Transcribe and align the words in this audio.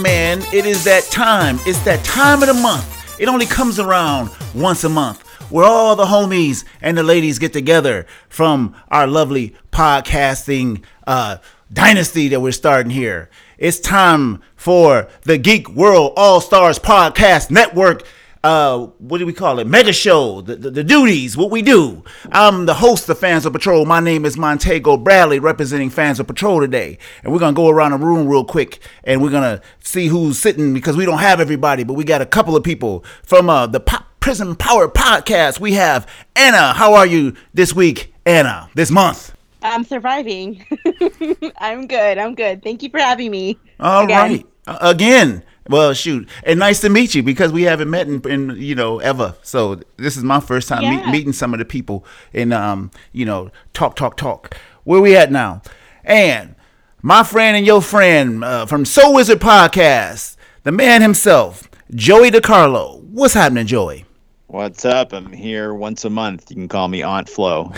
man. 0.00 0.42
It 0.52 0.66
is 0.66 0.84
that 0.84 1.04
time. 1.04 1.58
It's 1.66 1.80
that 1.80 2.04
time 2.04 2.42
of 2.42 2.48
the 2.48 2.54
month. 2.54 3.20
It 3.20 3.28
only 3.28 3.46
comes 3.46 3.78
around 3.78 4.30
once 4.54 4.84
a 4.84 4.88
month 4.88 5.22
where 5.50 5.64
all 5.64 5.96
the 5.96 6.04
homies 6.04 6.64
and 6.80 6.96
the 6.96 7.02
ladies 7.02 7.38
get 7.38 7.52
together 7.52 8.06
from 8.28 8.74
our 8.88 9.06
lovely 9.06 9.54
podcasting 9.72 10.82
uh, 11.06 11.36
dynasty 11.72 12.28
that 12.28 12.40
we're 12.40 12.52
starting 12.52 12.90
here. 12.90 13.28
It's 13.58 13.78
time 13.78 14.42
for 14.56 15.08
the 15.22 15.36
Geek 15.36 15.68
World 15.68 16.14
All 16.16 16.40
Stars 16.40 16.78
Podcast 16.78 17.50
Network 17.50 18.04
uh, 18.42 18.86
what 18.98 19.18
do 19.18 19.26
we 19.26 19.32
call 19.32 19.58
it? 19.58 19.66
Mega 19.66 19.92
show, 19.92 20.40
the, 20.40 20.56
the, 20.56 20.70
the, 20.70 20.84
duties, 20.84 21.36
what 21.36 21.50
we 21.50 21.60
do. 21.60 22.02
I'm 22.32 22.64
the 22.64 22.74
host 22.74 23.08
of 23.10 23.18
Fans 23.18 23.44
of 23.44 23.52
Patrol. 23.52 23.84
My 23.84 24.00
name 24.00 24.24
is 24.24 24.38
Montego 24.38 24.96
Bradley, 24.96 25.38
representing 25.38 25.90
Fans 25.90 26.18
of 26.18 26.26
Patrol 26.26 26.60
today. 26.60 26.96
And 27.22 27.32
we're 27.32 27.38
gonna 27.38 27.54
go 27.54 27.68
around 27.68 27.90
the 27.90 27.98
room 27.98 28.26
real 28.26 28.44
quick, 28.44 28.80
and 29.04 29.22
we're 29.22 29.30
gonna 29.30 29.60
see 29.84 30.06
who's 30.06 30.38
sitting 30.38 30.72
because 30.72 30.96
we 30.96 31.04
don't 31.04 31.18
have 31.18 31.38
everybody, 31.40 31.84
but 31.84 31.94
we 31.94 32.04
got 32.04 32.22
a 32.22 32.26
couple 32.26 32.56
of 32.56 32.64
people 32.64 33.04
from 33.22 33.50
uh, 33.50 33.66
the 33.66 33.80
Pop 33.80 34.06
Prison 34.20 34.56
Power 34.56 34.88
podcast. 34.88 35.60
We 35.60 35.74
have 35.74 36.08
Anna. 36.34 36.72
How 36.72 36.94
are 36.94 37.06
you 37.06 37.34
this 37.52 37.74
week, 37.74 38.14
Anna? 38.24 38.70
This 38.74 38.90
month? 38.90 39.34
I'm 39.62 39.84
surviving. 39.84 40.64
I'm 41.58 41.86
good. 41.86 42.16
I'm 42.16 42.34
good. 42.34 42.62
Thank 42.62 42.82
you 42.82 42.88
for 42.88 42.98
having 42.98 43.30
me. 43.30 43.58
All 43.78 44.04
again. 44.04 44.18
right. 44.18 44.46
Uh, 44.66 44.78
again. 44.80 45.42
Well, 45.70 45.94
shoot, 45.94 46.28
and 46.42 46.58
nice 46.58 46.80
to 46.80 46.88
meet 46.88 47.14
you 47.14 47.22
because 47.22 47.52
we 47.52 47.62
haven't 47.62 47.88
met 47.88 48.08
in, 48.08 48.20
in 48.28 48.56
you 48.56 48.74
know 48.74 48.98
ever. 48.98 49.36
So 49.42 49.76
this 49.98 50.16
is 50.16 50.24
my 50.24 50.40
first 50.40 50.66
time 50.66 50.82
yeah. 50.82 50.96
meet, 50.96 51.12
meeting 51.12 51.32
some 51.32 51.54
of 51.54 51.60
the 51.60 51.64
people 51.64 52.04
and 52.34 52.52
um 52.52 52.90
you 53.12 53.24
know 53.24 53.52
talk 53.72 53.94
talk 53.94 54.16
talk. 54.16 54.56
Where 54.82 55.00
we 55.00 55.16
at 55.16 55.30
now? 55.30 55.62
And 56.02 56.56
my 57.02 57.22
friend 57.22 57.56
and 57.56 57.64
your 57.64 57.80
friend 57.80 58.42
uh, 58.42 58.66
from 58.66 58.84
Soul 58.84 59.14
Wizard 59.14 59.38
Podcast, 59.38 60.36
the 60.64 60.72
man 60.72 61.02
himself, 61.02 61.70
Joey 61.94 62.32
DeCarlo. 62.32 63.00
What's 63.04 63.34
happening, 63.34 63.68
Joey? 63.68 64.06
What's 64.48 64.84
up? 64.84 65.12
I'm 65.12 65.32
here 65.32 65.72
once 65.72 66.04
a 66.04 66.10
month. 66.10 66.50
You 66.50 66.56
can 66.56 66.66
call 66.66 66.88
me 66.88 67.04
Aunt 67.04 67.28
Flo. 67.28 67.72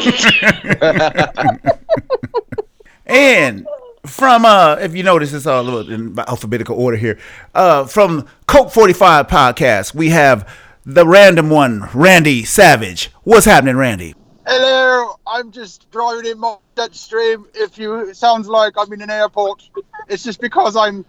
and 3.08 3.66
from 4.06 4.44
uh 4.46 4.76
if 4.82 4.96
you 4.96 5.02
notice 5.02 5.32
it's 5.34 5.46
all 5.46 5.62
a 5.62 5.64
little 5.64 5.90
in 5.92 6.18
alphabetical 6.20 6.78
order 6.78 6.98
here. 6.98 7.18
Uh 7.56 7.86
from 7.86 8.28
Cult 8.48 8.74
45 8.74 9.28
podcast 9.28 9.94
we 9.96 10.10
have 10.10 10.50
the 10.86 11.08
random 11.08 11.50
one 11.50 11.88
randy 11.94 12.44
savage. 12.44 13.12
What's 13.24 13.46
happening 13.46 13.78
randy? 13.78 14.16
Hello 14.46 15.16
i'm 15.26 15.52
just 15.52 15.90
driving 15.92 16.30
in 16.30 16.38
my 16.40 16.58
jet 16.76 16.94
stream 16.94 17.46
if 17.54 17.78
you 17.78 18.14
sounds 18.14 18.50
like 18.50 18.74
i'm 18.78 18.92
in 18.92 19.02
an 19.02 19.10
airport 19.10 19.64
it's 20.10 20.22
just 20.22 20.42
because 20.42 20.76
i'm 20.76 21.06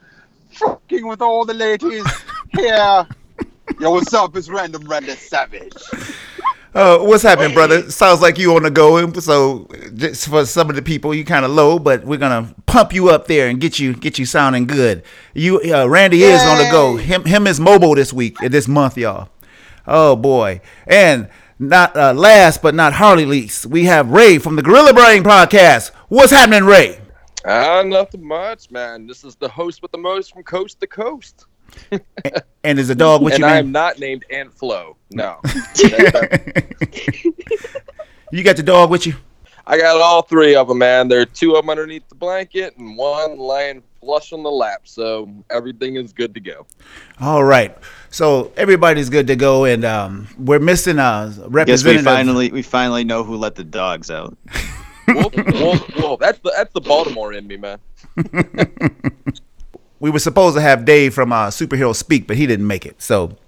fucking 0.53 1.05
with 1.09 1.21
all 1.21 1.45
the 1.45 1.53
ladies 1.53 2.07
here. 2.53 3.07
Yo 3.81 3.91
what's 3.91 4.15
up? 4.15 4.37
It's 4.37 4.49
random 4.49 4.87
randy 4.87 5.17
savage 5.17 5.73
uh, 6.75 6.99
what's 6.99 7.23
happening, 7.23 7.55
brother? 7.55 7.89
Sounds 7.91 8.21
like 8.21 8.37
you 8.37 8.57
on 8.57 8.65
the 8.65 8.71
go. 8.71 9.13
So 9.13 9.69
just 9.95 10.29
for 10.29 10.45
some 10.45 10.69
of 10.69 10.77
the 10.77 10.83
people, 10.83 11.15
you 11.15 11.25
kind 11.25 11.45
of 11.45 11.53
low, 11.53 11.79
but 11.79 12.05
we're 12.05 12.19
gonna 12.19 12.53
pump 12.67 12.93
you 12.93 13.11
up 13.11 13.29
there 13.29 13.49
and 13.49 13.61
get 13.61 13.79
you 13.79 13.95
get 13.95 14.19
you 14.19 14.27
sounding 14.27 14.67
good. 14.67 15.05
You, 15.35 15.61
uh, 15.73 15.87
Randy 15.89 16.19
Yay. 16.19 16.33
is 16.33 16.43
on 16.43 16.59
the 16.59 16.69
go. 16.71 16.97
Him, 16.97 17.25
him 17.25 17.47
is 17.47 17.61
mobile 17.61 17.95
this 17.95 18.13
week, 18.13 18.37
this 18.39 18.67
month, 18.67 18.99
y'all. 18.99 19.29
Oh 19.87 20.17
boy, 20.17 20.61
and 20.87 21.29
not 21.59 21.97
uh, 21.97 22.13
last 22.13 22.61
but 22.61 22.75
not 22.75 22.95
hardly 22.95 23.27
least, 23.27 23.67
we 23.67 23.85
have 23.85 24.11
Ray 24.11 24.39
from 24.39 24.57
the 24.57 24.63
Gorilla 24.63 24.93
Brain 24.93 25.23
podcast. 25.23 25.91
What's 26.09 26.33
happening, 26.33 26.65
Ray? 26.65 27.01
Ah, 27.47 27.79
uh, 27.79 27.83
nothing 27.83 28.27
much, 28.27 28.71
man. 28.73 29.07
This 29.07 29.23
is 29.23 29.37
the 29.37 29.49
host 29.49 29.81
with 29.81 29.93
the 29.93 29.99
most 29.99 30.33
from 30.33 30.43
coast 30.43 30.81
to 30.81 30.87
coast 30.89 31.47
and 32.65 32.79
is 32.79 32.91
a 32.91 32.95
dog 32.95 33.23
with 33.23 33.35
and 33.35 33.41
you? 33.41 33.47
And 33.47 33.55
I'm 33.55 33.73
not 33.73 33.99
named 33.99 34.25
Aunt 34.31 34.53
Flo. 34.53 34.97
No. 35.11 35.41
you 38.31 38.43
got 38.43 38.57
the 38.57 38.63
dog 38.65 38.91
with 38.91 39.07
you? 39.07 39.15
I 39.67 39.79
got 39.79 39.99
all 40.01 40.23
three 40.23 40.55
of 40.55 40.69
them, 40.69 40.79
man. 40.79 41.09
There 41.09 41.21
are 41.21 41.27
two 41.27 41.55
of 41.55 41.63
them 41.63 41.71
underneath 41.71 42.07
the 42.09 42.15
blanket 42.15 42.77
and 42.77 42.99
one 42.99 43.39
lying 43.39 43.83
flush 44.01 44.33
on 44.33 44.43
the 44.43 44.51
lap. 44.51 44.83
So 44.85 45.31
everything 45.51 45.97
is 45.97 46.13
good 46.13 46.35
to 46.35 46.41
go. 46.41 46.67
All 47.21 47.45
right. 47.45 47.77
So 48.11 48.53
everybody's 48.57 49.09
good 49.09 49.27
to 49.29 49.37
go, 49.37 49.65
and 49.65 49.85
um, 49.85 50.29
we're 50.39 50.59
missing 50.59 50.99
a 50.99 51.33
representative. 51.47 51.67
Guess 51.67 51.85
we 51.85 51.99
finally 52.03 52.53
we 52.53 52.63
finally 52.63 53.05
know 53.05 53.25
who 53.25 53.37
let 53.37 53.55
the 53.55 53.65
dogs 53.65 54.11
out. 54.11 54.37
whoa, 55.09 55.31
whoa, 55.31 55.77
whoa. 55.77 56.17
That's 56.19 56.39
the 56.41 56.53
that's 56.55 56.73
the 56.73 56.81
Baltimore 56.81 57.33
in 57.33 57.47
me, 57.47 57.57
man 57.57 57.79
we 60.05 60.11
were 60.11 60.19
supposed 60.19 60.55
to 60.55 60.61
have 60.61 60.85
Dave 60.85 61.15
from 61.15 61.33
uh, 61.33 61.47
Superhero 61.47 61.97
Speak, 61.97 62.27
but 62.27 62.37
he 62.37 62.47
didn't 62.47 62.67
make 62.67 62.85
it. 62.85 63.01
So, 63.01 63.39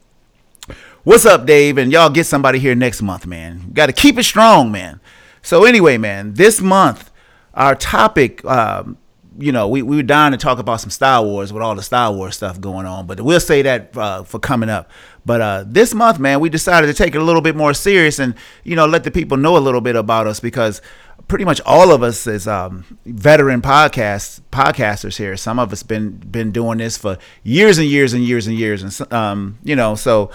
what's 1.05 1.27
up, 1.27 1.45
Dave? 1.45 1.77
And 1.77 1.93
y'all 1.93 2.09
get 2.09 2.25
somebody 2.25 2.59
here 2.59 2.75
next 2.75 3.03
month, 3.03 3.27
man. 3.27 3.73
Got 3.75 3.87
to 3.89 3.93
keep 3.93 4.17
it 4.17 4.23
strong, 4.23 4.73
man. 4.73 4.99
So, 5.43 5.67
anyway, 5.67 5.99
man, 5.99 6.33
this 6.33 6.63
month, 6.63 7.11
our 7.53 7.75
topic, 7.75 8.43
um, 8.47 8.97
you 9.39 9.53
know, 9.53 9.69
we, 9.69 9.83
we 9.83 9.97
were 9.97 10.03
dying 10.03 10.33
to 10.33 10.39
talk 10.39 10.59
about 10.59 10.81
some 10.81 10.89
Star 10.89 11.23
Wars 11.23 11.53
with 11.53 11.63
all 11.63 11.75
the 11.75 11.83
Star 11.83 12.11
Wars 12.11 12.37
stuff 12.37 12.59
going 12.59 12.87
on, 12.87 13.07
but 13.07 13.21
we'll 13.21 13.39
say 13.39 13.61
that 13.61 13.95
uh, 13.95 14.23
for 14.23 14.39
coming 14.39 14.71
up. 14.71 14.91
But 15.27 15.41
uh, 15.43 15.65
this 15.67 15.93
month, 15.93 16.19
man, 16.19 16.41
we 16.41 16.49
decided 16.49 16.87
to 16.87 16.95
take 16.95 17.15
it 17.15 17.21
a 17.21 17.25
little 17.25 17.43
bit 17.43 17.55
more 17.55 17.75
serious 17.75 18.19
and, 18.19 18.35
you 18.65 18.77
know, 18.77 18.87
let 18.87 19.05
the 19.05 19.11
people 19.11 19.37
know 19.37 19.59
a 19.59 19.61
little 19.61 19.83
bit 19.83 19.95
about 19.95 20.27
us 20.27 20.41
because 20.41 20.81
pretty 21.29 21.45
much 21.45 21.61
all 21.67 21.93
of 21.93 22.03
us 22.03 22.27
is 22.27 22.47
um, 22.47 22.85
veteran 23.05 23.63
podcast 23.63 24.41
podcasters 24.53 25.17
here. 25.19 25.37
Some 25.37 25.59
of 25.59 25.73
us 25.73 25.83
been 25.83 26.17
been 26.17 26.53
doing 26.53 26.79
this 26.79 26.97
for 26.97 27.19
years 27.43 27.79
and 27.79 27.89
years 27.89 28.13
and 28.13 28.25
years 28.25 28.47
and 28.47 28.57
years, 28.57 28.83
and 28.83 29.13
um, 29.13 29.59
you 29.63 29.77
know, 29.77 29.95
so 29.95 30.31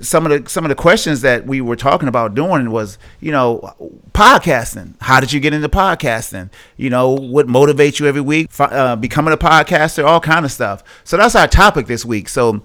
some 0.00 0.26
of 0.26 0.44
the 0.44 0.48
some 0.48 0.64
of 0.64 0.68
the 0.68 0.74
questions 0.74 1.22
that 1.22 1.46
we 1.46 1.60
were 1.60 1.76
talking 1.76 2.08
about 2.08 2.34
doing 2.34 2.70
was, 2.70 2.98
you 3.20 3.32
know, 3.32 3.74
podcasting. 4.12 4.94
How 5.00 5.20
did 5.20 5.32
you 5.32 5.40
get 5.40 5.52
into 5.52 5.68
podcasting? 5.68 6.50
You 6.76 6.90
know, 6.90 7.10
what 7.10 7.46
motivates 7.46 7.98
you 7.98 8.06
every 8.06 8.20
week? 8.20 8.48
Uh, 8.58 8.96
becoming 8.96 9.34
a 9.34 9.36
podcaster, 9.36 10.04
all 10.04 10.20
kind 10.20 10.44
of 10.44 10.52
stuff. 10.52 10.84
So 11.04 11.16
that's 11.16 11.34
our 11.34 11.48
topic 11.48 11.86
this 11.86 12.04
week. 12.04 12.28
So 12.28 12.62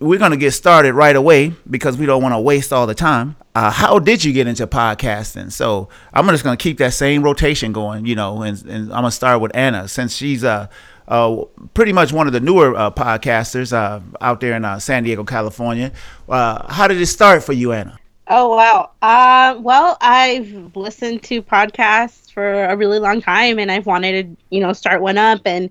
we're 0.00 0.18
going 0.18 0.32
to 0.32 0.36
get 0.36 0.52
started 0.52 0.94
right 0.94 1.14
away 1.14 1.52
because 1.68 1.96
we 1.96 2.06
don't 2.06 2.22
want 2.22 2.34
to 2.34 2.40
waste 2.40 2.72
all 2.72 2.86
the 2.86 2.94
time. 2.94 3.36
Uh, 3.54 3.70
how 3.70 3.98
did 3.98 4.24
you 4.24 4.32
get 4.32 4.46
into 4.46 4.66
podcasting? 4.66 5.50
So 5.50 5.88
I'm 6.12 6.26
just 6.28 6.44
going 6.44 6.56
to 6.56 6.62
keep 6.62 6.78
that 6.78 6.92
same 6.92 7.22
rotation 7.22 7.72
going, 7.72 8.04
you 8.06 8.14
know, 8.14 8.42
and, 8.42 8.60
and 8.64 8.92
I'm 8.92 9.02
going 9.02 9.04
to 9.04 9.10
start 9.10 9.40
with 9.40 9.54
Anna 9.54 9.88
since 9.88 10.14
she's 10.14 10.44
uh, 10.44 10.68
uh, 11.08 11.44
pretty 11.74 11.92
much 11.92 12.12
one 12.12 12.26
of 12.26 12.32
the 12.32 12.40
newer 12.40 12.74
uh, 12.76 12.90
podcasters 12.90 13.72
uh, 13.72 14.00
out 14.20 14.40
there 14.40 14.54
in 14.56 14.64
uh, 14.64 14.78
San 14.78 15.04
Diego, 15.04 15.24
California. 15.24 15.92
How 16.28 16.86
did 16.88 17.00
it 17.00 17.06
start 17.06 17.44
for 17.44 17.52
you, 17.52 17.72
Anna? 17.72 17.98
Oh, 18.28 18.56
wow. 18.56 18.90
Uh, 19.02 19.56
well, 19.60 19.96
I've 20.00 20.74
listened 20.74 21.22
to 21.24 21.42
podcasts 21.42 22.32
for 22.32 22.64
a 22.64 22.76
really 22.76 22.98
long 22.98 23.20
time 23.20 23.60
and 23.60 23.70
I've 23.70 23.86
wanted 23.86 24.36
to, 24.36 24.42
you 24.50 24.60
know, 24.60 24.72
start 24.72 25.00
one 25.00 25.16
up 25.16 25.42
and 25.44 25.70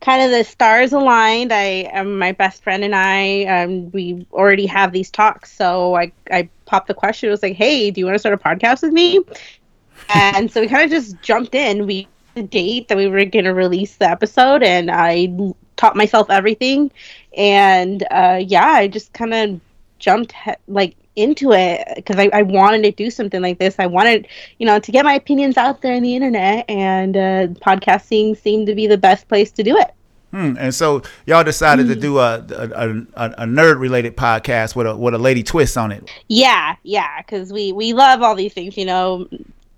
kind 0.00 0.22
of 0.22 0.30
the 0.30 0.44
stars 0.44 0.92
aligned. 0.92 1.52
I 1.52 1.84
um, 1.94 2.18
my 2.18 2.32
best 2.32 2.62
friend 2.62 2.84
and 2.84 2.94
I 2.94 3.44
um, 3.44 3.90
we 3.92 4.26
already 4.32 4.66
have 4.66 4.92
these 4.92 5.10
talks, 5.10 5.52
so 5.52 5.96
I 5.96 6.12
I 6.30 6.48
popped 6.66 6.88
the 6.88 6.94
question. 6.94 7.28
It 7.28 7.30
was 7.30 7.42
like, 7.42 7.56
hey, 7.56 7.90
do 7.90 8.00
you 8.00 8.06
want 8.06 8.14
to 8.14 8.18
start 8.18 8.34
a 8.34 8.38
podcast 8.38 8.82
with 8.82 8.92
me? 8.92 9.20
and 10.08 10.50
so 10.50 10.60
we 10.60 10.68
kind 10.68 10.84
of 10.84 10.90
just 10.90 11.20
jumped 11.22 11.54
in. 11.54 11.86
We 11.86 12.08
the 12.34 12.42
date 12.42 12.88
that 12.88 12.98
we 12.98 13.08
were 13.08 13.24
going 13.24 13.46
to 13.46 13.54
release 13.54 13.96
the 13.96 14.08
episode, 14.08 14.62
and 14.62 14.90
I 14.90 15.28
taught 15.76 15.96
myself 15.96 16.30
everything. 16.30 16.92
And 17.36 18.06
uh, 18.10 18.40
yeah, 18.46 18.66
I 18.66 18.88
just 18.88 19.12
kind 19.14 19.34
of 19.34 19.60
jumped 19.98 20.32
he- 20.32 20.52
like 20.68 20.96
into 21.16 21.52
it 21.52 21.82
because 21.96 22.18
I, 22.18 22.30
I 22.32 22.42
wanted 22.42 22.82
to 22.84 22.92
do 22.92 23.10
something 23.10 23.40
like 23.40 23.58
this. 23.58 23.76
I 23.78 23.86
wanted, 23.86 24.28
you 24.58 24.66
know, 24.66 24.78
to 24.78 24.92
get 24.92 25.04
my 25.04 25.14
opinions 25.14 25.56
out 25.56 25.80
there 25.80 25.94
in 25.94 26.02
the 26.02 26.14
internet, 26.14 26.68
and 26.68 27.16
uh, 27.16 27.46
podcasting 27.66 28.36
seemed 28.36 28.66
to 28.68 28.74
be 28.74 28.86
the 28.86 28.98
best 28.98 29.28
place 29.28 29.50
to 29.52 29.62
do 29.64 29.76
it. 29.78 29.95
Hmm. 30.36 30.54
And 30.58 30.74
so 30.74 31.00
y'all 31.24 31.44
decided 31.44 31.86
mm. 31.86 31.94
to 31.94 31.96
do 31.98 32.18
a, 32.18 32.44
a, 32.50 32.88
a, 33.14 33.30
a 33.38 33.46
nerd 33.46 33.80
related 33.80 34.18
podcast 34.18 34.76
with 34.76 34.86
a 34.86 34.94
with 34.94 35.14
a 35.14 35.18
lady 35.18 35.42
twist 35.42 35.78
on 35.78 35.90
it. 35.90 36.10
Yeah, 36.28 36.76
yeah, 36.82 37.22
because 37.22 37.54
we 37.54 37.72
we 37.72 37.94
love 37.94 38.20
all 38.20 38.34
these 38.34 38.52
things, 38.52 38.76
you 38.76 38.84
know, 38.84 39.26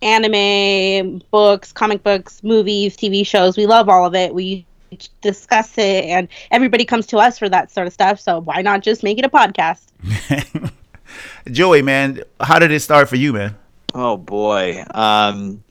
anime, 0.03 1.23
books, 1.31 1.71
comic 1.71 2.03
books, 2.03 2.43
movies, 2.43 2.97
TV 2.97 3.25
shows. 3.25 3.57
We 3.57 3.67
love 3.67 3.89
all 3.89 4.05
of 4.05 4.17
it. 4.17 4.35
We 4.35 4.67
discuss 5.21 5.79
it, 5.79 6.07
and 6.07 6.27
everybody 6.51 6.85
comes 6.85 7.07
to 7.07 7.19
us 7.19 7.39
for 7.39 7.49
that 7.49 7.71
sort 7.71 7.87
of 7.87 7.93
stuff. 7.93 8.19
So 8.19 8.41
why 8.41 8.61
not 8.61 8.83
just 8.83 9.05
make 9.05 9.21
it 9.21 9.25
a 9.25 9.29
podcast? 9.29 10.73
Joey, 11.53 11.83
man, 11.83 12.25
how 12.41 12.59
did 12.59 12.73
it 12.73 12.81
start 12.81 13.09
for 13.09 13.15
you, 13.15 13.33
man? 13.33 13.57
Oh 13.95 14.17
boy. 14.17 14.83
Um, 14.91 15.63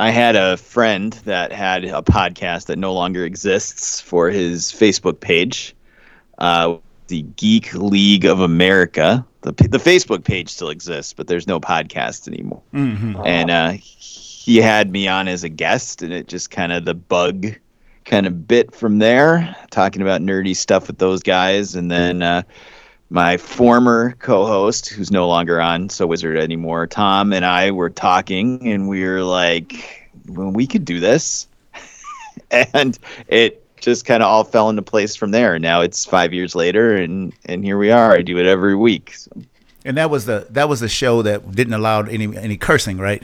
I 0.00 0.08
had 0.08 0.34
a 0.34 0.56
friend 0.56 1.12
that 1.26 1.52
had 1.52 1.84
a 1.84 2.00
podcast 2.00 2.66
that 2.66 2.78
no 2.78 2.94
longer 2.94 3.22
exists 3.22 4.00
for 4.00 4.30
his 4.30 4.72
Facebook 4.72 5.20
page, 5.20 5.76
uh, 6.38 6.78
the 7.08 7.20
Geek 7.36 7.74
League 7.74 8.24
of 8.24 8.40
America. 8.40 9.26
The, 9.42 9.52
the 9.52 9.76
Facebook 9.76 10.24
page 10.24 10.48
still 10.48 10.70
exists, 10.70 11.12
but 11.12 11.26
there's 11.26 11.46
no 11.46 11.60
podcast 11.60 12.26
anymore. 12.26 12.62
Mm-hmm. 12.72 13.20
And 13.26 13.50
uh, 13.50 13.72
he 13.72 14.56
had 14.56 14.90
me 14.90 15.06
on 15.06 15.28
as 15.28 15.44
a 15.44 15.50
guest, 15.50 16.00
and 16.00 16.14
it 16.14 16.28
just 16.28 16.50
kind 16.50 16.72
of 16.72 16.86
the 16.86 16.94
bug 16.94 17.48
kind 18.06 18.26
of 18.26 18.48
bit 18.48 18.74
from 18.74 19.00
there, 19.00 19.54
talking 19.70 20.00
about 20.00 20.22
nerdy 20.22 20.56
stuff 20.56 20.86
with 20.86 20.96
those 20.96 21.22
guys, 21.22 21.74
and 21.74 21.90
then 21.90 22.22
uh, 22.22 22.42
my 23.10 23.36
former 23.36 24.12
co-host, 24.20 24.88
who's 24.88 25.10
no 25.10 25.26
longer 25.28 25.60
on 25.60 25.88
So 25.88 26.06
Wizard 26.06 26.38
anymore, 26.38 26.86
Tom 26.86 27.32
and 27.32 27.44
I 27.44 27.72
were 27.72 27.90
talking, 27.90 28.66
and 28.68 28.88
we 28.88 29.04
were 29.04 29.22
like, 29.22 30.08
"Well, 30.28 30.50
we 30.50 30.66
could 30.66 30.84
do 30.84 31.00
this," 31.00 31.48
and 32.50 32.98
it 33.26 33.66
just 33.80 34.04
kind 34.04 34.22
of 34.22 34.28
all 34.28 34.44
fell 34.44 34.70
into 34.70 34.82
place 34.82 35.16
from 35.16 35.32
there. 35.32 35.58
Now 35.58 35.80
it's 35.80 36.06
five 36.06 36.32
years 36.32 36.54
later, 36.54 36.94
and 36.94 37.34
and 37.46 37.64
here 37.64 37.78
we 37.78 37.90
are. 37.90 38.12
I 38.12 38.22
do 38.22 38.38
it 38.38 38.46
every 38.46 38.76
week. 38.76 39.14
So. 39.16 39.30
And 39.84 39.96
that 39.96 40.10
was 40.10 40.26
the 40.26 40.46
that 40.50 40.68
was 40.68 40.80
the 40.80 40.88
show 40.88 41.22
that 41.22 41.50
didn't 41.52 41.74
allow 41.74 42.02
any 42.02 42.36
any 42.36 42.56
cursing, 42.56 42.98
right? 42.98 43.22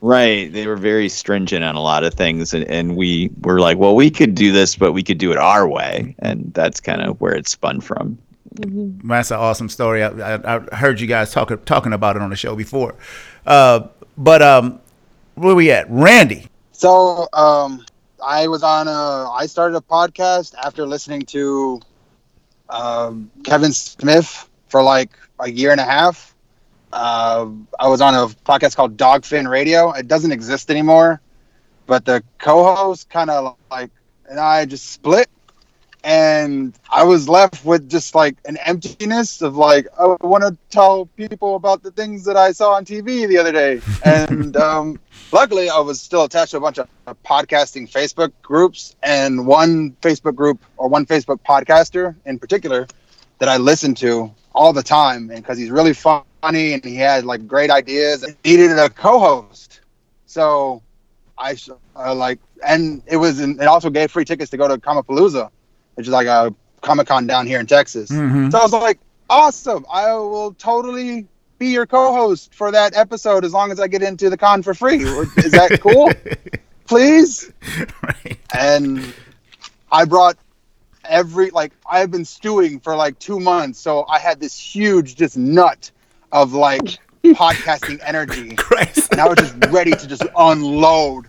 Right. 0.00 0.52
They 0.52 0.66
were 0.66 0.76
very 0.76 1.08
stringent 1.08 1.64
on 1.64 1.74
a 1.74 1.80
lot 1.80 2.04
of 2.04 2.14
things, 2.14 2.54
and, 2.54 2.64
and 2.64 2.96
we 2.96 3.30
were 3.42 3.60
like, 3.60 3.78
well, 3.78 3.96
we 3.96 4.10
could 4.10 4.36
do 4.36 4.52
this, 4.52 4.76
but 4.76 4.92
we 4.92 5.02
could 5.02 5.18
do 5.18 5.32
it 5.32 5.38
our 5.38 5.66
way, 5.66 6.14
and 6.20 6.52
that's 6.54 6.80
kind 6.80 7.02
of 7.02 7.20
where 7.20 7.34
it 7.34 7.48
spun 7.48 7.80
from. 7.80 8.16
Mm-hmm. 8.58 9.08
That's 9.08 9.30
an 9.30 9.38
awesome 9.38 9.68
story. 9.68 10.02
I, 10.02 10.08
I, 10.08 10.56
I, 10.56 10.76
heard 10.76 11.00
you 11.00 11.06
guys 11.06 11.30
talking 11.32 11.58
talking 11.64 11.92
about 11.92 12.16
it 12.16 12.22
on 12.22 12.30
the 12.30 12.36
show 12.36 12.56
before, 12.56 12.94
uh, 13.46 13.88
but 14.16 14.42
um, 14.42 14.80
where 15.34 15.54
we 15.54 15.70
at, 15.70 15.86
Randy? 15.88 16.46
So 16.72 17.28
um, 17.32 17.84
I 18.24 18.48
was 18.48 18.62
on 18.62 18.88
a. 18.88 19.30
I 19.30 19.46
started 19.46 19.76
a 19.76 19.80
podcast 19.80 20.54
after 20.56 20.86
listening 20.86 21.22
to 21.26 21.80
um, 22.68 23.30
Kevin 23.44 23.72
Smith 23.72 24.48
for 24.68 24.82
like 24.82 25.10
a 25.40 25.50
year 25.50 25.70
and 25.70 25.80
a 25.80 25.84
half 25.84 26.34
uh, 26.92 27.46
I 27.78 27.88
was 27.88 28.00
on 28.00 28.14
a 28.14 28.26
podcast 28.26 28.76
called 28.76 28.96
Dogfin 28.96 29.48
Radio. 29.48 29.92
It 29.92 30.08
doesn't 30.08 30.32
exist 30.32 30.70
anymore, 30.70 31.20
but 31.86 32.04
the 32.04 32.22
co-host 32.38 33.10
kind 33.10 33.30
of 33.30 33.56
like 33.70 33.90
and 34.28 34.38
I 34.38 34.64
just 34.64 34.90
split, 34.90 35.28
and 36.04 36.74
I 36.90 37.04
was 37.04 37.28
left 37.28 37.64
with 37.64 37.88
just 37.88 38.14
like 38.14 38.36
an 38.46 38.56
emptiness 38.58 39.42
of 39.42 39.56
like 39.56 39.86
I 39.98 40.16
want 40.20 40.44
to 40.44 40.56
tell 40.70 41.06
people 41.06 41.56
about 41.56 41.82
the 41.82 41.90
things 41.90 42.24
that 42.24 42.36
I 42.36 42.52
saw 42.52 42.72
on 42.72 42.84
TV 42.84 43.26
the 43.26 43.38
other 43.38 43.52
day, 43.52 43.80
and 44.04 44.56
um, 44.56 45.00
luckily 45.32 45.70
I 45.70 45.78
was 45.80 46.00
still 46.00 46.24
attached 46.24 46.52
to 46.52 46.58
a 46.58 46.60
bunch 46.60 46.78
of 46.78 46.88
podcasting 47.24 47.90
Facebook 47.90 48.32
groups, 48.42 48.96
and 49.02 49.46
one 49.46 49.92
Facebook 50.02 50.34
group 50.34 50.62
or 50.76 50.88
one 50.88 51.06
Facebook 51.06 51.40
podcaster 51.40 52.14
in 52.24 52.38
particular 52.38 52.86
that 53.38 53.48
I 53.48 53.56
listened 53.56 53.96
to 53.98 54.32
all 54.54 54.72
the 54.72 54.82
time, 54.82 55.30
and 55.30 55.42
because 55.42 55.58
he's 55.58 55.70
really 55.70 55.92
funny 55.92 56.24
and 56.42 56.84
he 56.84 56.96
had 56.96 57.24
like 57.24 57.46
great 57.46 57.70
ideas. 57.70 58.24
Needed 58.44 58.78
a 58.78 58.88
co-host, 58.88 59.80
so 60.26 60.82
I 61.38 61.56
uh, 61.96 62.14
like, 62.14 62.40
and 62.66 63.02
it 63.06 63.16
was, 63.16 63.40
in, 63.40 63.60
it 63.60 63.66
also 63.66 63.90
gave 63.90 64.10
free 64.10 64.24
tickets 64.24 64.50
to 64.50 64.56
go 64.56 64.68
to 64.68 64.78
Comicpalooza, 64.78 65.50
which 65.98 66.06
is 66.06 66.12
like 66.12 66.28
a 66.28 66.54
Comic 66.80 67.08
Con 67.08 67.26
down 67.26 67.48
here 67.48 67.58
in 67.58 67.66
Texas. 67.66 68.08
Mm-hmm. 68.08 68.50
So 68.50 68.58
I 68.58 68.62
was 68.62 68.72
like, 68.72 69.00
awesome! 69.28 69.84
I 69.92 70.12
will 70.12 70.54
totally 70.54 71.26
be 71.58 71.70
your 71.70 71.86
co-host 71.86 72.54
for 72.54 72.70
that 72.70 72.96
episode 72.96 73.44
as 73.44 73.52
long 73.52 73.72
as 73.72 73.80
I 73.80 73.88
get 73.88 74.00
into 74.00 74.30
the 74.30 74.36
con 74.36 74.62
for 74.62 74.74
free. 74.74 75.02
Is 75.02 75.50
that 75.50 75.80
cool? 75.82 76.12
Please. 76.86 77.52
Right. 78.00 78.38
And 78.56 79.12
I 79.90 80.04
brought 80.04 80.36
every 81.04 81.50
like 81.50 81.72
I've 81.90 82.12
been 82.12 82.24
stewing 82.24 82.78
for 82.78 82.94
like 82.94 83.18
two 83.18 83.40
months, 83.40 83.80
so 83.80 84.06
I 84.06 84.20
had 84.20 84.38
this 84.38 84.56
huge 84.56 85.16
just 85.16 85.36
nut 85.36 85.90
of 86.30 86.52
like 86.52 87.00
podcasting 87.24 87.98
energy. 88.04 88.54
Christ. 88.56 89.10
And 89.10 89.20
I 89.20 89.26
was 89.26 89.38
just 89.38 89.56
ready 89.72 89.90
to 89.90 90.06
just 90.06 90.22
unload 90.36 91.26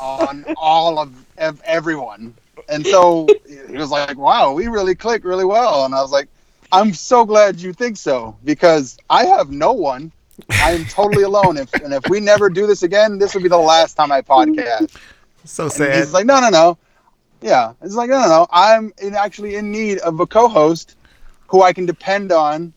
on 0.00 0.44
all 0.56 1.00
of, 1.00 1.12
of 1.38 1.60
everyone. 1.64 2.34
And 2.68 2.86
so 2.86 3.26
he 3.46 3.76
was 3.76 3.90
like, 3.90 4.16
wow, 4.16 4.52
we 4.52 4.68
really 4.68 4.94
click 4.94 5.24
really 5.24 5.44
well. 5.44 5.84
And 5.84 5.94
I 5.94 6.02
was 6.02 6.10
like, 6.10 6.28
I'm 6.72 6.92
so 6.92 7.24
glad 7.24 7.60
you 7.60 7.72
think 7.72 7.96
so 7.96 8.36
because 8.44 8.96
I 9.08 9.26
have 9.26 9.50
no 9.50 9.72
one. 9.72 10.12
I 10.50 10.72
am 10.72 10.84
totally 10.86 11.22
alone. 11.30 11.56
If, 11.56 11.72
and 11.74 11.92
if 11.92 12.08
we 12.08 12.20
never 12.20 12.50
do 12.50 12.66
this 12.66 12.82
again, 12.82 13.18
this 13.18 13.34
will 13.34 13.42
be 13.42 13.48
the 13.48 13.56
last 13.58 13.94
time 13.94 14.10
I 14.10 14.22
podcast. 14.22 14.96
So 15.44 15.68
sad. 15.68 15.90
And 15.90 15.98
he's 15.98 16.12
like, 16.12 16.26
no, 16.26 16.40
no, 16.40 16.48
no. 16.48 16.78
Yeah. 17.40 17.74
It's 17.82 17.94
like, 17.94 18.10
no, 18.10 18.20
no, 18.20 18.28
no. 18.28 18.46
I'm 18.50 18.92
in, 18.98 19.14
actually 19.14 19.56
in 19.56 19.70
need 19.70 19.98
of 19.98 20.18
a 20.20 20.26
co 20.26 20.48
host 20.48 20.96
who 21.46 21.62
I 21.62 21.72
can 21.72 21.86
depend 21.86 22.32
on 22.32 22.72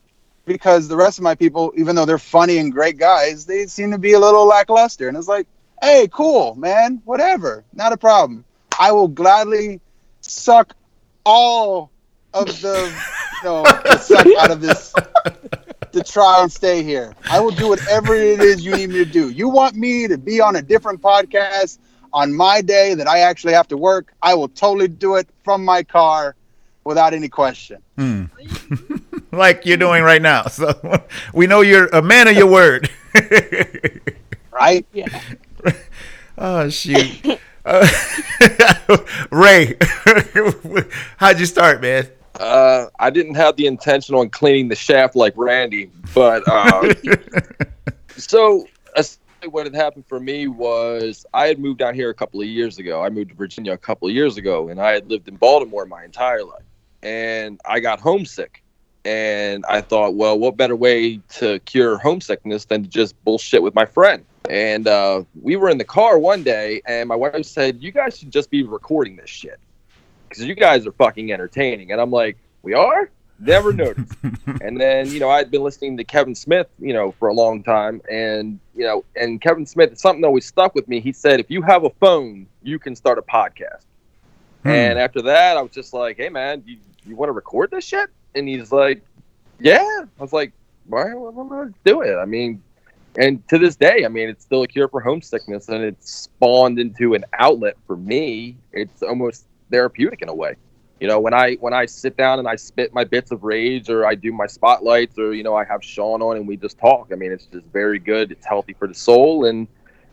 because 0.46 0.88
the 0.88 0.96
rest 0.96 1.18
of 1.18 1.24
my 1.24 1.36
people, 1.36 1.74
even 1.76 1.96
though 1.96 2.06
they're 2.06 2.18
funny 2.18 2.58
and 2.58 2.72
great 2.72 2.98
guys, 2.98 3.46
they 3.46 3.66
seem 3.66 3.92
to 3.92 3.98
be 3.98 4.14
a 4.14 4.20
little 4.20 4.46
lackluster. 4.46 5.08
And 5.08 5.18
it's 5.18 5.28
like, 5.28 5.48
hey, 5.82 6.08
cool, 6.12 6.56
man, 6.56 7.02
whatever, 7.06 7.64
not 7.74 7.94
a 7.94 7.98
problem. 7.98 8.46
I 8.80 8.92
will 8.92 9.08
gladly 9.08 9.80
suck 10.22 10.76
all 11.26 11.92
of 12.34 12.48
the, 12.62 12.94
you 13.44 13.50
know, 13.50 13.64
the 13.64 13.98
suck 13.98 14.28
out 14.40 14.52
of 14.52 14.62
this 14.62 14.94
to 15.92 16.04
try 16.04 16.42
and 16.42 16.52
stay 16.52 16.84
here. 16.84 17.16
I 17.30 17.40
will 17.40 17.52
do 17.52 17.70
whatever 17.70 18.16
it 18.16 18.40
is 18.40 18.64
you 18.64 18.76
need 18.76 18.90
me 18.90 18.96
to 18.96 19.06
do. 19.06 19.30
You 19.30 19.50
want 19.50 19.76
me 19.76 20.08
to 20.08 20.18
be 20.18 20.42
on 20.42 20.56
a 20.56 20.62
different 20.62 21.02
podcast 21.02 21.80
on 22.14 22.34
my 22.34 22.62
day 22.62 22.94
that 22.94 23.08
I 23.08 23.20
actually 23.20 23.54
have 23.54 23.68
to 23.70 23.78
work? 23.78 24.14
I 24.22 24.34
will 24.34 24.50
totally 24.50 24.88
do 24.88 25.16
it 25.16 25.28
from 25.44 25.64
my 25.64 25.84
car 25.84 26.36
without 26.84 27.14
any 27.14 27.30
question. 27.30 27.82
Hmm. 27.98 28.26
like 29.32 29.66
you're 29.66 29.78
doing 29.78 30.04
right 30.04 30.22
now. 30.22 30.44
So 30.44 31.04
we 31.34 31.48
know 31.48 31.62
you're 31.62 31.88
a 31.88 32.02
man 32.02 32.28
of 32.28 32.36
your 32.36 32.48
word. 32.48 32.90
right? 34.52 34.86
Yeah. 34.94 35.22
Oh 36.38 36.70
shoot. 36.70 37.40
Uh, 37.68 37.86
Ray, 39.32 39.76
how'd 41.18 41.40
you 41.40 41.46
start, 41.46 41.82
man? 41.82 42.08
Uh, 42.40 42.86
I 42.98 43.10
didn't 43.10 43.36
have 43.36 43.58
the 43.58 43.68
intention 43.68 44.16
on 44.16 44.30
cleaning 44.30 44.70
the 44.70 44.76
shaft 44.76 45.16
like 45.16 45.34
Randy, 45.36 45.92
but 46.16 46.48
uh, 46.48 46.94
so 48.18 48.66
what 49.50 49.66
had 49.66 49.76
happened 49.76 50.06
for 50.08 50.20
me 50.20 50.48
was 50.48 51.26
I 51.34 51.48
had 51.48 51.60
moved 51.60 51.80
down 51.80 51.94
here 51.94 52.10
a 52.10 52.14
couple 52.14 52.40
of 52.40 52.48
years 52.48 52.78
ago. 52.78 53.04
I 53.04 53.10
moved 53.10 53.32
to 53.32 53.36
Virginia 53.36 53.74
a 53.74 53.78
couple 53.78 54.08
of 54.08 54.14
years 54.14 54.38
ago, 54.38 54.70
and 54.70 54.80
I 54.80 54.94
had 54.94 55.10
lived 55.10 55.28
in 55.28 55.36
Baltimore 55.36 55.86
my 55.86 56.06
entire 56.06 56.44
life 56.44 56.64
and 57.04 57.60
I 57.66 57.80
got 57.80 58.00
homesick. 58.00 58.64
And 59.06 59.66
I 59.70 59.80
thought, 59.82 60.16
well, 60.16 60.38
what 60.38 60.58
better 60.58 60.76
way 60.76 61.22
to 61.36 61.60
cure 61.60 61.98
homesickness 61.98 62.66
than 62.66 62.84
to 62.84 62.90
just 62.90 63.22
bullshit 63.24 63.64
with 63.64 63.74
my 63.74 63.86
friend? 63.86 64.26
And 64.50 64.88
uh, 64.88 65.24
we 65.42 65.56
were 65.56 65.70
in 65.70 65.78
the 65.78 65.86
car 65.86 66.20
one 66.20 66.44
day, 66.44 66.82
and 66.86 67.10
my 67.10 67.16
wife 67.16 67.46
said, 67.46 67.82
"You 67.82 67.92
guys 67.92 68.18
should 68.18 68.32
just 68.32 68.50
be 68.50 68.64
recording 68.64 69.16
this 69.16 69.30
shit 69.30 69.60
because 70.28 70.44
you 70.44 70.56
guys 70.56 70.88
are 70.88 70.92
fucking 70.94 71.32
entertaining." 71.32 71.92
And 71.92 72.02
I'm 72.02 72.12
like, 72.12 72.38
"We 72.64 72.74
are." 72.74 73.10
Never 73.40 73.72
noticed. 73.72 74.14
and 74.62 74.82
then 74.82 75.12
you 75.12 75.20
know 75.20 75.30
I'd 75.30 75.52
been 75.52 75.62
listening 75.62 75.98
to 75.98 76.04
Kevin 76.04 76.34
Smith, 76.34 76.68
you 76.80 76.94
know, 76.94 77.12
for 77.12 77.28
a 77.28 77.34
long 77.34 77.62
time, 77.62 78.02
and 78.10 78.60
you 78.76 78.84
know, 78.84 79.06
and 79.16 79.40
Kevin 79.40 79.66
Smith, 79.66 79.98
something 80.00 80.26
always 80.26 80.46
stuck 80.46 80.74
with 80.74 80.88
me. 80.88 81.00
He 81.00 81.12
said, 81.12 81.40
"If 81.40 81.52
you 81.52 81.62
have 81.62 81.84
a 81.84 81.90
phone, 81.92 82.48
you 82.64 82.80
can 82.80 82.96
start 82.96 83.18
a 83.18 83.22
podcast." 83.22 83.86
Hmm. 84.64 84.70
And 84.70 85.00
after 85.00 85.22
that, 85.24 85.58
I 85.58 85.62
was 85.62 85.72
just 85.72 85.94
like, 85.94 86.18
"Hey, 86.18 86.30
man, 86.30 86.64
you, 86.66 86.78
you 87.06 87.16
want 87.16 87.30
to 87.30 87.34
record 87.34 87.70
this 87.70 87.86
shit?" 87.86 88.10
And 88.34 88.48
he's 88.48 88.72
like, 88.72 89.04
"Yeah." 89.60 89.86
I 90.20 90.22
was 90.22 90.34
like, 90.34 90.52
"Why? 90.88 91.14
Well, 91.14 91.40
I'm 91.40 91.76
do 91.86 92.02
it." 92.02 92.16
I 92.16 92.26
mean, 92.26 92.64
and 93.18 93.46
to 93.48 93.58
this 93.58 93.76
day, 93.76 94.06
I 94.06 94.10
mean, 94.10 94.30
it's 94.30 94.44
still 94.44 94.62
a 94.62 94.68
cure 94.68 94.88
for 94.88 95.02
homesickness, 95.02 95.70
and 95.70 95.84
it's 95.84 96.12
spawned 96.12 96.80
into 96.80 97.16
an 97.16 97.26
outlet 97.34 97.76
for 97.88 97.98
me. 97.98 98.58
It's 98.72 99.02
almost 99.02 99.48
therapeutic 99.72 100.22
in 100.22 100.30
a 100.30 100.36
way. 100.36 100.56
You 101.00 101.08
know, 101.08 101.20
when 101.20 101.34
I 101.34 101.56
when 101.56 101.74
I 101.74 101.86
sit 101.86 102.16
down 102.16 102.40
and 102.40 102.48
I 102.48 102.56
spit 102.56 102.94
my 102.94 103.04
bits 103.04 103.32
of 103.32 103.44
rage, 103.44 103.90
or 103.90 104.06
I 104.06 104.16
do 104.16 104.32
my 104.32 104.48
spotlights, 104.48 105.18
or 105.18 105.34
you 105.34 105.44
know, 105.44 105.56
I 105.56 105.66
have 105.66 105.84
Sean 105.84 106.22
on 106.22 106.38
and 106.38 106.48
we 106.48 106.58
just 106.58 106.78
talk. 106.78 107.10
I 107.12 107.16
mean, 107.16 107.32
it's 107.32 107.46
just 107.46 107.66
very 107.68 108.00
good. 108.00 108.32
It's 108.32 108.46
healthy 108.46 108.74
for 108.74 108.88
the 108.88 108.94
soul, 108.94 109.46
and 109.46 109.68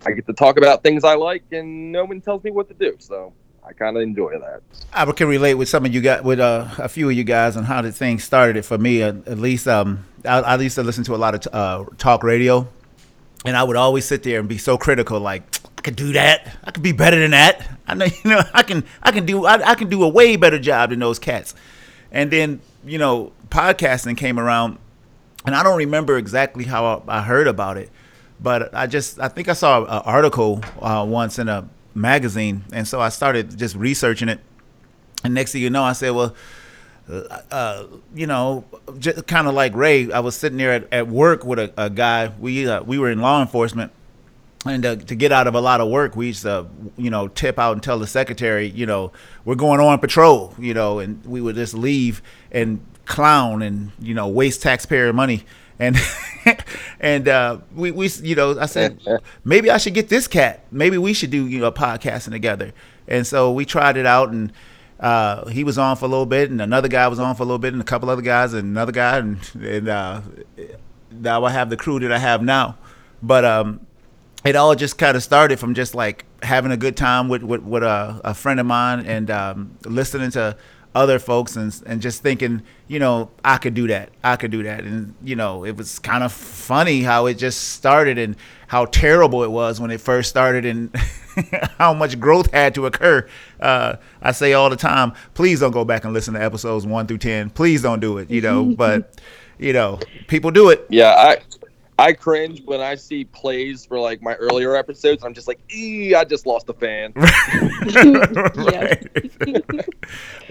I 0.06 0.12
get 0.12 0.26
to 0.26 0.32
talk 0.32 0.56
about 0.56 0.82
things 0.82 1.04
I 1.04 1.14
like, 1.14 1.44
and 1.52 1.92
no 1.92 2.04
one 2.04 2.20
tells 2.20 2.42
me 2.42 2.50
what 2.50 2.68
to 2.68 2.74
do. 2.74 2.96
So 2.98 3.32
I 3.66 3.72
kind 3.72 3.96
of 3.96 4.02
enjoy 4.02 4.38
that. 4.38 4.62
I 4.92 5.10
can 5.12 5.28
relate 5.28 5.54
with 5.54 5.68
some 5.68 5.84
of 5.86 5.94
you 5.94 6.00
guys, 6.02 6.22
with 6.22 6.40
uh, 6.40 6.68
a 6.78 6.88
few 6.88 7.08
of 7.08 7.16
you 7.16 7.24
guys, 7.24 7.56
on 7.56 7.64
how 7.64 7.80
the 7.80 7.92
thing 7.92 8.18
started. 8.18 8.56
It 8.56 8.64
for 8.64 8.76
me, 8.76 9.02
uh, 9.02 9.14
at 9.26 9.38
least, 9.38 9.66
um, 9.66 10.06
I, 10.24 10.40
I, 10.40 10.56
used 10.56 10.74
to 10.74 10.82
listen 10.82 11.04
to 11.04 11.14
a 11.14 11.16
lot 11.16 11.34
of 11.34 11.54
uh, 11.54 11.90
talk 11.96 12.22
radio, 12.22 12.68
and 13.44 13.56
I 13.56 13.62
would 13.62 13.76
always 13.76 14.04
sit 14.06 14.22
there 14.22 14.40
and 14.40 14.48
be 14.48 14.58
so 14.58 14.78
critical, 14.78 15.20
like 15.20 15.42
I 15.78 15.82
could 15.82 15.96
do 15.96 16.12
that, 16.14 16.56
I 16.64 16.70
could 16.70 16.82
be 16.82 16.92
better 16.92 17.18
than 17.18 17.32
that. 17.32 17.78
I 17.86 17.94
know, 17.94 18.06
you 18.24 18.30
know, 18.30 18.42
I 18.52 18.62
can, 18.62 18.84
I 19.02 19.12
can 19.12 19.26
do, 19.26 19.44
I, 19.44 19.70
I 19.70 19.74
can 19.74 19.88
do 19.88 20.02
a 20.02 20.08
way 20.08 20.36
better 20.36 20.58
job 20.58 20.90
than 20.90 20.98
those 20.98 21.18
cats. 21.18 21.54
And 22.10 22.30
then, 22.30 22.60
you 22.84 22.98
know, 22.98 23.32
podcasting 23.48 24.16
came 24.16 24.38
around, 24.38 24.78
and 25.44 25.54
I 25.54 25.62
don't 25.62 25.78
remember 25.78 26.16
exactly 26.16 26.64
how 26.64 27.02
I, 27.06 27.22
heard 27.22 27.46
about 27.46 27.76
it, 27.76 27.90
but 28.40 28.74
I 28.74 28.86
just, 28.86 29.20
I 29.20 29.28
think 29.28 29.48
I 29.48 29.52
saw 29.52 29.82
an 29.82 29.88
article 29.88 30.62
uh, 30.80 31.04
once 31.06 31.38
in 31.38 31.48
a 31.48 31.68
magazine, 31.94 32.64
and 32.72 32.88
so 32.88 33.00
I 33.00 33.08
started 33.10 33.58
just 33.58 33.76
researching 33.76 34.28
it. 34.28 34.40
And 35.22 35.34
next 35.34 35.52
thing 35.52 35.62
you 35.62 35.70
know, 35.70 35.84
I 35.84 35.92
said, 35.92 36.10
well. 36.10 36.34
Uh, 37.06 37.86
you 38.14 38.26
know, 38.26 38.64
just 38.98 39.26
kind 39.26 39.46
of 39.46 39.54
like 39.54 39.74
Ray, 39.74 40.10
I 40.10 40.20
was 40.20 40.36
sitting 40.36 40.56
there 40.56 40.72
at, 40.72 40.92
at 40.92 41.08
work 41.08 41.44
with 41.44 41.58
a, 41.58 41.72
a 41.76 41.90
guy. 41.90 42.32
We 42.38 42.66
uh, 42.66 42.82
we 42.82 42.98
were 42.98 43.10
in 43.10 43.20
law 43.20 43.42
enforcement, 43.42 43.92
and 44.64 44.86
uh, 44.86 44.96
to 44.96 45.14
get 45.14 45.30
out 45.30 45.46
of 45.46 45.54
a 45.54 45.60
lot 45.60 45.80
of 45.80 45.88
work, 45.88 46.16
we 46.16 46.28
used 46.28 46.42
to, 46.42 46.66
you 46.96 47.10
know, 47.10 47.28
tip 47.28 47.58
out 47.58 47.72
and 47.72 47.82
tell 47.82 47.98
the 47.98 48.06
secretary, 48.06 48.68
you 48.68 48.86
know, 48.86 49.12
we're 49.44 49.54
going 49.54 49.80
on 49.80 49.98
patrol, 49.98 50.54
you 50.58 50.72
know, 50.72 50.98
and 50.98 51.24
we 51.26 51.40
would 51.40 51.56
just 51.56 51.74
leave 51.74 52.22
and 52.50 52.80
clown 53.04 53.62
and 53.62 53.92
you 53.98 54.14
know 54.14 54.28
waste 54.28 54.62
taxpayer 54.62 55.12
money. 55.12 55.44
And 55.78 55.96
and 57.00 57.28
uh, 57.28 57.58
we 57.74 57.90
we 57.90 58.08
you 58.22 58.34
know 58.34 58.58
I 58.58 58.66
said 58.66 59.00
maybe 59.44 59.70
I 59.70 59.78
should 59.78 59.94
get 59.94 60.08
this 60.08 60.26
cat. 60.26 60.64
Maybe 60.70 60.98
we 60.98 61.12
should 61.12 61.30
do 61.30 61.46
you 61.46 61.60
know 61.60 61.72
podcasting 61.72 62.30
together. 62.30 62.72
And 63.06 63.26
so 63.26 63.52
we 63.52 63.66
tried 63.66 63.96
it 63.96 64.06
out 64.06 64.30
and 64.30 64.52
uh, 65.04 65.46
he 65.48 65.64
was 65.64 65.76
on 65.76 65.96
for 65.96 66.06
a 66.06 66.08
little 66.08 66.24
bit 66.24 66.50
and 66.50 66.62
another 66.62 66.88
guy 66.88 67.06
was 67.08 67.20
on 67.20 67.36
for 67.36 67.42
a 67.42 67.46
little 67.46 67.58
bit 67.58 67.74
and 67.74 67.82
a 67.82 67.84
couple 67.84 68.08
other 68.08 68.22
guys 68.22 68.54
and 68.54 68.64
another 68.64 68.90
guy 68.90 69.18
and 69.18 69.38
and 69.60 69.86
uh, 69.86 70.22
now 71.10 71.44
I 71.44 71.50
have 71.50 71.68
the 71.68 71.76
crew 71.76 72.00
that 72.00 72.10
I 72.10 72.18
have 72.18 72.42
now. 72.42 72.78
But 73.22 73.44
um 73.44 73.86
it 74.44 74.56
all 74.56 74.74
just 74.74 74.96
kind 74.96 75.14
of 75.16 75.22
started 75.22 75.58
from 75.58 75.74
just 75.74 75.94
like 75.94 76.24
having 76.42 76.72
a 76.72 76.76
good 76.78 76.96
time 76.96 77.28
with 77.28 77.42
with, 77.42 77.62
with 77.62 77.82
a, 77.82 78.18
a 78.24 78.32
friend 78.32 78.58
of 78.58 78.64
mine 78.64 79.04
and 79.04 79.30
um, 79.30 79.76
listening 79.84 80.30
to 80.32 80.56
other 80.94 81.18
folks 81.18 81.56
and 81.56 81.82
and 81.86 82.00
just 82.00 82.22
thinking, 82.22 82.62
you 82.86 82.98
know, 82.98 83.30
I 83.44 83.58
could 83.58 83.74
do 83.74 83.86
that. 83.88 84.10
I 84.22 84.36
could 84.36 84.50
do 84.50 84.62
that. 84.62 84.84
And 84.84 85.14
you 85.22 85.36
know, 85.36 85.64
it 85.64 85.76
was 85.76 85.98
kind 85.98 86.22
of 86.22 86.32
funny 86.32 87.02
how 87.02 87.26
it 87.26 87.34
just 87.34 87.70
started 87.70 88.18
and 88.18 88.36
how 88.68 88.86
terrible 88.86 89.42
it 89.42 89.50
was 89.50 89.80
when 89.80 89.90
it 89.90 90.00
first 90.00 90.30
started 90.30 90.64
and 90.64 90.94
how 91.78 91.94
much 91.94 92.18
growth 92.20 92.52
had 92.52 92.74
to 92.76 92.86
occur. 92.86 93.28
Uh, 93.60 93.96
I 94.22 94.32
say 94.32 94.52
all 94.52 94.70
the 94.70 94.76
time, 94.76 95.12
please 95.34 95.60
don't 95.60 95.72
go 95.72 95.84
back 95.84 96.04
and 96.04 96.12
listen 96.12 96.34
to 96.34 96.42
episodes 96.42 96.86
one 96.86 97.06
through 97.06 97.18
ten. 97.18 97.50
Please 97.50 97.82
don't 97.82 98.00
do 98.00 98.18
it. 98.18 98.30
You 98.30 98.40
know, 98.40 98.64
but 98.64 99.20
you 99.58 99.72
know, 99.72 99.98
people 100.28 100.50
do 100.50 100.70
it. 100.70 100.86
Yeah, 100.90 101.14
I 101.16 101.38
I 101.98 102.12
cringe 102.12 102.62
when 102.64 102.80
I 102.80 102.96
see 102.96 103.24
plays 103.24 103.86
for 103.86 104.00
like 104.00 104.20
my 104.20 104.34
earlier 104.34 104.74
episodes. 104.74 105.22
I'm 105.24 105.32
just 105.32 105.46
like, 105.46 105.60
ee, 105.72 106.14
I 106.14 106.24
just 106.24 106.44
lost 106.44 106.68
a 106.68 106.72
fan. 106.72 107.12
right. 107.16 107.28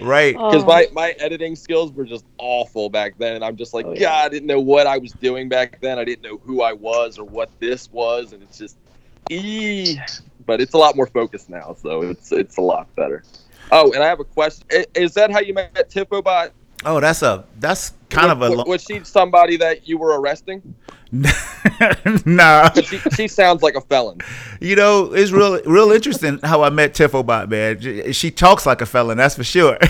right. 0.00 0.36
Oh. 0.38 0.50
Because 0.50 0.64
my, 0.64 0.88
my 0.92 1.10
editing 1.18 1.54
skills 1.54 1.92
were 1.92 2.06
just 2.06 2.24
awful 2.38 2.88
back 2.88 3.18
then. 3.18 3.34
And 3.34 3.44
I'm 3.44 3.56
just 3.56 3.74
like, 3.74 3.84
Oh, 3.84 3.92
yeah. 3.92 4.00
God, 4.00 4.24
I 4.24 4.28
didn't 4.30 4.46
know 4.46 4.60
what 4.60 4.86
I 4.86 4.96
was 4.96 5.12
doing 5.12 5.50
back 5.50 5.80
then. 5.82 5.98
I 5.98 6.04
didn't 6.04 6.22
know 6.22 6.38
who 6.38 6.62
I 6.62 6.72
was 6.72 7.18
or 7.18 7.24
what 7.24 7.50
this 7.60 7.92
was. 7.92 8.32
And 8.32 8.42
it's 8.42 8.56
just, 8.56 8.78
ee. 9.30 9.98
But 10.46 10.62
it's 10.62 10.72
a 10.72 10.78
lot 10.78 10.96
more 10.96 11.06
focused 11.06 11.50
now. 11.50 11.76
So 11.78 12.02
it's 12.02 12.32
it's 12.32 12.58
a 12.58 12.62
lot 12.62 12.94
better. 12.96 13.22
Oh, 13.72 13.92
and 13.92 14.02
I 14.02 14.06
have 14.06 14.20
a 14.20 14.24
question. 14.24 14.66
Is 14.94 15.14
that 15.14 15.30
how 15.30 15.40
you 15.40 15.54
met 15.54 15.74
Tifobot? 15.90 16.50
Oh, 16.84 17.00
that's 17.00 17.22
a 17.22 17.44
that's 17.60 17.92
kind 18.10 18.30
of 18.30 18.42
a 18.42 18.50
Was- 18.50 18.58
lo- 18.58 18.64
Was 18.66 18.82
she 18.84 19.02
somebody 19.04 19.56
that 19.58 19.88
you 19.88 19.98
were 19.98 20.20
arresting? 20.20 20.74
nah. 22.26 22.70
She, 22.72 22.98
she 22.98 23.28
sounds 23.28 23.62
like 23.62 23.74
a 23.76 23.80
felon. 23.80 24.18
You 24.60 24.76
know, 24.76 25.12
it's 25.12 25.30
real 25.30 25.60
real 25.62 25.92
interesting 25.92 26.40
how 26.42 26.62
I 26.62 26.70
met 26.70 26.94
Tifobot, 26.94 27.48
man. 27.48 28.12
She 28.12 28.30
talks 28.30 28.66
like 28.66 28.80
a 28.80 28.86
felon, 28.86 29.16
that's 29.18 29.36
for 29.36 29.44
sure. 29.44 29.78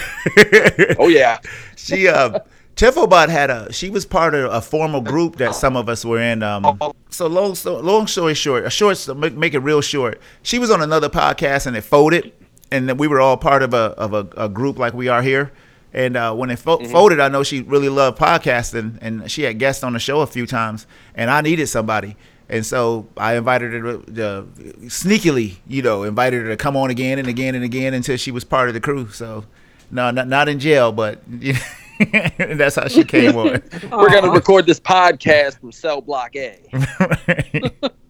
Oh, 0.98 1.08
yeah. 1.08 1.38
she 1.76 2.08
uh 2.08 2.40
Tifobot 2.76 3.28
had 3.28 3.50
a 3.50 3.72
she 3.72 3.88
was 3.90 4.04
part 4.04 4.34
of 4.34 4.52
a 4.52 4.60
formal 4.60 5.00
group 5.00 5.36
that 5.36 5.54
some 5.54 5.76
of 5.76 5.88
us 5.88 6.04
were 6.04 6.20
in. 6.20 6.42
Um, 6.42 6.78
so 7.10 7.26
long 7.26 7.54
so 7.54 7.78
long 7.78 8.06
story 8.06 8.34
short, 8.34 8.64
a 8.64 8.70
short 8.70 8.96
so 8.98 9.14
make, 9.14 9.34
make 9.34 9.54
it 9.54 9.60
real 9.60 9.80
short. 9.80 10.20
She 10.42 10.58
was 10.58 10.70
on 10.70 10.82
another 10.82 11.08
podcast 11.08 11.66
and 11.66 11.76
it 11.76 11.82
folded, 11.82 12.32
and 12.70 12.88
then 12.88 12.96
we 12.96 13.06
were 13.06 13.20
all 13.20 13.36
part 13.36 13.62
of 13.62 13.74
a 13.74 13.94
of 13.96 14.12
a, 14.12 14.28
a 14.36 14.48
group 14.48 14.78
like 14.78 14.92
we 14.92 15.08
are 15.08 15.22
here. 15.22 15.52
And 15.94 16.16
uh, 16.16 16.34
when 16.34 16.50
it 16.50 16.58
fo- 16.58 16.84
folded, 16.88 17.20
I 17.20 17.28
know 17.28 17.44
she 17.44 17.62
really 17.62 17.88
loved 17.88 18.18
podcasting, 18.18 18.98
and 19.00 19.30
she 19.30 19.42
had 19.42 19.60
guests 19.60 19.84
on 19.84 19.92
the 19.92 20.00
show 20.00 20.20
a 20.20 20.26
few 20.26 20.44
times. 20.44 20.88
And 21.14 21.30
I 21.30 21.40
needed 21.40 21.68
somebody, 21.68 22.16
and 22.48 22.66
so 22.66 23.06
I 23.16 23.36
invited 23.36 23.72
her 23.72 23.80
to, 23.98 24.12
to 24.14 24.48
sneakily, 24.86 25.56
you 25.68 25.82
know, 25.82 26.02
invited 26.02 26.42
her 26.42 26.48
to 26.48 26.56
come 26.56 26.76
on 26.76 26.90
again 26.90 27.20
and 27.20 27.28
again 27.28 27.54
and 27.54 27.62
again 27.64 27.94
until 27.94 28.16
she 28.16 28.32
was 28.32 28.42
part 28.42 28.66
of 28.68 28.74
the 28.74 28.80
crew. 28.80 29.08
So, 29.10 29.44
no, 29.92 30.10
not 30.10 30.26
not 30.26 30.48
in 30.48 30.58
jail, 30.58 30.90
but 30.90 31.22
that's 32.38 32.74
how 32.74 32.88
she 32.88 33.04
came 33.04 33.36
on. 33.36 33.46
We're 33.92 34.10
going 34.10 34.24
to 34.24 34.30
record 34.30 34.66
this 34.66 34.80
podcast 34.80 35.60
from 35.60 35.70
Cell 35.72 36.00
Block 36.00 36.34
A. 36.36 36.60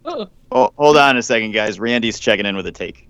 Oh, 0.52 0.70
hold 0.76 0.98
on 0.98 1.16
a 1.16 1.22
second, 1.22 1.52
guys. 1.52 1.80
Randy's 1.80 2.20
checking 2.20 2.46
in 2.46 2.54
with 2.56 2.66
a 2.66 2.72
take. 2.72 3.08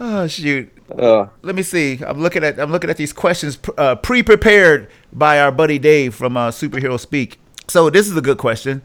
Oh 0.00 0.26
shoot. 0.26 0.70
Uh, 0.90 1.26
let 1.42 1.54
me 1.54 1.62
see. 1.62 2.00
I'm 2.06 2.20
looking 2.20 2.42
at 2.44 2.58
I'm 2.58 2.70
looking 2.72 2.90
at 2.90 2.96
these 2.96 3.12
questions 3.12 3.58
uh, 3.76 3.96
pre-prepared 3.96 4.88
by 5.12 5.40
our 5.40 5.52
buddy 5.52 5.78
Dave 5.78 6.14
from 6.14 6.36
uh, 6.36 6.50
Superhero 6.50 6.98
Speak. 6.98 7.38
So 7.68 7.90
this 7.90 8.08
is 8.08 8.16
a 8.16 8.22
good 8.22 8.38
question. 8.38 8.82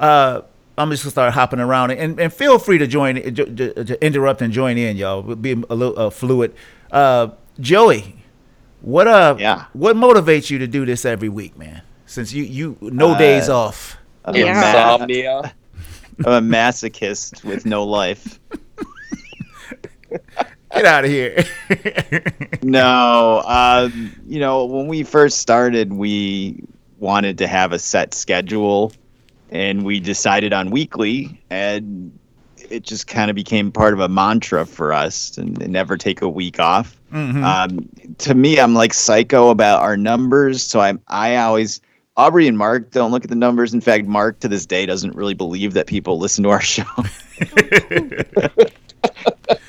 Uh, 0.00 0.42
I'm 0.78 0.90
just 0.90 1.02
gonna 1.04 1.10
start 1.10 1.34
hopping 1.34 1.60
around 1.60 1.90
and, 1.90 2.18
and 2.18 2.32
feel 2.32 2.58
free 2.58 2.78
to 2.78 2.86
join 2.86 3.16
to, 3.16 3.30
to- 3.32 3.84
to 3.84 4.04
interrupt 4.04 4.40
and 4.40 4.52
join 4.52 4.78
in, 4.78 4.96
y'all. 4.96 5.22
We'll 5.22 5.36
be 5.36 5.52
a 5.52 5.74
little 5.74 5.98
uh, 5.98 6.10
fluid. 6.10 6.54
Uh, 6.90 7.28
Joey, 7.60 8.16
what 8.80 9.06
uh 9.06 9.36
Yeah. 9.38 9.66
what 9.74 9.94
motivates 9.96 10.48
you 10.50 10.58
to 10.58 10.66
do 10.66 10.86
this 10.86 11.04
every 11.04 11.28
week, 11.28 11.58
man? 11.58 11.82
Since 12.06 12.32
you 12.32 12.44
you 12.44 12.78
no 12.80 13.10
Uh, 13.12 13.18
days 13.18 13.48
off. 13.50 13.98
I'm, 14.24 14.34
Yeah. 14.34 14.96
insomnia. 14.96 15.54
I'm 16.24 16.32
a 16.32 16.56
masochist 16.56 17.44
with 17.44 17.66
no 17.66 17.84
life. 17.84 18.38
Get 20.74 20.84
out 20.84 21.04
of 21.04 21.10
here. 21.10 21.44
No, 22.64 23.42
um, 23.44 24.14
you 24.24 24.38
know, 24.38 24.64
when 24.64 24.86
we 24.86 25.02
first 25.02 25.38
started, 25.38 25.92
we 25.92 26.62
wanted 27.00 27.38
to 27.38 27.48
have 27.48 27.72
a 27.72 27.78
set 27.78 28.14
schedule, 28.14 28.92
and 29.50 29.84
we 29.84 29.98
decided 29.98 30.52
on 30.52 30.70
weekly, 30.70 31.42
and 31.50 32.16
it 32.70 32.84
just 32.84 33.08
kind 33.08 33.30
of 33.30 33.34
became 33.34 33.72
part 33.72 33.94
of 33.94 34.00
a 34.00 34.08
mantra 34.08 34.64
for 34.64 34.92
us, 34.92 35.36
and, 35.38 35.60
and 35.60 35.72
never 35.72 35.96
take 35.96 36.22
a 36.22 36.28
week 36.28 36.60
off. 36.60 36.96
Mhm. 37.12 37.42
Um, 37.42 37.88
to 38.18 38.34
me, 38.34 38.60
I'm 38.60 38.74
like 38.74 38.94
psycho 38.94 39.50
about 39.50 39.82
our 39.82 39.96
numbers, 39.96 40.62
so 40.62 40.80
I'm 40.80 41.00
I 41.08 41.36
always. 41.36 41.80
Aubrey 42.16 42.46
and 42.46 42.56
Mark 42.58 42.90
don't 42.90 43.10
look 43.10 43.24
at 43.24 43.30
the 43.30 43.36
numbers. 43.36 43.74
In 43.74 43.80
fact, 43.80 44.06
Mark 44.06 44.38
to 44.40 44.48
this 44.48 44.66
day 44.66 44.84
doesn't 44.86 45.16
really 45.16 45.34
believe 45.34 45.72
that 45.72 45.86
people 45.86 46.18
listen 46.18 46.44
to 46.44 46.50
our 46.50 46.60
show. 46.60 46.84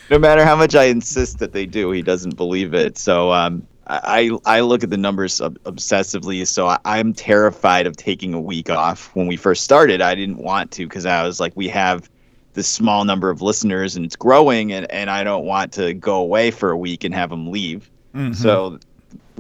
no 0.10 0.20
matter 0.20 0.46
how 0.46 0.56
much 0.56 0.75
I 0.75 0.86
insist 0.86 1.40
that 1.40 1.54
they 1.54 1.66
do, 1.66 1.92
he 1.92 2.02
doesn't 2.02 2.36
believe 2.36 2.74
it. 2.74 2.98
So 2.98 3.32
um, 3.32 3.66
I 3.88 4.32
I 4.46 4.62
look 4.62 4.84
at 4.84 4.90
the 4.90 4.98
numbers 4.98 5.42
ob- 5.42 5.60
obsessively. 5.63 6.46
So 6.48 6.68
I, 6.68 6.80
I'm 6.86 7.13
terrified 7.13 7.88
of 7.88 7.98
taking 7.98 8.34
a 8.34 8.42
week 8.42 8.70
off. 8.70 9.13
When 9.16 9.28
we 9.28 9.36
first 9.36 9.63
started, 9.63 10.02
I 10.02 10.16
didn't 10.16 10.38
want 10.38 10.72
to 10.72 10.88
because 10.88 11.06
I 11.06 11.25
was 11.25 11.40
like, 11.40 11.54
we 11.56 11.68
have 11.70 12.10
this 12.54 12.68
small 12.68 13.04
number 13.04 13.30
of 13.30 13.42
listeners 13.42 13.96
and 13.96 14.06
it's 14.06 14.16
growing, 14.16 14.72
and 14.72 14.90
and 14.92 15.10
I 15.10 15.24
don't 15.24 15.46
want 15.46 15.74
to 15.74 15.94
go 15.94 16.16
away 16.18 16.52
for 16.52 16.72
a 16.72 16.78
week 16.78 17.04
and 17.04 17.13
have 17.13 17.30
them 17.30 17.52
leave. 17.52 17.90
Mhm. 18.16 18.36
So 18.36 18.80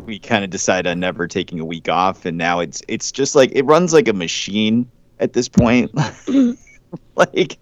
we 0.05 0.19
kind 0.19 0.43
of 0.43 0.49
decided 0.49 0.89
on 0.89 0.99
never 0.99 1.27
taking 1.27 1.59
a 1.59 1.65
week 1.65 1.87
off, 1.87 2.25
and 2.25 2.37
now 2.37 2.59
it's 2.59 2.81
it's 2.87 3.11
just 3.11 3.35
like 3.35 3.51
it 3.53 3.63
runs 3.65 3.93
like 3.93 4.07
a 4.07 4.13
machine 4.13 4.89
at 5.19 5.33
this 5.33 5.47
point. 5.47 5.91
like 7.15 7.57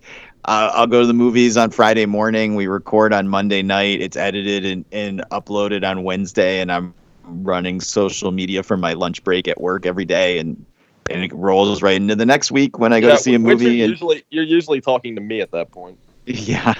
uh, 0.45 0.71
I'll 0.73 0.87
go 0.87 1.01
to 1.01 1.07
the 1.07 1.13
movies 1.13 1.57
on 1.57 1.71
Friday 1.71 2.05
morning. 2.05 2.55
We 2.55 2.67
record 2.67 3.13
on 3.13 3.27
Monday 3.27 3.61
night. 3.61 4.01
It's 4.01 4.17
edited 4.17 4.65
and, 4.65 4.85
and 4.91 5.23
uploaded 5.31 5.87
on 5.89 6.03
Wednesday, 6.03 6.59
and 6.61 6.71
I'm 6.71 6.95
running 7.23 7.79
social 7.81 8.31
media 8.31 8.63
for 8.63 8.77
my 8.77 8.93
lunch 8.93 9.23
break 9.23 9.47
at 9.47 9.61
work 9.61 9.85
every 9.85 10.05
day, 10.05 10.39
and 10.39 10.65
and 11.09 11.23
it 11.23 11.33
rolls 11.33 11.81
right 11.81 11.95
into 11.95 12.15
the 12.15 12.25
next 12.25 12.51
week 12.51 12.79
when 12.79 12.93
I 12.93 13.01
go 13.01 13.09
Yeah, 13.09 13.11
to 13.11 13.17
see 13.17 13.33
a 13.33 13.39
movie. 13.39 13.81
You're 13.81 13.83
And 13.83 13.91
usually, 13.91 14.23
you're 14.29 14.43
usually 14.43 14.81
talking 14.81 15.15
to 15.15 15.21
me 15.21 15.41
at 15.41 15.51
that 15.51 15.71
point. 15.71 15.99
yeah, 16.25 16.73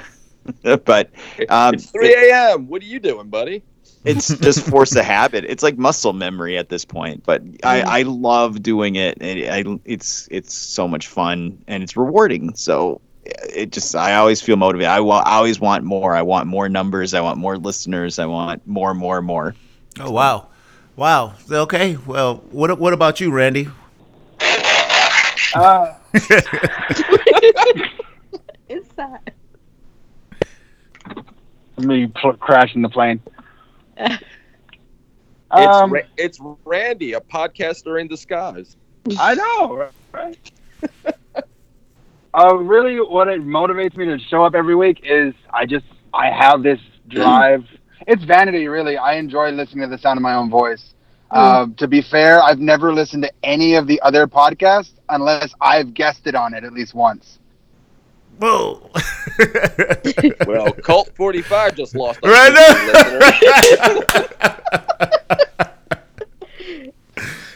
but 0.86 1.12
um, 1.50 1.74
it's 1.74 1.89
3 1.91 2.53
a.m. 2.53 2.68
What 2.68 2.82
are 2.82 2.86
you 2.86 3.00
doing, 3.00 3.30
buddy? 3.30 3.63
it's 4.06 4.38
just 4.39 4.62
force 4.65 4.96
a 4.96 5.03
habit. 5.03 5.46
It's 5.48 5.63
like 5.63 5.77
muscle 5.77 6.13
memory 6.13 6.58
at 6.58 6.70
this 6.70 6.86
point. 6.86 7.24
But 7.25 7.44
I, 7.63 7.82
I 7.82 8.01
love 8.03 8.62
doing 8.62 8.96
it. 8.96 9.18
And 9.22 9.39
I, 9.50 9.80
it's 9.86 10.27
it's 10.32 10.53
so 10.53 10.88
much 10.88 11.08
fun 11.08 11.63
and 11.68 11.84
it's 11.84 11.96
rewarding. 11.96 12.56
So 12.56 13.01
it 13.53 13.71
just 13.71 13.95
I 13.95 14.15
always 14.15 14.41
feel 14.41 14.55
motivated. 14.57 14.89
I, 14.89 15.00
wa- 15.01 15.23
I 15.25 15.35
always 15.35 15.59
want 15.59 15.83
more. 15.83 16.15
I 16.15 16.21
want 16.21 16.47
more 16.47 16.69
numbers. 16.69 17.13
I 17.13 17.21
want 17.21 17.38
more 17.38 17.57
listeners. 17.57 18.19
I 18.19 18.25
want 18.25 18.65
more, 18.67 18.93
more, 18.93 19.21
more. 19.21 19.55
Oh 20.00 20.11
wow, 20.11 20.47
wow. 20.95 21.33
Okay. 21.50 21.97
Well, 22.05 22.38
what 22.51 22.77
what 22.79 22.93
about 22.93 23.19
you, 23.19 23.31
Randy? 23.31 23.67
Uh, 25.53 25.93
Is 28.69 28.88
that? 28.95 29.33
me 31.77 32.07
pl- 32.07 32.33
crashing 32.38 32.81
the 32.81 32.89
plane. 32.89 33.21
It's 35.55 35.81
Um, 35.81 35.91
Ra- 35.91 36.01
it's 36.17 36.39
Randy, 36.65 37.13
a 37.13 37.19
podcaster 37.21 38.00
in 38.00 38.07
disguise. 38.07 38.75
I 39.17 39.35
know, 39.35 39.89
right? 40.13 40.38
uh, 42.33 42.55
really, 42.55 42.97
what 42.97 43.27
it 43.27 43.41
motivates 43.41 43.95
me 43.97 44.05
to 44.05 44.17
show 44.29 44.43
up 44.43 44.55
every 44.55 44.75
week 44.75 45.01
is 45.03 45.33
I 45.53 45.65
just 45.65 45.85
I 46.13 46.29
have 46.29 46.63
this 46.63 46.79
drive. 47.07 47.65
it's 48.07 48.23
vanity, 48.23 48.67
really. 48.67 48.97
I 48.97 49.15
enjoy 49.15 49.50
listening 49.51 49.89
to 49.89 49.95
the 49.95 50.01
sound 50.01 50.17
of 50.17 50.23
my 50.23 50.33
own 50.35 50.50
voice. 50.50 50.93
Um, 51.31 51.75
to 51.75 51.88
be 51.88 52.01
fair, 52.01 52.41
I've 52.43 52.59
never 52.59 52.93
listened 52.93 53.23
to 53.23 53.31
any 53.43 53.75
of 53.75 53.88
the 53.88 54.01
other 54.01 54.27
podcasts 54.27 54.91
unless 55.07 55.53
I've 55.61 55.93
guested 55.93 56.35
on 56.35 56.53
it 56.53 56.65
at 56.65 56.73
least 56.73 56.93
once. 56.93 57.39
Whoa. 58.38 58.89
Well, 60.47 60.71
Cult 60.73 61.11
45 61.15 61.75
just 61.75 61.95
lost. 61.95 62.19
a 62.23 62.29
Right 62.29 62.53
now. 62.53 62.73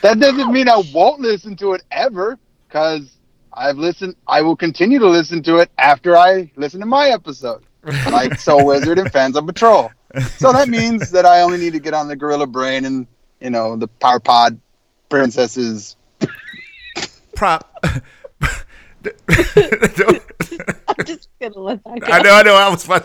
That 0.02 0.20
doesn't 0.20 0.52
mean 0.54 0.70
I 0.70 0.84
won't 0.94 1.20
listen 1.20 1.56
to 1.58 1.74
it 1.74 1.82
ever, 1.90 2.38
because 2.68 3.18
I've 3.56 3.78
listened. 3.78 4.16
I 4.28 4.42
will 4.42 4.56
continue 4.56 5.00
to 5.00 5.08
listen 5.08 5.42
to 5.44 5.58
it 5.58 5.72
after 5.78 6.18
I 6.18 6.52
listen 6.56 6.80
to 6.82 6.86
my 6.86 7.10
episode, 7.10 7.64
like 7.84 8.40
Soul 8.40 8.66
Wizard 8.66 9.00
and 9.00 9.12
Fans 9.12 9.36
of 9.38 9.46
Patrol. 9.46 9.92
So 10.38 10.52
that 10.52 10.70
means 10.70 11.12
that 11.12 11.26
I 11.26 11.42
only 11.42 11.58
need 11.58 11.74
to 11.74 11.80
get 11.80 11.94
on 11.94 12.08
the 12.08 12.16
Gorilla 12.16 12.48
Brain 12.48 12.86
and 12.86 13.08
you 13.40 13.50
know 13.50 13.76
the 13.76 13.88
Power 13.88 14.20
Pod 14.20 14.60
Princesses. 15.10 15.96
Prop. 17.36 17.70
I'm 19.28 21.06
just 21.06 21.30
gonna 21.40 21.60
let 21.60 21.84
that 21.84 22.00
go. 22.00 22.08
I 22.12 22.22
know, 22.22 22.34
I 22.34 22.44
know. 22.44 22.56
I 22.56 22.70
was 22.70 22.86
fun. 22.86 23.04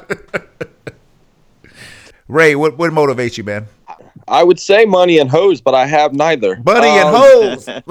Ray, 2.28 2.54
what 2.54 2.78
what 2.78 2.92
motivates 2.92 3.36
you, 3.36 3.44
man? 3.44 3.66
I 4.30 4.44
would 4.44 4.60
say 4.60 4.84
money 4.84 5.18
and 5.18 5.28
hose, 5.28 5.60
but 5.60 5.74
I 5.74 5.86
have 5.86 6.14
neither. 6.14 6.54
Buddy 6.56 6.86
and 6.86 7.08
Um, 7.08 7.14
hoes. 7.16 7.66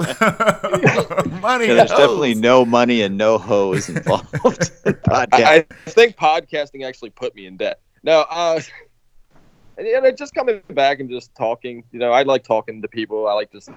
Money 1.42 1.66
Yeah, 1.66 1.70
and 1.72 1.78
there's 1.78 1.90
definitely 1.90 2.34
no 2.34 2.64
money 2.64 3.02
and 3.02 3.18
no 3.18 3.36
hose 3.38 3.88
involved. 3.88 4.34
in. 4.86 4.96
I, 5.10 5.26
I 5.32 5.66
think 5.90 6.16
podcasting 6.16 6.84
actually 6.86 7.10
put 7.10 7.34
me 7.34 7.46
in 7.46 7.56
debt. 7.56 7.80
No, 8.02 8.24
uh, 8.30 8.60
and, 9.76 9.86
and 9.86 10.16
just 10.16 10.34
coming 10.34 10.62
back 10.70 11.00
and 11.00 11.10
just 11.10 11.34
talking. 11.34 11.84
You 11.92 11.98
know, 11.98 12.12
I 12.12 12.22
like 12.22 12.42
talking 12.42 12.80
to 12.82 12.88
people. 12.88 13.28
I 13.28 13.34
like 13.34 13.52
just 13.52 13.68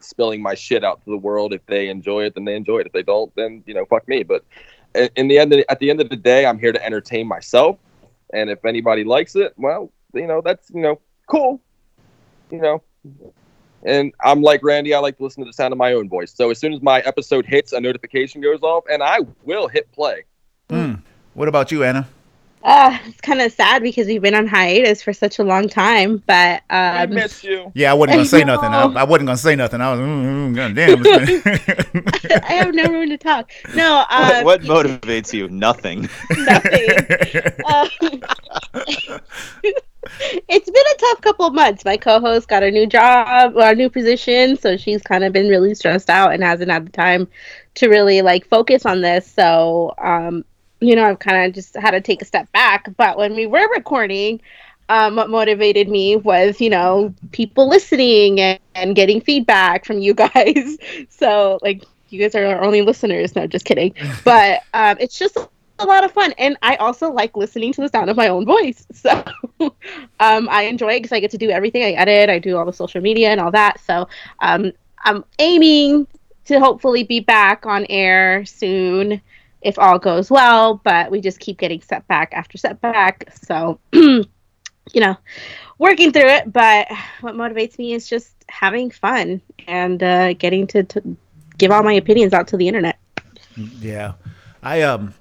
spilling 0.00 0.40
my 0.40 0.54
shit 0.54 0.84
out 0.84 1.04
to 1.04 1.10
the 1.10 1.18
world. 1.18 1.52
If 1.52 1.64
they 1.66 1.88
enjoy 1.88 2.24
it, 2.24 2.34
then 2.34 2.44
they 2.46 2.54
enjoy 2.56 2.78
it. 2.78 2.86
If 2.86 2.92
they 2.92 3.02
don't, 3.02 3.34
then 3.36 3.62
you 3.66 3.74
know, 3.74 3.84
fuck 3.84 4.08
me. 4.08 4.22
But 4.22 4.44
in, 4.94 5.10
in 5.16 5.28
the 5.28 5.38
end, 5.38 5.52
of 5.52 5.58
the- 5.58 5.70
at 5.70 5.78
the 5.80 5.90
end 5.90 6.00
of 6.00 6.08
the 6.08 6.16
day, 6.16 6.46
I'm 6.46 6.58
here 6.58 6.72
to 6.72 6.82
entertain 6.84 7.26
myself. 7.26 7.76
And 8.32 8.48
if 8.50 8.64
anybody 8.64 9.04
likes 9.04 9.36
it, 9.36 9.52
well, 9.56 9.92
you 10.14 10.26
know, 10.26 10.40
that's 10.40 10.70
you 10.70 10.80
know, 10.80 10.98
cool. 11.26 11.60
You 12.50 12.58
know. 12.58 12.82
And 13.84 14.12
I'm 14.24 14.42
like 14.42 14.62
Randy, 14.64 14.94
I 14.94 14.98
like 14.98 15.16
to 15.18 15.22
listen 15.22 15.44
to 15.44 15.48
the 15.48 15.52
sound 15.52 15.72
of 15.72 15.78
my 15.78 15.92
own 15.92 16.08
voice. 16.08 16.32
So 16.34 16.50
as 16.50 16.58
soon 16.58 16.72
as 16.72 16.82
my 16.82 17.00
episode 17.00 17.46
hits, 17.46 17.72
a 17.72 17.80
notification 17.80 18.40
goes 18.40 18.62
off, 18.62 18.84
and 18.90 19.02
I 19.02 19.20
will 19.44 19.68
hit 19.68 19.90
play. 19.92 20.24
Mm. 20.70 21.02
What 21.34 21.48
about 21.48 21.70
you, 21.70 21.84
Anna? 21.84 22.08
Uh, 22.66 22.98
it's 23.04 23.20
kind 23.20 23.40
of 23.40 23.52
sad 23.52 23.80
because 23.80 24.08
we've 24.08 24.22
been 24.22 24.34
on 24.34 24.48
hiatus 24.48 25.00
for 25.00 25.12
such 25.12 25.38
a 25.38 25.44
long 25.44 25.68
time, 25.68 26.20
but 26.26 26.62
I 26.68 27.04
um, 27.04 27.10
miss 27.10 27.44
you. 27.44 27.70
Yeah, 27.76 27.92
I 27.92 27.94
wasn't 27.94 28.14
gonna 28.14 28.22
I 28.22 28.24
say 28.24 28.42
nothing. 28.42 28.70
I. 28.70 28.82
I 28.82 29.04
wasn't 29.04 29.26
gonna 29.26 29.36
say 29.36 29.54
nothing. 29.54 29.80
I 29.80 29.92
was, 29.92 30.00
mm, 30.00 30.52
mm, 30.52 30.56
God 30.56 30.74
damn. 30.74 31.00
been- 31.00 32.40
I 32.42 32.52
have 32.54 32.74
no 32.74 32.86
room 32.86 33.08
to 33.10 33.18
talk. 33.18 33.52
No, 33.76 34.04
what, 34.08 34.34
um, 34.34 34.44
what 34.44 34.62
motivates 34.62 35.32
you? 35.32 35.46
Nothing. 35.48 36.08
nothing. 36.38 36.90
Um, 37.64 39.10
it's 40.48 40.70
been 40.70 40.84
a 40.94 40.98
tough 40.98 41.20
couple 41.20 41.46
of 41.46 41.54
months. 41.54 41.84
My 41.84 41.96
co-host 41.96 42.48
got 42.48 42.62
a 42.62 42.70
new 42.70 42.86
job 42.86 43.56
a 43.56 43.74
new 43.74 43.90
position, 43.90 44.56
so 44.56 44.76
she's 44.76 45.02
kind 45.02 45.24
of 45.24 45.32
been 45.32 45.48
really 45.48 45.74
stressed 45.74 46.10
out 46.10 46.32
and 46.32 46.42
hasn't 46.42 46.70
had 46.70 46.86
the 46.86 46.92
time 46.92 47.28
to 47.76 47.88
really 47.88 48.22
like 48.22 48.46
focus 48.46 48.86
on 48.86 49.00
this. 49.00 49.26
So, 49.26 49.94
um, 49.98 50.44
you 50.80 50.96
know, 50.96 51.04
I've 51.04 51.18
kind 51.18 51.46
of 51.46 51.54
just 51.54 51.76
had 51.76 51.92
to 51.92 52.00
take 52.00 52.22
a 52.22 52.24
step 52.24 52.50
back. 52.52 52.88
But 52.96 53.16
when 53.16 53.34
we 53.34 53.46
were 53.46 53.68
recording, 53.74 54.40
um, 54.88 55.16
what 55.16 55.30
motivated 55.30 55.88
me 55.88 56.16
was, 56.16 56.60
you 56.60 56.70
know, 56.70 57.14
people 57.32 57.68
listening 57.68 58.40
and, 58.40 58.60
and 58.74 58.94
getting 58.94 59.20
feedback 59.20 59.84
from 59.84 59.98
you 59.98 60.14
guys. 60.14 60.76
so, 61.08 61.58
like, 61.62 61.84
you 62.08 62.20
guys 62.20 62.34
are 62.34 62.46
our 62.46 62.62
only 62.62 62.82
listeners. 62.82 63.34
No, 63.34 63.46
just 63.46 63.64
kidding. 63.64 63.94
But 64.24 64.62
um, 64.74 64.96
it's 65.00 65.18
just 65.18 65.36
a 65.78 65.84
lot 65.84 66.04
of 66.04 66.12
fun. 66.12 66.32
And 66.38 66.56
i 66.62 66.76
also 66.76 67.10
like 67.10 67.36
listening 67.36 67.72
to 67.74 67.80
the 67.80 67.88
sound 67.88 68.10
of 68.10 68.16
my 68.16 68.28
own 68.28 68.44
voice. 68.44 68.86
So 68.94 69.24
um, 70.20 70.48
i 70.50 70.62
enjoy 70.62 70.94
it 70.94 70.98
because 71.00 71.12
i 71.12 71.20
get 71.20 71.30
to 71.30 71.38
do 71.38 71.50
everything. 71.50 71.82
I 71.82 71.92
edit 71.92 72.30
i 72.30 72.38
do 72.38 72.56
all 72.56 72.64
the 72.64 72.72
social 72.72 73.00
media 73.00 73.30
and 73.30 73.40
all 73.40 73.50
that. 73.52 73.80
So 73.80 74.08
um, 74.40 74.72
i'm 75.04 75.24
aiming 75.38 76.06
to 76.46 76.60
hopefully 76.60 77.02
be 77.02 77.20
back 77.20 77.66
on 77.66 77.86
air 77.88 78.44
soon 78.44 79.20
if 79.62 79.78
all 79.78 79.98
goes 79.98 80.30
well 80.30 80.80
but 80.84 81.10
we 81.10 81.20
just 81.20 81.40
keep 81.40 81.58
getting 81.58 81.80
setback 81.80 82.32
after 82.34 82.56
setback 82.56 83.28
so 83.34 83.80
you 83.92 84.26
know 84.94 85.16
working 85.78 86.12
through 86.12 86.28
it 86.28 86.52
but 86.52 86.86
what 87.20 87.34
motivates 87.34 87.78
me 87.78 87.94
is 87.94 88.08
just 88.08 88.36
having 88.48 88.90
fun 88.90 89.40
and 89.66 90.02
uh, 90.02 90.32
getting 90.34 90.66
to, 90.68 90.82
to 90.84 91.16
give 91.58 91.70
all 91.70 91.82
my 91.82 91.94
opinions 91.94 92.32
out 92.32 92.48
to 92.48 92.56
the 92.56 92.68
internet. 92.68 92.98
Yeah, 93.80 94.14
I 94.62 94.82
um, 94.82 95.14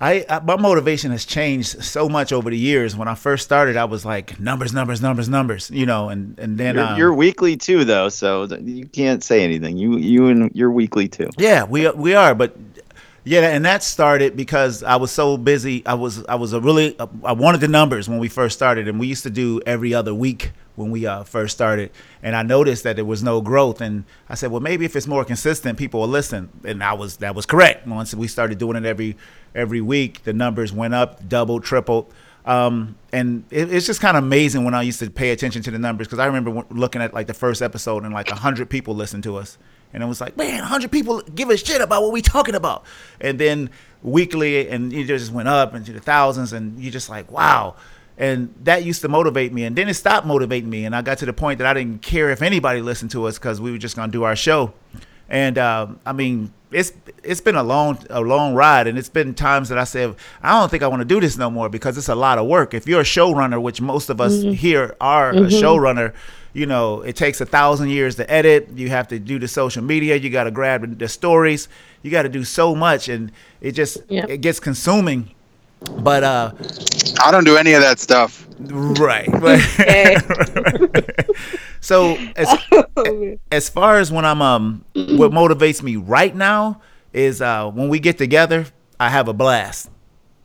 I, 0.00 0.24
I 0.28 0.40
my 0.40 0.56
motivation 0.56 1.10
has 1.10 1.24
changed 1.24 1.84
so 1.84 2.08
much 2.08 2.32
over 2.32 2.48
the 2.48 2.56
years. 2.56 2.96
When 2.96 3.06
I 3.06 3.14
first 3.14 3.44
started, 3.44 3.76
I 3.76 3.84
was 3.84 4.04
like 4.04 4.40
numbers, 4.40 4.72
numbers, 4.72 5.02
numbers, 5.02 5.28
numbers, 5.28 5.70
you 5.70 5.84
know, 5.84 6.08
and 6.08 6.38
and 6.38 6.56
then 6.56 6.76
You're, 6.76 6.84
um, 6.84 6.98
you're 6.98 7.14
weekly 7.14 7.56
too, 7.56 7.84
though, 7.84 8.08
so 8.08 8.44
you 8.44 8.86
can't 8.86 9.22
say 9.22 9.44
anything. 9.44 9.76
You 9.76 9.98
you 9.98 10.28
and 10.28 10.50
you're 10.54 10.70
weekly 10.70 11.08
too. 11.08 11.28
Yeah, 11.36 11.64
we 11.64 11.88
we 11.90 12.14
are, 12.14 12.34
but 12.34 12.56
yeah, 13.24 13.40
and 13.40 13.64
that 13.66 13.82
started 13.82 14.36
because 14.36 14.82
I 14.82 14.96
was 14.96 15.10
so 15.10 15.36
busy. 15.36 15.84
I 15.84 15.94
was 15.94 16.24
I 16.26 16.36
was 16.36 16.52
a 16.52 16.60
really 16.60 16.96
I 17.22 17.32
wanted 17.32 17.60
the 17.60 17.68
numbers 17.68 18.08
when 18.08 18.18
we 18.18 18.28
first 18.28 18.56
started, 18.56 18.88
and 18.88 18.98
we 18.98 19.06
used 19.06 19.24
to 19.24 19.30
do 19.30 19.60
every 19.66 19.92
other 19.92 20.14
week 20.14 20.52
when 20.76 20.90
we 20.90 21.06
uh, 21.06 21.24
first 21.24 21.54
started. 21.54 21.90
And 22.22 22.34
I 22.34 22.42
noticed 22.42 22.84
that 22.84 22.96
there 22.96 23.04
was 23.04 23.22
no 23.22 23.40
growth, 23.40 23.80
and 23.80 24.04
I 24.28 24.34
said, 24.34 24.50
well, 24.50 24.60
maybe 24.60 24.84
if 24.84 24.96
it's 24.96 25.06
more 25.06 25.24
consistent, 25.24 25.78
people 25.78 26.00
will 26.00 26.08
listen. 26.08 26.48
And 26.64 26.82
I 26.82 26.94
was 26.94 27.18
that 27.18 27.34
was 27.34 27.44
correct. 27.46 27.86
Once 27.86 28.14
we 28.14 28.26
started 28.26 28.58
doing 28.58 28.76
it 28.76 28.86
every 28.86 29.16
every 29.54 29.80
week, 29.80 30.22
the 30.24 30.32
numbers 30.32 30.72
went 30.72 30.94
up, 30.94 31.28
doubled, 31.28 31.64
tripled. 31.64 32.12
Um, 32.46 32.96
and 33.12 33.44
it, 33.50 33.72
it's 33.72 33.86
just 33.86 34.00
kind 34.00 34.16
of 34.16 34.24
amazing 34.24 34.64
when 34.64 34.74
I 34.74 34.82
used 34.82 34.98
to 35.00 35.10
pay 35.10 35.30
attention 35.30 35.62
to 35.64 35.70
the 35.70 35.78
numbers 35.78 36.06
because 36.06 36.18
I 36.18 36.26
remember 36.26 36.64
looking 36.70 37.02
at 37.02 37.12
like 37.12 37.26
the 37.26 37.34
first 37.34 37.60
episode 37.60 38.02
and 38.02 38.14
like 38.14 38.28
hundred 38.30 38.70
people 38.70 38.94
listened 38.94 39.24
to 39.24 39.36
us, 39.36 39.58
and 39.92 40.02
it 40.02 40.06
was 40.06 40.20
like, 40.20 40.36
man, 40.36 40.60
a 40.60 40.66
hundred 40.66 40.92
people 40.92 41.20
give 41.22 41.50
a 41.50 41.56
shit 41.56 41.80
about 41.80 42.02
what 42.02 42.12
we 42.12 42.22
talking 42.22 42.54
about. 42.54 42.84
And 43.20 43.38
then 43.38 43.70
weekly, 44.02 44.68
and 44.68 44.92
it 44.92 45.04
just 45.04 45.32
went 45.32 45.48
up 45.48 45.74
into 45.74 45.92
the 45.92 46.00
thousands, 46.00 46.52
and 46.52 46.80
you're 46.80 46.92
just 46.92 47.08
like, 47.08 47.30
wow. 47.30 47.76
And 48.16 48.54
that 48.64 48.84
used 48.84 49.00
to 49.02 49.08
motivate 49.08 49.52
me, 49.52 49.64
and 49.64 49.74
then 49.74 49.88
it 49.88 49.94
stopped 49.94 50.26
motivating 50.26 50.68
me, 50.68 50.84
and 50.84 50.94
I 50.94 51.02
got 51.02 51.18
to 51.18 51.26
the 51.26 51.32
point 51.32 51.58
that 51.58 51.66
I 51.66 51.74
didn't 51.74 52.02
care 52.02 52.30
if 52.30 52.42
anybody 52.42 52.82
listened 52.82 53.10
to 53.12 53.24
us 53.26 53.38
because 53.38 53.60
we 53.60 53.70
were 53.70 53.78
just 53.78 53.96
gonna 53.96 54.12
do 54.12 54.24
our 54.24 54.36
show. 54.36 54.74
And 55.28 55.56
um, 55.58 56.00
I 56.04 56.12
mean, 56.12 56.52
it's 56.70 56.92
it's 57.22 57.40
been 57.40 57.54
a 57.54 57.62
long 57.62 57.98
a 58.10 58.20
long 58.20 58.54
ride, 58.54 58.86
and 58.88 58.98
it's 58.98 59.08
been 59.08 59.32
times 59.32 59.68
that 59.70 59.78
I 59.78 59.84
said 59.84 60.16
I 60.42 60.58
don't 60.58 60.68
think 60.68 60.82
I 60.82 60.88
want 60.88 61.00
to 61.00 61.06
do 61.06 61.20
this 61.20 61.38
no 61.38 61.50
more 61.50 61.68
because 61.68 61.96
it's 61.96 62.08
a 62.08 62.14
lot 62.14 62.38
of 62.38 62.46
work. 62.46 62.74
If 62.74 62.86
you're 62.86 63.00
a 63.00 63.04
showrunner, 63.04 63.60
which 63.62 63.80
most 63.80 64.10
of 64.10 64.20
us 64.20 64.42
here 64.42 64.96
are 65.00 65.30
a 65.30 65.48
showrunner, 65.48 66.12
you 66.52 66.66
know 66.66 67.02
it 67.02 67.16
takes 67.16 67.40
a 67.40 67.46
thousand 67.46 67.90
years 67.90 68.16
to 68.16 68.30
edit. 68.30 68.68
You 68.74 68.88
have 68.90 69.08
to 69.08 69.18
do 69.18 69.38
the 69.38 69.48
social 69.48 69.82
media. 69.82 70.16
You 70.16 70.30
got 70.30 70.44
to 70.44 70.50
grab 70.50 70.98
the 70.98 71.08
stories. 71.08 71.68
You 72.02 72.10
got 72.10 72.22
to 72.22 72.28
do 72.28 72.44
so 72.44 72.74
much, 72.74 73.08
and 73.08 73.30
it 73.60 73.72
just 73.72 73.98
Yep. 74.08 74.28
it 74.30 74.38
gets 74.38 74.60
consuming. 74.60 75.34
But 75.98 76.22
uh, 76.24 76.52
I 77.22 77.30
don't 77.30 77.44
do 77.44 77.56
any 77.56 77.72
of 77.72 77.80
that 77.82 77.98
stuff. 77.98 78.46
right. 78.60 79.28
Okay. 79.42 80.16
so 81.80 82.16
as 82.36 82.48
as 83.52 83.68
far 83.68 83.98
as 83.98 84.12
when 84.12 84.24
I'm 84.24 84.42
um 84.42 84.84
what 84.94 85.32
motivates 85.32 85.82
me 85.82 85.96
right 85.96 86.34
now 86.34 86.80
is 87.12 87.40
uh 87.40 87.70
when 87.70 87.88
we 87.88 87.98
get 87.98 88.18
together, 88.18 88.66
I 88.98 89.08
have 89.08 89.28
a 89.28 89.32
blast. 89.32 89.90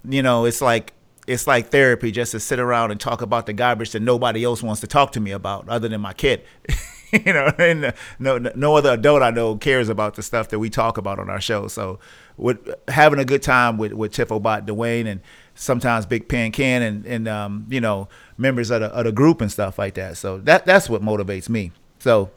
You 0.08 0.22
know, 0.24 0.46
it's 0.46 0.62
like 0.62 0.94
it's 1.28 1.48
like 1.48 1.70
therapy 1.70 2.12
just 2.12 2.32
to 2.32 2.40
sit 2.40 2.60
around 2.60 2.92
and 2.92 3.00
talk 3.00 3.22
about 3.22 3.46
the 3.46 3.54
garbage 3.54 3.92
that 3.92 4.02
nobody 4.02 4.44
else 4.44 4.62
wants 4.62 4.82
to 4.82 4.88
talk 4.88 5.12
to 5.14 5.20
me 5.20 5.32
about 5.32 5.68
other 5.68 5.88
than 5.88 6.02
my 6.02 6.14
kid. 6.14 6.44
you 7.12 7.34
know, 7.34 7.52
and 7.58 7.86
uh, 7.86 7.92
no 8.20 8.38
no 8.38 8.76
other 8.76 8.92
adult 8.92 9.22
I 9.22 9.32
know 9.32 9.56
cares 9.56 9.90
about 9.90 10.16
the 10.16 10.24
stuff 10.24 10.50
that 10.50 10.60
we 10.60 10.70
talk 10.70 10.98
about 10.98 11.20
on 11.20 11.30
our 11.30 11.42
show. 11.42 11.68
So 11.68 12.00
with 12.38 12.70
having 12.88 13.20
a 13.20 13.26
good 13.26 13.42
time 13.42 13.78
with 13.78 13.94
with 13.94 14.12
Tifobot, 14.14 14.68
Dwayne 14.68 15.08
and 15.08 15.22
sometimes 15.56 16.06
Big 16.06 16.28
Pan 16.28 16.52
Can, 16.52 16.82
and 16.82 17.06
and 17.06 17.28
um, 17.28 17.66
you 17.70 17.82
know, 17.82 18.08
members 18.38 18.70
of 18.72 18.82
the 18.82 18.88
of 18.88 19.06
the 19.06 19.12
group 19.12 19.42
and 19.42 19.52
stuff 19.52 19.80
like 19.80 19.96
that. 19.96 20.18
So 20.18 20.40
that 20.40 20.66
that's 20.66 20.90
what 20.90 21.02
motivates 21.02 21.50
me. 21.50 21.72
So 22.00 22.32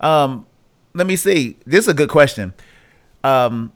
um 0.00 0.46
let 0.94 1.06
me 1.06 1.16
see. 1.16 1.56
This 1.64 1.84
is 1.84 1.88
a 1.88 1.94
good 1.94 2.10
question. 2.10 2.54
Um 3.22 3.72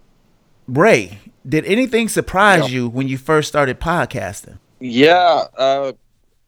did 1.48 1.64
anything 1.64 2.08
surprise 2.08 2.70
Yeah. 2.70 2.76
you 2.80 2.88
when 2.88 3.08
you 3.08 3.18
first 3.18 3.48
started 3.48 3.80
podcasting? 3.80 4.58
Yeah. 4.80 5.44
Uh, 5.56 5.92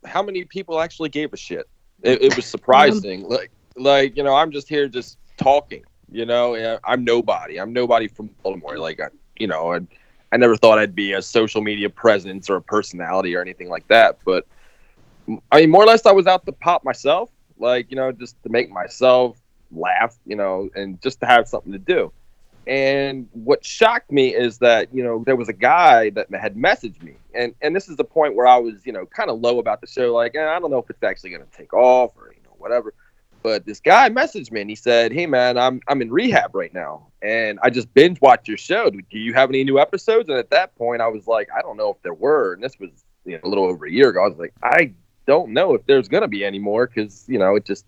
how 0.04 0.22
many 0.22 0.44
people 0.44 0.80
actually 0.80 1.08
gave 1.08 1.32
a 1.32 1.36
shit? 1.36 1.68
It, 2.02 2.22
it 2.22 2.36
was 2.36 2.46
surprising. 2.46 3.22
like, 3.28 3.50
like 3.76 4.16
you 4.16 4.22
know, 4.22 4.34
I'm 4.34 4.50
just 4.50 4.68
here 4.68 4.88
just 4.88 5.18
talking. 5.36 5.84
You 6.12 6.26
know, 6.26 6.78
I'm 6.84 7.04
nobody. 7.04 7.60
I'm 7.60 7.72
nobody 7.72 8.08
from 8.08 8.30
Baltimore. 8.42 8.78
Like, 8.78 9.00
I, 9.00 9.06
you 9.38 9.46
know, 9.46 9.74
I, 9.74 9.80
I 10.32 10.36
never 10.36 10.56
thought 10.56 10.78
I'd 10.78 10.94
be 10.94 11.12
a 11.12 11.22
social 11.22 11.60
media 11.60 11.88
presence 11.88 12.50
or 12.50 12.56
a 12.56 12.62
personality 12.62 13.34
or 13.36 13.40
anything 13.40 13.68
like 13.68 13.86
that. 13.88 14.18
But 14.24 14.46
I 15.52 15.60
mean, 15.60 15.70
more 15.70 15.84
or 15.84 15.86
less, 15.86 16.06
I 16.06 16.12
was 16.12 16.26
out 16.26 16.44
to 16.46 16.52
pop 16.52 16.84
myself. 16.84 17.30
like 17.58 17.90
you 17.90 17.96
know, 17.96 18.10
just 18.12 18.42
to 18.42 18.48
make 18.48 18.70
myself 18.70 19.40
laugh, 19.70 20.16
you 20.26 20.34
know, 20.34 20.68
and 20.74 21.00
just 21.00 21.20
to 21.20 21.26
have 21.26 21.46
something 21.46 21.72
to 21.72 21.78
do. 21.78 22.12
And 22.70 23.26
what 23.33 23.64
shocked 23.64 24.12
me 24.12 24.33
is 24.33 24.59
that 24.59 24.94
you 24.94 25.02
know 25.02 25.24
there 25.26 25.35
was 25.35 25.48
a 25.48 25.52
guy 25.52 26.11
that 26.11 26.33
had 26.33 26.54
messaged 26.54 27.02
me, 27.02 27.16
and 27.35 27.52
and 27.61 27.74
this 27.74 27.88
is 27.88 27.96
the 27.96 28.04
point 28.04 28.37
where 28.37 28.46
I 28.46 28.59
was 28.59 28.87
you 28.87 28.92
know 28.92 29.06
kind 29.06 29.28
of 29.28 29.40
low 29.40 29.59
about 29.59 29.80
the 29.80 29.88
show, 29.88 30.14
like 30.14 30.37
eh, 30.37 30.46
I 30.46 30.61
don't 30.61 30.70
know 30.70 30.78
if 30.78 30.88
it's 30.88 31.02
actually 31.02 31.30
going 31.30 31.42
to 31.42 31.50
take 31.50 31.74
off 31.74 32.12
or 32.16 32.33
you 32.33 32.40
know 32.44 32.54
whatever. 32.59 32.94
But 33.42 33.66
this 33.66 33.80
guy 33.80 34.09
messaged 34.09 34.52
me 34.52 34.61
and 34.61 34.70
he 34.70 34.76
said, 34.76 35.12
"Hey 35.12 35.26
man, 35.26 35.59
I'm 35.59 35.80
I'm 35.88 36.00
in 36.00 36.12
rehab 36.12 36.54
right 36.54 36.72
now, 36.72 37.09
and 37.22 37.59
I 37.61 37.70
just 37.70 37.92
binge 37.92 38.20
watched 38.20 38.46
your 38.46 38.56
show. 38.56 38.88
Do 38.88 39.18
you 39.18 39.35
have 39.35 39.50
any 39.50 39.64
new 39.64 39.80
episodes?" 39.80 40.28
And 40.28 40.38
at 40.38 40.50
that 40.50 40.76
point, 40.76 41.02
I 41.02 41.09
was 41.09 41.26
like, 41.26 41.48
"I 41.52 41.62
don't 41.62 41.76
know 41.76 41.90
if 41.90 42.00
there 42.02 42.14
were." 42.14 42.54
And 42.54 42.62
this 42.62 42.78
was 42.78 42.90
you 43.24 43.33
know, 43.33 43.40
a 43.42 43.48
little 43.48 43.64
over 43.64 43.87
a 43.87 43.90
year 43.90 44.11
ago. 44.11 44.22
I 44.22 44.28
was 44.28 44.38
like, 44.38 44.54
"I 44.62 44.92
don't 45.26 45.50
know 45.50 45.74
if 45.74 45.85
there's 45.87 46.06
gonna 46.06 46.28
be 46.28 46.44
any 46.44 46.61
more 46.61 46.87
because 46.87 47.24
you 47.26 47.40
know 47.40 47.56
it 47.56 47.64
just." 47.64 47.85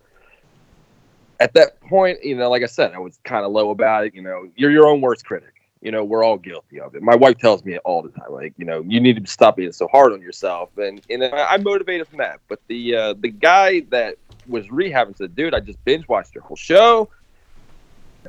At 1.39 1.53
that 1.53 1.79
point, 1.81 2.23
you 2.23 2.35
know, 2.35 2.49
like 2.49 2.63
I 2.63 2.67
said, 2.67 2.93
I 2.93 2.99
was 2.99 3.19
kind 3.23 3.45
of 3.45 3.51
low 3.51 3.71
about 3.71 4.05
it. 4.05 4.15
You 4.15 4.21
know, 4.21 4.49
you're 4.55 4.71
your 4.71 4.87
own 4.87 5.01
worst 5.01 5.25
critic. 5.25 5.53
You 5.81 5.91
know, 5.91 6.03
we're 6.03 6.23
all 6.23 6.37
guilty 6.37 6.79
of 6.79 6.95
it. 6.95 7.01
My 7.01 7.15
wife 7.15 7.37
tells 7.39 7.65
me 7.65 7.77
all 7.79 8.01
the 8.01 8.09
time, 8.09 8.31
like, 8.31 8.53
you 8.57 8.63
know, 8.63 8.85
you 8.87 9.01
need 9.01 9.23
to 9.23 9.29
stop 9.29 9.57
being 9.57 9.73
so 9.73 9.87
hard 9.89 10.13
on 10.13 10.21
yourself, 10.21 10.69
and 10.77 11.01
and 11.09 11.23
I'm 11.23 11.63
motivated 11.63 12.07
from 12.07 12.19
that. 12.19 12.39
But 12.47 12.59
the 12.67 12.95
uh, 12.95 13.13
the 13.19 13.29
guy 13.29 13.81
that 13.89 14.15
was 14.47 14.65
rehabbing 14.67 15.17
said, 15.17 15.35
dude, 15.35 15.53
I 15.53 15.59
just 15.59 15.83
binge 15.83 16.07
watched 16.07 16.35
your 16.35 16.43
whole 16.43 16.55
show. 16.55 17.09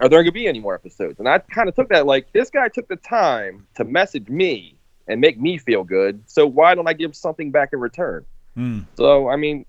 Are 0.01 0.09
there 0.09 0.19
going 0.19 0.27
to 0.27 0.33
be 0.33 0.49
any 0.49 0.59
more 0.59 0.75
episodes? 0.75 1.21
And 1.21 1.29
I 1.29 1.39
kind 1.39 1.69
of 1.69 1.77
took 1.77 1.89
that 1.91 2.07
like 2.07 2.33
this 2.33 2.51
guy 2.51 2.69
took 2.69 2.89
the 2.89 2.97
time 2.97 3.67
to 3.77 3.85
message 3.85 4.29
me 4.29 4.77
and 5.07 5.21
make 5.21 5.39
me 5.41 5.59
feel 5.59 5.85
good. 5.85 6.23
So 6.27 6.47
why 6.47 6.75
don't 6.75 6.89
I 6.89 6.93
give 6.93 7.15
something 7.15 7.53
back 7.53 7.71
in 7.73 7.79
return? 7.79 8.25
Mm. 8.57 8.87
So 8.97 9.29
I 9.29 9.37
mean, 9.37 9.65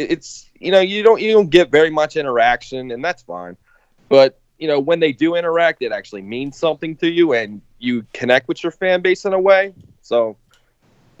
it's 0.00 0.48
you 0.58 0.70
know 0.70 0.80
you 0.80 1.02
don't 1.02 1.20
you 1.20 1.32
don't 1.32 1.50
get 1.50 1.70
very 1.70 1.90
much 1.90 2.16
interaction, 2.16 2.90
and 2.90 3.04
that's 3.04 3.22
fine. 3.22 3.56
But 4.08 4.38
you 4.58 4.68
know 4.68 4.80
when 4.80 5.00
they 5.00 5.12
do 5.12 5.34
interact, 5.34 5.82
it 5.82 5.92
actually 5.92 6.22
means 6.22 6.56
something 6.56 6.96
to 6.96 7.08
you, 7.08 7.32
and 7.32 7.60
you 7.78 8.06
connect 8.12 8.48
with 8.48 8.62
your 8.62 8.72
fan 8.72 9.02
base 9.02 9.24
in 9.24 9.32
a 9.32 9.40
way. 9.40 9.74
So 10.02 10.36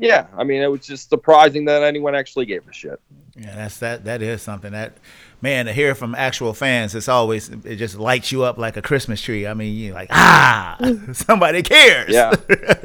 yeah, 0.00 0.26
I 0.36 0.44
mean, 0.44 0.62
it 0.62 0.70
was 0.70 0.86
just 0.86 1.10
surprising 1.10 1.66
that 1.66 1.82
anyone 1.82 2.14
actually 2.14 2.46
gave 2.46 2.66
a 2.66 2.72
shit. 2.72 2.98
Yeah, 3.36 3.54
that's 3.54 3.78
that. 3.78 4.04
That 4.04 4.22
is 4.22 4.42
something 4.42 4.72
that, 4.72 4.94
man, 5.40 5.66
to 5.66 5.72
hear 5.72 5.94
from 5.94 6.14
actual 6.14 6.54
fans, 6.54 6.94
it's 6.94 7.08
always 7.08 7.48
it 7.48 7.76
just 7.76 7.98
lights 7.98 8.32
you 8.32 8.42
up 8.42 8.58
like 8.58 8.76
a 8.76 8.82
Christmas 8.82 9.20
tree. 9.20 9.46
I 9.46 9.54
mean, 9.54 9.76
you're 9.76 9.94
like, 9.94 10.08
ah, 10.10 10.78
somebody 11.12 11.62
cares. 11.62 12.12
Yeah. 12.12 12.32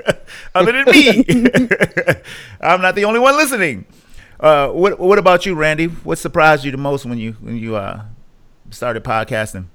Other 0.56 0.72
than 0.72 0.86
me, 0.86 1.24
I'm 2.62 2.82
not 2.82 2.96
the 2.96 3.06
only 3.06 3.20
one 3.20 3.36
listening. 3.38 3.86
Uh, 4.40 4.70
what 4.70 5.00
What 5.00 5.18
about 5.18 5.46
you, 5.46 5.56
Randy? 5.56 5.88
What 5.88 6.18
surprised 6.18 6.66
you 6.66 6.72
the 6.72 6.78
most 6.78 7.06
when 7.06 7.18
you 7.18 7.34
when 7.42 7.58
you 7.58 7.76
uh, 7.76 8.04
started 8.70 9.04
podcasting? 9.04 9.66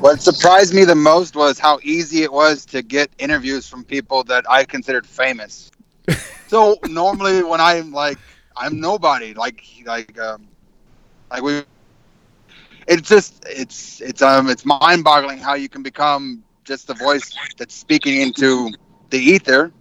What 0.00 0.20
surprised 0.20 0.74
me 0.74 0.84
the 0.84 0.94
most 0.94 1.34
was 1.36 1.58
how 1.58 1.78
easy 1.82 2.22
it 2.22 2.32
was 2.32 2.64
to 2.66 2.82
get 2.82 3.10
interviews 3.18 3.68
from 3.68 3.84
people 3.84 4.24
that 4.24 4.44
I 4.50 4.64
considered 4.64 5.06
famous. 5.06 5.70
so 6.46 6.76
normally 6.84 7.42
when 7.42 7.60
I'm 7.60 7.92
like 7.92 8.20
I'm 8.56 8.80
nobody 8.80 9.34
like 9.34 9.62
like 9.86 10.18
um 10.18 10.48
like 11.30 11.42
we 11.42 11.62
it's 12.86 13.08
just 13.08 13.44
it's 13.48 14.00
it's 14.00 14.22
um 14.22 14.48
it's 14.48 14.64
mind-boggling 14.66 15.38
how 15.38 15.54
you 15.54 15.68
can 15.68 15.82
become 15.82 16.42
just 16.64 16.86
the 16.86 16.94
voice 16.94 17.38
that's 17.56 17.74
speaking 17.74 18.20
into 18.20 18.72
the 19.10 19.18
ether 19.18 19.72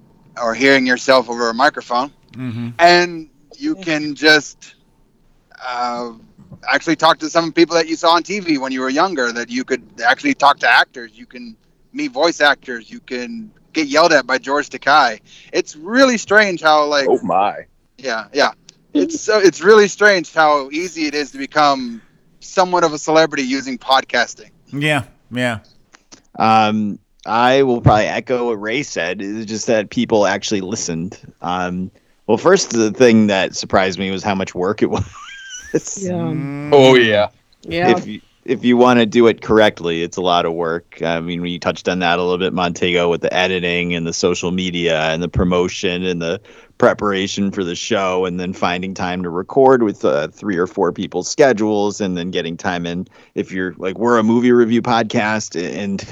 or 0.41 0.53
hearing 0.53 0.85
yourself 0.85 1.29
over 1.29 1.49
a 1.49 1.53
microphone 1.53 2.11
Mm-hmm. 2.33 2.69
and 2.79 3.29
you 3.63 3.75
can 3.75 4.15
just 4.15 4.75
uh, 5.65 6.11
actually 6.69 6.97
talk 6.97 7.19
to 7.19 7.29
some 7.29 7.51
people 7.53 7.75
that 7.75 7.87
you 7.87 7.95
saw 7.95 8.11
on 8.11 8.23
TV 8.23 8.57
when 8.57 8.71
you 8.71 8.81
were 8.81 8.89
younger. 8.89 9.31
That 9.31 9.49
you 9.49 9.63
could 9.63 10.01
actually 10.05 10.33
talk 10.33 10.59
to 10.59 10.69
actors. 10.69 11.11
You 11.17 11.25
can 11.25 11.55
meet 11.93 12.11
voice 12.11 12.41
actors. 12.41 12.91
You 12.91 12.99
can 12.99 13.51
get 13.71 13.87
yelled 13.87 14.11
at 14.11 14.27
by 14.27 14.37
George 14.37 14.69
Takei. 14.69 15.21
It's 15.51 15.75
really 15.75 16.17
strange 16.17 16.61
how 16.61 16.85
like 16.85 17.07
Oh 17.09 17.19
my! 17.23 17.65
yeah 17.97 18.27
yeah. 18.33 18.51
It's 18.93 19.19
so 19.19 19.39
it's 19.39 19.61
really 19.61 19.87
strange 19.87 20.31
how 20.33 20.69
easy 20.69 21.07
it 21.07 21.15
is 21.15 21.31
to 21.31 21.37
become 21.37 22.01
somewhat 22.41 22.83
of 22.83 22.93
a 22.93 22.97
celebrity 22.97 23.43
using 23.43 23.77
podcasting. 23.77 24.51
Yeah, 24.71 25.05
yeah. 25.31 25.59
Um, 26.37 26.99
I 27.25 27.63
will 27.63 27.81
probably 27.81 28.05
echo 28.05 28.47
what 28.47 28.61
Ray 28.61 28.83
said. 28.83 29.21
It's 29.21 29.45
just 29.45 29.67
that 29.67 29.89
people 29.89 30.27
actually 30.27 30.61
listened. 30.61 31.17
Um, 31.41 31.91
well, 32.27 32.37
first 32.37 32.71
the 32.71 32.91
thing 32.91 33.27
that 33.27 33.55
surprised 33.55 33.99
me 33.99 34.11
was 34.11 34.23
how 34.23 34.35
much 34.35 34.55
work 34.55 34.81
it 34.81 34.89
was. 34.89 35.03
Mm. 35.73 36.69
Oh 36.71 36.95
yeah. 36.95 37.29
Yeah. 37.63 37.97
If 37.97 38.05
you, 38.05 38.21
if 38.45 38.65
you 38.65 38.75
want 38.75 38.99
to 38.99 39.05
do 39.05 39.27
it 39.27 39.41
correctly, 39.41 40.03
it's 40.03 40.17
a 40.17 40.21
lot 40.21 40.45
of 40.45 40.53
work. 40.53 41.01
I 41.01 41.19
mean, 41.21 41.41
we 41.41 41.59
touched 41.59 41.87
on 41.87 41.99
that 41.99 42.19
a 42.19 42.21
little 42.21 42.37
bit, 42.37 42.53
Montego, 42.53 43.09
with 43.09 43.21
the 43.21 43.33
editing 43.33 43.95
and 43.95 44.05
the 44.05 44.13
social 44.13 44.51
media 44.51 45.01
and 45.11 45.23
the 45.23 45.29
promotion 45.29 46.03
and 46.03 46.21
the 46.21 46.41
preparation 46.77 47.51
for 47.51 47.63
the 47.63 47.75
show, 47.75 48.25
and 48.25 48.39
then 48.39 48.51
finding 48.51 48.93
time 48.93 49.23
to 49.23 49.29
record 49.29 49.83
with 49.83 50.03
uh, 50.03 50.27
three 50.27 50.57
or 50.57 50.67
four 50.67 50.91
people's 50.91 51.29
schedules, 51.29 52.01
and 52.01 52.17
then 52.17 52.31
getting 52.31 52.57
time 52.57 52.85
in. 52.85 53.07
If 53.35 53.51
you're 53.51 53.73
like, 53.77 53.97
we're 53.97 54.17
a 54.17 54.23
movie 54.23 54.51
review 54.51 54.81
podcast, 54.81 55.55
and 55.61 56.05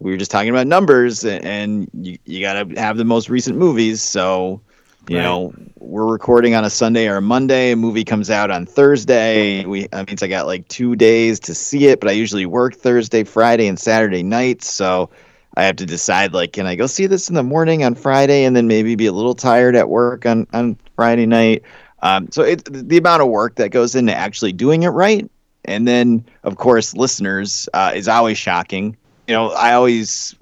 we 0.00 0.10
were 0.10 0.16
just 0.16 0.32
talking 0.32 0.50
about 0.50 0.66
numbers, 0.66 1.24
and 1.24 1.88
you, 1.94 2.18
you 2.24 2.40
got 2.40 2.54
to 2.54 2.80
have 2.80 2.96
the 2.96 3.04
most 3.04 3.28
recent 3.28 3.56
movies. 3.56 4.02
So, 4.02 4.60
you 5.08 5.16
Right. 5.16 5.22
know, 5.22 5.52
we're 5.78 6.06
recording 6.06 6.54
on 6.54 6.64
a 6.64 6.70
Sunday 6.70 7.08
or 7.08 7.16
a 7.16 7.22
Monday. 7.22 7.72
A 7.72 7.76
movie 7.76 8.04
comes 8.04 8.30
out 8.30 8.50
on 8.50 8.66
Thursday. 8.66 9.64
We 9.64 9.86
that 9.88 10.06
means 10.06 10.22
I 10.22 10.28
got 10.28 10.46
like 10.46 10.68
two 10.68 10.96
days 10.96 11.40
to 11.40 11.54
see 11.54 11.86
it, 11.88 12.00
but 12.00 12.08
I 12.08 12.12
usually 12.12 12.46
work 12.46 12.74
Thursday, 12.74 13.24
Friday, 13.24 13.66
and 13.66 13.78
Saturday 13.78 14.22
nights. 14.22 14.72
So 14.72 15.10
I 15.56 15.64
have 15.64 15.76
to 15.76 15.86
decide 15.86 16.32
like, 16.32 16.52
can 16.52 16.66
I 16.66 16.76
go 16.76 16.86
see 16.86 17.06
this 17.06 17.28
in 17.28 17.34
the 17.34 17.42
morning 17.42 17.84
on 17.84 17.94
Friday, 17.94 18.44
and 18.44 18.54
then 18.56 18.66
maybe 18.66 18.94
be 18.94 19.06
a 19.06 19.12
little 19.12 19.34
tired 19.34 19.76
at 19.76 19.88
work 19.88 20.24
on 20.26 20.46
on 20.52 20.76
Friday 20.96 21.26
night. 21.26 21.62
Um, 22.02 22.28
so 22.30 22.42
it's 22.42 22.62
the 22.68 22.96
amount 22.98 23.22
of 23.22 23.28
work 23.28 23.56
that 23.56 23.70
goes 23.70 23.94
into 23.94 24.14
actually 24.14 24.52
doing 24.52 24.82
it 24.82 24.88
right, 24.88 25.28
and 25.64 25.86
then 25.86 26.24
of 26.44 26.56
course 26.56 26.94
listeners 26.94 27.68
uh, 27.74 27.92
is 27.94 28.08
always 28.08 28.38
shocking. 28.38 28.96
You 29.26 29.34
know, 29.34 29.50
I 29.50 29.74
always 29.74 30.34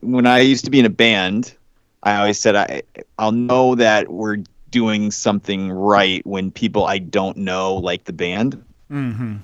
when 0.00 0.26
I 0.26 0.40
used 0.40 0.64
to 0.64 0.70
be 0.70 0.78
in 0.80 0.86
a 0.86 0.90
band, 0.90 1.54
I 2.04 2.16
always 2.16 2.40
said 2.40 2.56
I 2.56 2.82
I'll 3.18 3.32
know 3.32 3.76
that 3.76 4.10
we're 4.12 4.38
doing 4.70 5.10
something 5.10 5.70
right 5.72 6.26
when 6.26 6.50
people 6.52 6.84
I 6.86 6.98
don't 6.98 7.38
know 7.38 7.76
like 7.76 8.04
the 8.04 8.12
band, 8.12 8.64
Mm-hmm. 8.90 9.36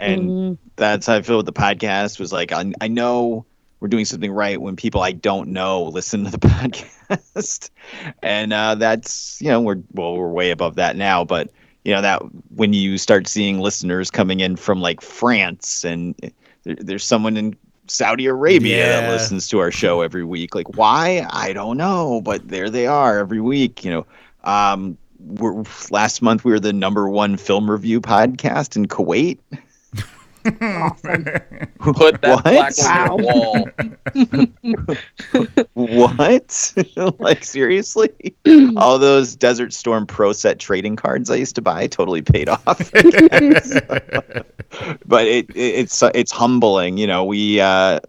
and 0.00 0.32
Mhm. 0.32 0.58
that's 0.76 1.06
how 1.06 1.14
I 1.16 1.22
feel 1.22 1.38
with 1.38 1.46
the 1.46 1.52
podcast. 1.52 2.18
Was 2.20 2.32
like 2.32 2.52
I 2.52 2.72
I 2.80 2.88
know 2.88 3.46
we're 3.80 3.88
doing 3.88 4.04
something 4.06 4.32
right 4.32 4.60
when 4.60 4.76
people 4.76 5.02
I 5.02 5.12
don't 5.12 5.50
know 5.50 5.84
listen 5.84 6.24
to 6.24 6.30
the 6.30 6.38
podcast, 6.38 7.70
and 8.22 8.52
uh, 8.52 8.74
that's 8.76 9.38
you 9.40 9.48
know 9.48 9.60
we're 9.60 9.82
well 9.92 10.16
we're 10.16 10.32
way 10.32 10.50
above 10.50 10.76
that 10.76 10.96
now, 10.96 11.24
but 11.24 11.50
you 11.84 11.94
know 11.94 12.02
that 12.02 12.22
when 12.54 12.72
you 12.72 12.98
start 12.98 13.28
seeing 13.28 13.60
listeners 13.60 14.10
coming 14.10 14.40
in 14.40 14.56
from 14.56 14.80
like 14.80 15.00
France 15.00 15.84
and 15.84 16.14
there, 16.64 16.76
there's 16.76 17.04
someone 17.04 17.36
in 17.36 17.56
Saudi 17.88 18.26
Arabia 18.26 18.76
Yeah. 18.78 19.00
that 19.00 19.10
listens 19.10 19.48
to 19.48 19.58
our 19.58 19.70
show 19.70 20.00
every 20.02 20.24
week. 20.24 20.54
Like 20.54 20.76
why? 20.76 21.26
I 21.30 21.52
don't 21.52 21.76
know, 21.76 22.20
but 22.20 22.48
there 22.48 22.70
they 22.70 22.86
are 22.86 23.18
every 23.18 23.40
week. 23.40 23.84
You 23.84 23.90
know, 23.90 24.06
um, 24.44 24.96
we're, 25.20 25.64
last 25.90 26.22
month 26.22 26.44
we 26.44 26.52
were 26.52 26.60
the 26.60 26.72
number 26.72 27.08
one 27.08 27.36
film 27.36 27.70
review 27.70 28.00
podcast 28.00 28.76
in 28.76 28.86
Kuwait. 28.86 29.38
Awesome. 30.60 31.24
Put 31.78 32.20
that 32.22 32.44
What? 32.44 32.44
black 32.44 32.74
on 32.78 33.08
the 33.08 33.16
wall. 33.22 33.68
what? 35.74 37.16
like 37.18 37.44
seriously? 37.44 38.10
All 38.76 38.98
those 38.98 39.36
Desert 39.36 39.72
Storm 39.72 40.06
Pro 40.06 40.32
Set 40.32 40.58
trading 40.58 40.96
cards 40.96 41.30
I 41.30 41.36
used 41.36 41.54
to 41.56 41.62
buy 41.62 41.86
totally 41.86 42.22
paid 42.22 42.48
off. 42.48 42.62
but 45.06 45.26
it, 45.26 45.50
it 45.50 45.56
it's 45.56 46.02
it's 46.02 46.32
humbling. 46.32 46.98
You 46.98 47.06
know, 47.06 47.24
we 47.24 47.60
uh, 47.60 48.00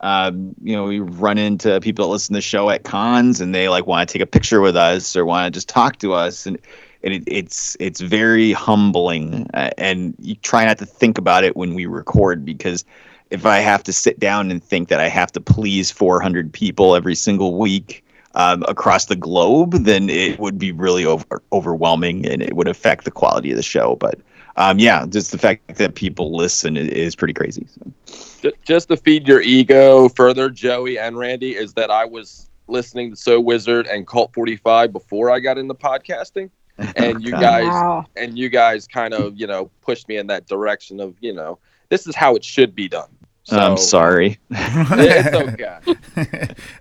um, 0.00 0.54
you 0.62 0.74
know 0.76 0.84
we 0.84 1.00
run 1.00 1.38
into 1.38 1.80
people 1.80 2.06
that 2.06 2.10
listen 2.12 2.34
to 2.34 2.38
the 2.38 2.42
show 2.42 2.70
at 2.70 2.84
cons 2.84 3.40
and 3.40 3.54
they 3.54 3.68
like 3.68 3.86
want 3.86 4.08
to 4.08 4.12
take 4.12 4.22
a 4.22 4.26
picture 4.26 4.60
with 4.60 4.76
us 4.76 5.16
or 5.16 5.24
want 5.24 5.52
to 5.52 5.56
just 5.56 5.68
talk 5.68 5.98
to 5.98 6.12
us 6.14 6.46
and. 6.46 6.58
And 7.02 7.14
it, 7.14 7.24
it's 7.26 7.76
it's 7.80 8.00
very 8.00 8.52
humbling, 8.52 9.48
uh, 9.54 9.70
and 9.78 10.14
you 10.18 10.34
try 10.36 10.66
not 10.66 10.78
to 10.78 10.86
think 10.86 11.16
about 11.16 11.44
it 11.44 11.56
when 11.56 11.74
we 11.74 11.86
record 11.86 12.44
because 12.44 12.84
if 13.30 13.46
I 13.46 13.58
have 13.58 13.82
to 13.84 13.92
sit 13.92 14.18
down 14.18 14.50
and 14.50 14.62
think 14.62 14.88
that 14.88 15.00
I 15.00 15.08
have 15.08 15.32
to 15.32 15.40
please 15.40 15.90
400 15.90 16.52
people 16.52 16.96
every 16.96 17.14
single 17.14 17.56
week 17.56 18.04
um, 18.34 18.64
across 18.68 19.06
the 19.06 19.16
globe, 19.16 19.72
then 19.84 20.10
it 20.10 20.38
would 20.38 20.58
be 20.58 20.72
really 20.72 21.04
over- 21.04 21.42
overwhelming 21.52 22.26
and 22.26 22.42
it 22.42 22.54
would 22.54 22.68
affect 22.68 23.04
the 23.04 23.10
quality 23.10 23.50
of 23.50 23.56
the 23.56 23.62
show. 23.62 23.96
But 23.96 24.20
um, 24.56 24.78
yeah, 24.78 25.06
just 25.06 25.32
the 25.32 25.38
fact 25.38 25.76
that 25.76 25.94
people 25.94 26.36
listen 26.36 26.76
is 26.76 27.14
pretty 27.16 27.34
crazy. 27.34 27.66
So. 27.68 28.52
Just 28.64 28.88
to 28.88 28.96
feed 28.96 29.26
your 29.28 29.40
ego 29.40 30.08
further, 30.08 30.50
Joey 30.50 30.98
and 30.98 31.16
Randy, 31.16 31.54
is 31.56 31.74
that 31.74 31.90
I 31.90 32.04
was 32.04 32.50
listening 32.66 33.10
to 33.10 33.16
So 33.16 33.40
Wizard 33.40 33.86
and 33.86 34.06
Cult 34.06 34.32
45 34.34 34.92
before 34.92 35.30
I 35.30 35.40
got 35.40 35.58
into 35.58 35.74
podcasting. 35.74 36.50
And 36.96 37.22
you 37.22 37.32
guys 37.32 37.64
Wow. 37.68 38.06
and 38.16 38.38
you 38.38 38.48
guys 38.48 38.86
kind 38.86 39.14
of 39.14 39.38
you 39.38 39.46
know 39.46 39.70
pushed 39.82 40.08
me 40.08 40.16
in 40.16 40.26
that 40.28 40.46
direction 40.46 41.00
of 41.00 41.14
you 41.20 41.32
know 41.32 41.58
this 41.88 42.06
is 42.06 42.14
how 42.14 42.36
it 42.36 42.44
should 42.44 42.74
be 42.74 42.88
done. 42.88 43.08
So 43.44 43.58
I'm 43.58 43.76
sorry. 43.76 44.38
It's 44.50 45.58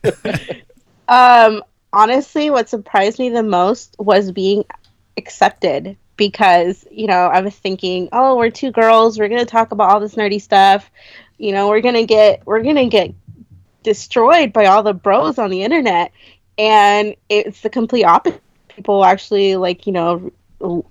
okay. 0.04 0.64
Um, 1.08 1.64
honestly, 1.92 2.52
what 2.52 2.70
surprised 2.70 3.18
me 3.18 3.30
the 3.30 3.42
most 3.42 3.96
was 3.98 4.32
being 4.32 4.64
accepted 5.18 5.98
because, 6.18 6.86
you 6.92 7.08
know, 7.08 7.26
I 7.26 7.42
was 7.42 7.56
thinking, 7.56 8.10
oh, 8.12 8.38
we're 8.38 8.52
two 8.52 8.72
girls, 8.72 9.18
we're 9.18 9.28
going 9.28 9.40
to 9.40 9.46
talk 9.46 9.72
about 9.72 9.90
all 9.90 10.00
this 10.00 10.14
nerdy 10.14 10.40
stuff. 10.40 10.92
You 11.40 11.52
know, 11.52 11.68
we're 11.68 11.82
going 11.82 11.96
to 11.96 12.06
get 12.06 12.46
we're 12.46 12.62
going 12.62 12.76
to 12.76 12.86
get 12.86 13.16
destroyed 13.82 14.54
by 14.54 14.66
all 14.66 14.84
the 14.84 14.94
bros 14.94 15.40
on 15.40 15.50
the 15.50 15.64
internet. 15.64 16.12
And 16.60 17.16
it's 17.30 17.62
the 17.62 17.70
complete 17.70 18.04
opposite. 18.04 18.44
People 18.80 19.04
actually 19.04 19.58
like, 19.58 19.86
you 19.88 19.92
know, 19.92 20.32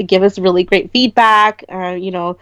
give 0.06 0.22
us 0.22 0.38
really 0.38 0.62
great 0.62 0.92
feedback. 0.92 1.64
Uh, 1.72 1.96
you 1.98 2.10
know, 2.10 2.36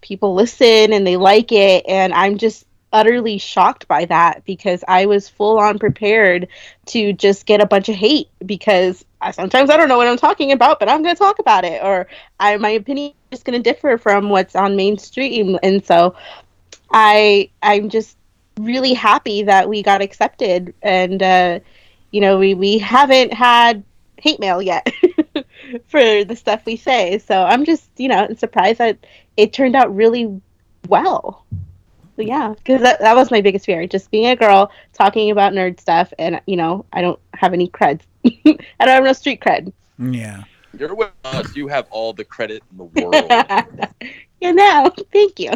people 0.00 0.34
listen 0.34 0.92
and 0.92 1.04
they 1.04 1.16
like 1.16 1.50
it 1.50 1.84
and 1.88 2.14
I'm 2.14 2.38
just 2.38 2.64
utterly 2.92 3.38
shocked 3.38 3.88
by 3.88 4.04
that 4.04 4.44
because 4.44 4.84
I 4.86 5.06
was 5.06 5.28
full 5.28 5.58
on 5.58 5.80
prepared 5.80 6.46
to 6.86 7.12
just 7.12 7.44
get 7.44 7.60
a 7.60 7.66
bunch 7.66 7.88
of 7.88 7.96
hate 7.96 8.28
because 8.46 9.04
I, 9.20 9.32
sometimes 9.32 9.68
I 9.68 9.76
don't 9.76 9.88
know 9.88 9.96
what 9.96 10.06
I'm 10.06 10.16
talking 10.16 10.52
about, 10.52 10.78
but 10.78 10.88
I'm 10.88 11.02
going 11.02 11.14
to 11.14 11.18
talk 11.18 11.40
about 11.40 11.64
it, 11.64 11.82
or 11.82 12.06
I, 12.38 12.56
my 12.58 12.70
opinion 12.70 13.12
is 13.32 13.42
going 13.42 13.60
to 13.60 13.68
differ 13.68 13.98
from 13.98 14.30
what's 14.30 14.54
on 14.54 14.76
mainstream, 14.76 15.58
and 15.64 15.84
so 15.84 16.14
I 16.92 17.50
I'm 17.60 17.88
just 17.88 18.16
really 18.60 18.94
happy 18.94 19.42
that 19.42 19.68
we 19.68 19.82
got 19.82 20.00
accepted, 20.00 20.72
and 20.80 21.20
uh, 21.20 21.58
you 22.12 22.20
know 22.20 22.38
we 22.38 22.54
we 22.54 22.78
haven't 22.78 23.32
had 23.32 23.82
hate 24.24 24.40
mail 24.40 24.62
yet 24.62 24.90
for 25.86 26.24
the 26.24 26.34
stuff 26.34 26.64
we 26.64 26.76
say, 26.76 27.18
so 27.18 27.44
I'm 27.44 27.64
just 27.64 27.88
you 27.98 28.08
know 28.08 28.26
surprised 28.36 28.78
that 28.78 28.98
it 29.36 29.52
turned 29.52 29.76
out 29.76 29.94
really 29.94 30.40
well. 30.88 31.44
But 32.16 32.26
yeah, 32.26 32.54
because 32.56 32.80
that, 32.80 33.00
that 33.00 33.16
was 33.16 33.30
my 33.30 33.40
biggest 33.40 33.66
fear, 33.66 33.86
just 33.86 34.10
being 34.10 34.26
a 34.26 34.36
girl 34.36 34.70
talking 34.92 35.30
about 35.30 35.52
nerd 35.52 35.78
stuff, 35.78 36.12
and 36.18 36.40
you 36.46 36.56
know, 36.56 36.86
I 36.92 37.02
don't 37.02 37.20
have 37.34 37.52
any 37.52 37.68
cred. 37.68 38.00
I 38.24 38.56
don't 38.80 38.88
have 38.88 39.04
no 39.04 39.12
street 39.12 39.40
cred. 39.40 39.72
yeah. 39.98 40.44
You're 40.76 40.94
with 40.94 41.12
us. 41.24 41.54
You 41.54 41.68
have 41.68 41.86
all 41.90 42.12
the 42.12 42.24
credit 42.24 42.64
in 42.72 42.78
the 42.78 42.84
world. 42.84 43.94
you 44.40 44.52
know, 44.52 44.90
thank 45.12 45.38
you. 45.38 45.52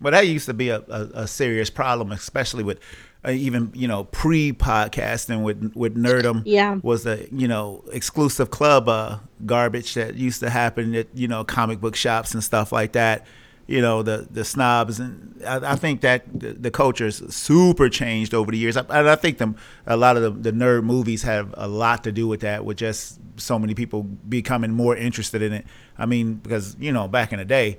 well, 0.00 0.10
that 0.10 0.26
used 0.26 0.46
to 0.46 0.54
be 0.54 0.70
a, 0.70 0.80
a, 0.88 1.10
a 1.14 1.28
serious 1.28 1.70
problem, 1.70 2.10
especially 2.10 2.64
with 2.64 2.80
uh, 3.24 3.30
even 3.30 3.70
you 3.74 3.86
know 3.86 4.04
pre-podcasting 4.04 5.44
with 5.44 5.72
with 5.74 5.96
Nerdum. 5.96 6.42
Yeah. 6.44 6.78
was 6.82 7.04
the 7.04 7.28
you 7.30 7.46
know 7.46 7.84
exclusive 7.92 8.50
club 8.50 8.88
uh, 8.88 9.18
garbage 9.46 9.94
that 9.94 10.14
used 10.16 10.40
to 10.40 10.50
happen 10.50 10.94
at 10.94 11.06
you 11.14 11.28
know 11.28 11.44
comic 11.44 11.80
book 11.80 11.94
shops 11.94 12.34
and 12.34 12.42
stuff 12.42 12.72
like 12.72 12.92
that. 12.92 13.26
You 13.68 13.80
know 13.80 14.02
the 14.02 14.26
the 14.28 14.44
snobs 14.44 14.98
and 14.98 15.40
I, 15.46 15.72
I 15.72 15.76
think 15.76 16.00
that 16.00 16.24
the, 16.38 16.52
the 16.52 16.70
culture 16.72 17.06
is 17.06 17.22
super 17.28 17.88
changed 17.88 18.34
over 18.34 18.50
the 18.50 18.58
years. 18.58 18.76
I, 18.76 18.80
and 18.80 19.08
I 19.08 19.14
think 19.14 19.38
them 19.38 19.56
a 19.86 19.96
lot 19.96 20.16
of 20.16 20.22
the, 20.22 20.50
the 20.50 20.52
nerd 20.52 20.82
movies 20.82 21.22
have 21.22 21.54
a 21.56 21.68
lot 21.68 22.02
to 22.04 22.12
do 22.12 22.26
with 22.26 22.40
that. 22.40 22.64
With 22.64 22.76
just 22.76 23.20
so 23.36 23.56
many 23.56 23.74
people 23.74 24.02
becoming 24.02 24.72
more 24.72 24.96
interested 24.96 25.42
in 25.42 25.52
it. 25.52 25.66
I 25.96 26.06
mean 26.06 26.34
because 26.34 26.76
you 26.80 26.90
know 26.90 27.06
back 27.06 27.32
in 27.32 27.38
the 27.38 27.44
day 27.44 27.78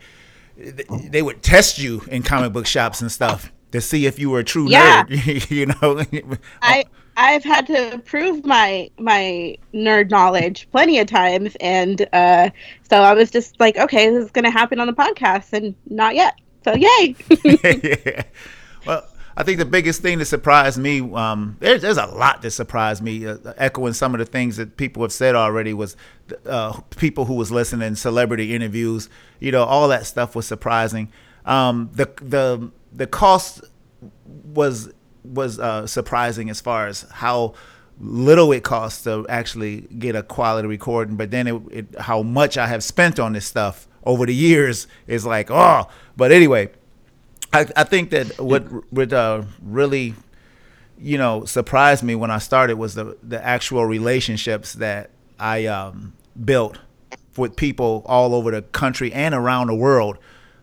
th- 0.57 0.87
they 1.09 1.21
would 1.21 1.43
test 1.43 1.79
you 1.79 2.01
in 2.07 2.23
comic 2.23 2.53
book 2.53 2.65
shops 2.65 3.01
and 3.01 3.11
stuff 3.11 3.51
to 3.73 3.81
see 3.81 4.05
if 4.05 4.17
you 4.17 4.29
were 4.29 4.39
a 4.39 4.43
true 4.43 4.69
Yeah. 4.69 5.03
nerd. 5.03 5.49
you 5.51 5.65
know, 5.65 6.37
I 6.61 6.85
I've 7.17 7.43
had 7.43 7.67
to 7.67 8.01
prove 8.05 8.45
my 8.45 8.89
my 8.97 9.57
nerd 9.73 10.09
knowledge 10.09 10.67
plenty 10.71 10.99
of 10.99 11.07
times, 11.07 11.57
and 11.59 12.07
uh, 12.13 12.49
so 12.89 12.97
I 12.97 13.13
was 13.13 13.29
just 13.29 13.59
like, 13.59 13.77
okay, 13.77 14.09
this 14.09 14.25
is 14.25 14.31
gonna 14.31 14.51
happen 14.51 14.79
on 14.79 14.87
the 14.87 14.93
podcast, 14.93 15.53
and 15.53 15.75
not 15.89 16.15
yet. 16.15 16.35
So 16.63 16.73
yay! 16.75 17.15
yeah. 17.43 18.23
Well, 18.85 19.05
I 19.35 19.43
think 19.43 19.57
the 19.57 19.65
biggest 19.65 20.01
thing 20.01 20.19
that 20.19 20.25
surprised 20.25 20.77
me, 20.77 20.99
um, 21.13 21.57
there's, 21.59 21.81
there's 21.81 21.97
a 21.97 22.05
lot 22.05 22.41
that 22.43 22.51
surprised 22.51 23.01
me. 23.01 23.25
Uh, 23.25 23.37
echoing 23.57 23.93
some 23.93 24.13
of 24.13 24.19
the 24.19 24.25
things 24.25 24.57
that 24.57 24.77
people 24.77 25.01
have 25.01 25.11
said 25.11 25.35
already 25.35 25.73
was 25.73 25.95
uh, 26.45 26.79
people 26.97 27.25
who 27.25 27.33
was 27.33 27.51
listening, 27.51 27.95
celebrity 27.95 28.53
interviews, 28.53 29.09
you 29.39 29.51
know, 29.51 29.63
all 29.63 29.87
that 29.87 30.05
stuff 30.05 30.35
was 30.35 30.45
surprising. 30.45 31.11
Um, 31.45 31.89
the 31.93 32.05
the 32.21 32.71
the 32.95 33.07
cost 33.07 33.61
was 34.45 34.91
was 35.23 35.59
uh, 35.59 35.87
surprising 35.87 36.49
as 36.49 36.59
far 36.59 36.87
as 36.87 37.03
how 37.11 37.53
little 37.99 38.51
it 38.51 38.63
costs 38.63 39.03
to 39.03 39.25
actually 39.29 39.81
get 39.97 40.15
a 40.15 40.23
quality 40.23 40.67
recording, 40.67 41.15
but 41.15 41.31
then 41.31 41.47
it, 41.47 41.61
it 41.71 41.85
how 41.99 42.21
much 42.21 42.57
I 42.57 42.67
have 42.67 42.83
spent 42.83 43.19
on 43.19 43.33
this 43.33 43.45
stuff 43.45 43.87
over 44.03 44.25
the 44.25 44.35
years 44.35 44.87
is 45.07 45.25
like 45.25 45.49
oh. 45.49 45.87
But 46.17 46.31
anyway, 46.31 46.69
I, 47.51 47.67
I 47.75 47.83
think 47.83 48.09
that 48.11 48.39
what 48.39 48.63
what 48.91 49.13
uh, 49.13 49.43
really 49.61 50.15
you 50.97 51.17
know 51.17 51.45
surprised 51.45 52.03
me 52.03 52.15
when 52.15 52.31
I 52.31 52.39
started 52.39 52.77
was 52.77 52.95
the 52.95 53.17
the 53.23 53.43
actual 53.43 53.85
relationships 53.85 54.73
that 54.73 55.09
I 55.39 55.65
um, 55.65 56.13
built 56.43 56.79
with 57.37 57.55
people 57.55 58.03
all 58.05 58.35
over 58.35 58.51
the 58.51 58.61
country 58.61 59.11
and 59.13 59.33
around 59.33 59.67
the 59.67 59.75
world. 59.75 60.17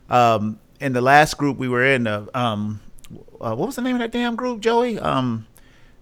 Um, 0.09 0.59
in 0.81 0.93
the 0.93 1.01
last 1.01 1.37
group 1.37 1.57
we 1.57 1.69
were 1.69 1.85
in, 1.85 2.07
uh, 2.07 2.25
um, 2.33 2.81
uh, 3.39 3.55
what 3.55 3.67
was 3.67 3.75
the 3.75 3.81
name 3.81 3.95
of 3.95 4.01
that 4.01 4.11
damn 4.11 4.35
group, 4.35 4.59
Joey? 4.61 4.99
Um, 4.99 5.45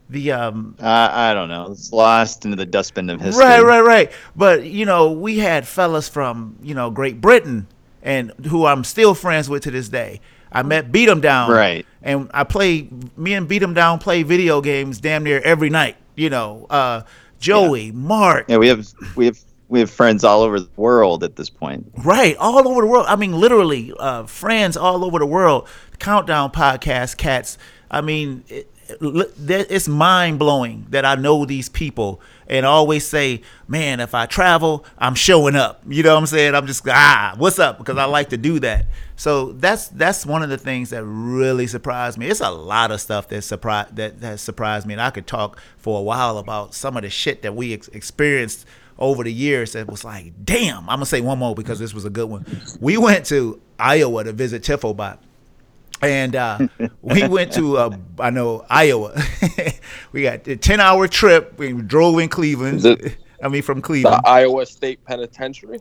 the 0.10 0.32
um, 0.32 0.76
Uh, 0.82 1.10
I 1.12 1.34
don't 1.34 1.50
know. 1.50 1.68
It's 1.72 1.92
lost 1.94 2.46
into 2.46 2.58
the 2.58 2.66
dustbin 2.66 3.10
of 3.10 3.22
history. 3.22 3.44
Right, 3.46 3.62
right, 3.64 3.82
right. 3.82 4.12
But 4.36 4.64
you 4.64 4.86
know, 4.86 5.12
we 5.12 5.38
had 5.40 5.68
fellas 5.68 6.10
from 6.10 6.58
you 6.64 6.74
know 6.74 6.90
Great 6.90 7.22
Britain, 7.22 7.68
and 8.02 8.32
who 8.48 8.66
I'm 8.66 8.84
still 8.84 9.14
friends 9.14 9.50
with 9.50 9.64
to 9.64 9.72
this 9.72 9.90
day. 9.90 10.22
I 10.52 10.64
met 10.64 10.92
Beat 10.92 11.08
'em 11.10 11.22
Down, 11.22 11.52
Right. 11.52 11.86
And 12.02 12.32
I 12.34 12.44
play 12.44 12.90
me 13.16 13.36
and 13.36 13.48
Beat 13.48 13.62
'em 13.62 13.76
Down 13.76 14.00
play 14.00 14.24
video 14.24 14.62
games 14.62 15.00
damn 15.00 15.24
near 15.24 15.40
every 15.42 15.70
night. 15.70 15.96
You 16.16 16.32
know, 16.32 16.66
uh, 16.72 17.02
Joey, 17.40 17.92
Mark, 17.92 18.46
Yeah, 18.50 18.58
we 18.58 18.68
have 18.68 18.88
we 19.16 19.26
have 19.28 19.38
we 19.70 19.80
have 19.80 19.90
friends 19.90 20.24
all 20.24 20.42
over 20.42 20.60
the 20.60 20.70
world 20.76 21.24
at 21.24 21.36
this 21.36 21.50
point. 21.50 21.92
Right, 22.04 22.36
all 22.38 22.68
over 22.68 22.82
the 22.82 22.88
world. 22.88 23.06
I 23.08 23.16
mean, 23.16 23.34
literally, 23.34 23.94
uh, 23.98 24.26
friends 24.26 24.76
all 24.76 25.06
over 25.06 25.20
the 25.20 25.28
world. 25.28 25.68
Countdown 26.00 26.52
podcast, 26.52 27.18
cats. 27.18 27.58
I 27.92 28.02
mean, 28.02 28.44
it, 28.48 28.68
it, 28.90 29.68
it's 29.70 29.88
mind 29.88 30.40
blowing 30.40 30.88
that 30.90 31.06
I 31.06 31.16
know 31.16 31.46
these 31.46 31.70
people 31.70 32.20
and 32.48 32.66
always 32.66 33.06
say, 33.06 33.44
"Man, 33.68 34.00
if 34.00 34.16
I 34.16 34.26
travel, 34.26 34.86
I'm 34.98 35.14
showing 35.14 35.56
up." 35.56 35.84
You 35.88 36.02
know 36.02 36.16
what 36.16 36.22
I'm 36.22 36.26
saying? 36.26 36.56
I'm 36.56 36.66
just 36.66 36.88
ah, 36.88 37.36
what's 37.38 37.60
up? 37.60 37.78
Because 37.78 37.98
I 37.98 38.06
like 38.06 38.30
to 38.30 38.38
do 38.38 38.60
that. 38.62 38.86
So 39.16 39.52
that's 39.52 39.90
that's 39.90 40.26
one 40.26 40.42
of 40.42 40.50
the 40.50 40.58
things 40.58 40.90
that 40.90 41.04
really 41.04 41.68
surprised 41.68 42.18
me. 42.18 42.28
It's 42.28 42.42
a 42.42 42.50
lot 42.50 42.90
of 42.90 43.02
stuff 43.02 43.28
that 43.28 43.44
surprised 43.44 43.96
that 43.98 44.22
that 44.22 44.40
surprised 44.40 44.88
me, 44.88 44.96
and 44.96 45.02
I 45.02 45.12
could 45.12 45.28
talk 45.28 45.62
for 45.78 46.00
a 46.00 46.02
while 46.02 46.40
about 46.40 46.74
some 46.74 46.98
of 46.98 47.04
the 47.04 47.10
shit 47.12 47.44
that 47.44 47.56
we 47.56 47.74
ex- 47.74 47.90
experienced 47.90 48.66
over 49.00 49.24
the 49.24 49.34
years 49.34 49.72
that 49.74 49.88
was 49.88 50.04
like, 50.04 50.34
damn. 50.44 50.82
I'm 50.82 50.98
gonna 50.98 51.06
say 51.06 51.22
one 51.22 51.40
more 51.40 51.56
because 51.56 51.80
this 51.80 51.94
was 51.94 52.06
a 52.06 52.10
good 52.10 52.30
one. 52.30 52.46
We 52.80 52.98
went 52.98 53.26
to 53.28 53.60
Iowa 53.80 54.26
to 54.26 54.34
visit 54.34 54.62
Tifobot. 54.62 55.18
And 56.02 56.36
uh, 56.36 56.68
we 57.02 57.28
went 57.28 57.54
to 57.54 57.78
uh, 57.78 57.98
I 58.20 58.30
know 58.30 58.66
Iowa. 58.70 59.20
we 60.12 60.24
got 60.24 60.48
a 60.48 60.56
ten 60.58 60.80
hour 60.80 61.08
trip. 61.08 61.58
We 61.58 61.74
drove 61.74 62.20
in 62.20 62.30
Cleveland. 62.30 62.86
It- 62.86 63.18
I 63.42 63.48
mean 63.48 63.62
from 63.62 63.78
The 63.78 63.84
Cleveland. 63.84 64.22
Iowa 64.26 64.66
State 64.66 65.04
Penitentiary. 65.06 65.80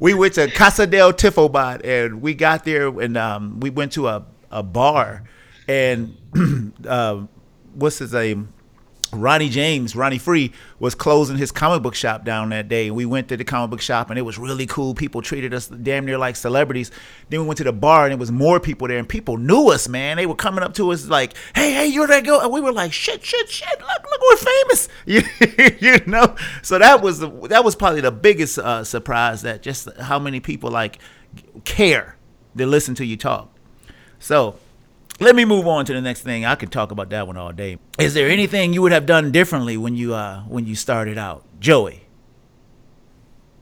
we 0.00 0.12
went 0.12 0.34
to 0.34 0.50
Casa 0.50 0.86
del 0.86 1.14
Tifobot 1.14 1.80
and 1.82 2.20
we 2.20 2.34
got 2.34 2.64
there 2.64 2.88
and 3.00 3.16
um, 3.16 3.58
we 3.60 3.70
went 3.70 3.92
to 3.92 4.06
a, 4.08 4.26
a 4.50 4.62
bar 4.62 5.22
and 5.66 6.14
uh, 6.86 7.22
what's 7.74 7.98
his 7.98 8.12
name? 8.12 8.52
Ronnie 9.12 9.48
James, 9.48 9.96
Ronnie 9.96 10.18
Free, 10.18 10.52
was 10.78 10.94
closing 10.94 11.38
his 11.38 11.50
comic 11.50 11.82
book 11.82 11.94
shop 11.94 12.24
down 12.24 12.50
that 12.50 12.68
day. 12.68 12.90
We 12.90 13.06
went 13.06 13.28
to 13.28 13.36
the 13.36 13.44
comic 13.44 13.70
book 13.70 13.80
shop 13.80 14.10
and 14.10 14.18
it 14.18 14.22
was 14.22 14.38
really 14.38 14.66
cool. 14.66 14.94
People 14.94 15.22
treated 15.22 15.54
us 15.54 15.68
damn 15.68 16.04
near 16.04 16.18
like 16.18 16.36
celebrities. 16.36 16.90
Then 17.28 17.40
we 17.40 17.46
went 17.46 17.58
to 17.58 17.64
the 17.64 17.72
bar 17.72 18.04
and 18.04 18.12
it 18.12 18.18
was 18.18 18.30
more 18.30 18.60
people 18.60 18.86
there 18.88 18.98
and 18.98 19.08
people 19.08 19.38
knew 19.38 19.68
us, 19.68 19.88
man. 19.88 20.18
They 20.18 20.26
were 20.26 20.34
coming 20.34 20.62
up 20.62 20.74
to 20.74 20.92
us 20.92 21.06
like, 21.08 21.34
"Hey, 21.54 21.72
hey, 21.72 21.86
you're 21.86 22.06
that 22.06 22.24
girl," 22.24 22.40
and 22.40 22.52
we 22.52 22.60
were 22.60 22.72
like, 22.72 22.92
"Shit, 22.92 23.24
shit, 23.24 23.48
shit! 23.48 23.80
Look, 23.80 24.10
look, 24.10 24.20
we're 24.28 24.36
famous!" 24.36 24.88
You, 25.80 25.98
know. 26.06 26.34
So 26.62 26.78
that 26.78 27.02
was 27.02 27.18
the, 27.18 27.30
that 27.48 27.64
was 27.64 27.74
probably 27.74 28.00
the 28.00 28.12
biggest 28.12 28.58
uh, 28.58 28.84
surprise 28.84 29.42
that 29.42 29.62
just 29.62 29.88
how 29.98 30.18
many 30.18 30.40
people 30.40 30.70
like 30.70 30.98
care 31.64 32.16
to 32.56 32.66
listen 32.66 32.94
to 32.96 33.04
you 33.04 33.16
talk. 33.16 33.52
So 34.18 34.58
let 35.20 35.34
me 35.34 35.44
move 35.44 35.66
on 35.66 35.84
to 35.86 35.92
the 35.92 36.00
next 36.00 36.22
thing. 36.22 36.44
I 36.44 36.54
could 36.54 36.70
talk 36.72 36.90
about 36.90 37.10
that 37.10 37.26
one 37.26 37.36
all 37.36 37.52
day. 37.52 37.78
Is 37.98 38.14
there 38.14 38.28
anything 38.28 38.72
you 38.72 38.82
would 38.82 38.92
have 38.92 39.06
done 39.06 39.32
differently 39.32 39.76
when 39.76 39.96
you 39.96 40.14
uh 40.14 40.42
when 40.42 40.66
you 40.66 40.74
started 40.74 41.18
out, 41.18 41.44
Joey? 41.60 42.04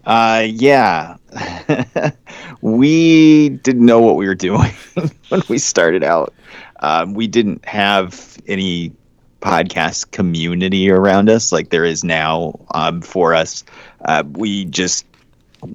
Uh, 0.05 0.47
yeah, 0.49 1.17
we 2.61 3.49
didn't 3.49 3.85
know 3.85 4.01
what 4.01 4.15
we 4.15 4.29
were 4.29 4.37
doing 4.37 4.73
when 5.29 5.43
we 5.49 5.59
started 5.59 6.05
out. 6.05 6.33
Um, 6.79 7.15
we 7.15 7.27
didn't 7.27 7.65
have 7.65 8.39
any 8.47 8.93
podcast 9.41 10.13
community 10.13 10.91
around 10.91 11.29
us 11.29 11.51
like 11.51 11.71
there 11.71 11.85
is 11.85 12.05
now 12.05 12.55
um, 12.73 13.03
for 13.03 13.35
us. 13.35 13.65
Uh, 14.05 14.23
we 14.33 14.65
just 14.67 15.07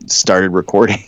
started 0.07 0.51
recording. 0.51 1.03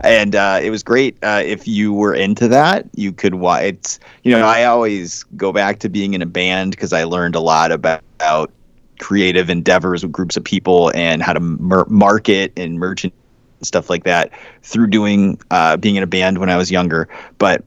And 0.00 0.34
uh, 0.34 0.60
it 0.62 0.70
was 0.70 0.82
great. 0.82 1.16
Uh, 1.22 1.42
if 1.44 1.66
you 1.66 1.92
were 1.92 2.14
into 2.14 2.48
that, 2.48 2.86
you 2.94 3.12
could 3.12 3.34
watch. 3.34 3.62
It's 3.64 4.00
you 4.22 4.32
know 4.32 4.46
I 4.46 4.64
always 4.64 5.24
go 5.36 5.52
back 5.52 5.78
to 5.80 5.88
being 5.88 6.14
in 6.14 6.22
a 6.22 6.26
band 6.26 6.72
because 6.72 6.92
I 6.92 7.04
learned 7.04 7.34
a 7.34 7.40
lot 7.40 7.72
about, 7.72 8.02
about 8.16 8.50
creative 8.98 9.50
endeavors 9.50 10.02
with 10.02 10.12
groups 10.12 10.36
of 10.36 10.44
people 10.44 10.90
and 10.94 11.22
how 11.22 11.32
to 11.32 11.40
mer- 11.40 11.86
market 11.86 12.52
and 12.56 12.78
merchant 12.78 13.12
stuff 13.62 13.90
like 13.90 14.04
that 14.04 14.30
through 14.62 14.86
doing 14.86 15.38
uh, 15.50 15.76
being 15.76 15.96
in 15.96 16.02
a 16.02 16.06
band 16.06 16.38
when 16.38 16.50
I 16.50 16.56
was 16.56 16.70
younger. 16.70 17.08
But 17.38 17.64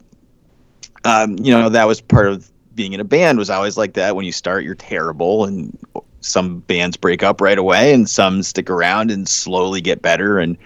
um, 1.06 1.38
you 1.39 1.52
know 1.52 1.69
that 1.69 1.86
was 1.86 2.02
part 2.02 2.28
of 2.28 2.50
being 2.76 2.93
in 2.93 3.00
a 3.00 3.06
band 3.06 3.38
was 3.38 3.50
always 3.50 3.78
like 3.78 3.93
that. 3.93 4.15
When 4.15 4.26
you 4.26 4.32
start, 4.32 4.63
you're 4.63 4.76
terrible, 4.76 5.45
and 5.45 5.78
some 6.22 6.60
bands 6.60 6.98
break 6.98 7.24
up 7.24 7.41
right 7.41 7.58
away, 7.58 7.93
and 7.93 8.10
some 8.10 8.43
stick 8.43 8.69
around 8.69 9.12
and 9.12 9.28
slowly 9.28 9.82
get 9.82 10.02
better. 10.02 10.39
And 10.39 10.58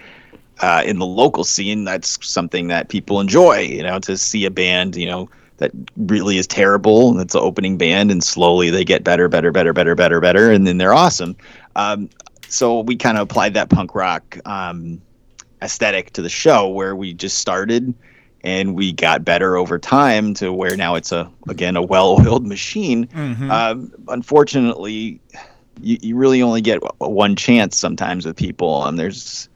uh, 0.60 0.82
in 0.84 0.98
the 0.98 1.06
local 1.06 1.44
scene, 1.44 1.84
that's 1.84 2.24
something 2.26 2.68
that 2.68 2.88
people 2.88 3.20
enjoy. 3.20 3.60
You 3.60 3.82
know, 3.82 3.98
to 4.00 4.16
see 4.16 4.44
a 4.44 4.50
band, 4.50 4.96
you 4.96 5.06
know, 5.06 5.28
that 5.58 5.70
really 5.96 6.38
is 6.38 6.46
terrible. 6.46 7.12
That's 7.14 7.32
the 7.32 7.40
opening 7.40 7.78
band, 7.78 8.10
and 8.10 8.22
slowly 8.22 8.70
they 8.70 8.84
get 8.84 9.04
better, 9.04 9.28
better, 9.28 9.52
better, 9.52 9.72
better, 9.72 9.94
better, 9.94 10.20
better, 10.20 10.50
and 10.50 10.66
then 10.66 10.78
they're 10.78 10.94
awesome. 10.94 11.36
Um, 11.76 12.10
so 12.48 12.80
we 12.80 12.96
kind 12.96 13.18
of 13.18 13.22
applied 13.22 13.54
that 13.54 13.68
punk 13.68 13.94
rock 13.94 14.38
um, 14.44 15.00
aesthetic 15.62 16.12
to 16.12 16.22
the 16.22 16.28
show, 16.28 16.68
where 16.68 16.94
we 16.94 17.14
just 17.14 17.38
started 17.38 17.94
and 18.44 18.74
we 18.74 18.92
got 18.92 19.24
better 19.24 19.56
over 19.56 19.78
time 19.78 20.34
to 20.34 20.52
where 20.52 20.76
now 20.76 20.94
it's 20.94 21.10
a 21.10 21.30
again 21.48 21.76
a 21.76 21.82
well-oiled 21.82 22.46
machine. 22.54 23.06
Mhm. 23.06 23.50
Um, 23.50 23.92
unfortunately, 24.08 25.18
you, 25.80 25.98
you 26.00 26.16
really 26.16 26.42
only 26.42 26.60
get 26.60 26.78
one 27.00 27.34
chance 27.34 27.76
sometimes 27.76 28.26
with 28.26 28.36
people, 28.36 28.84
and 28.84 28.98
there's 28.98 29.48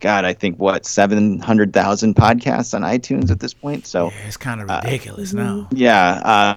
God, 0.00 0.24
I 0.24 0.34
think 0.34 0.58
what 0.58 0.84
seven 0.84 1.38
hundred 1.38 1.72
thousand 1.72 2.14
podcasts 2.16 2.74
on 2.74 2.82
iTunes 2.82 3.30
at 3.30 3.40
this 3.40 3.54
point. 3.54 3.86
So 3.86 4.06
Yeah, 4.06 4.26
it's 4.26 4.36
kind 4.36 4.60
of 4.60 4.70
uh, 4.70 4.80
ridiculous 4.84 5.32
now. 5.32 5.68
yeah, 5.72 6.20
uh, 6.24 6.54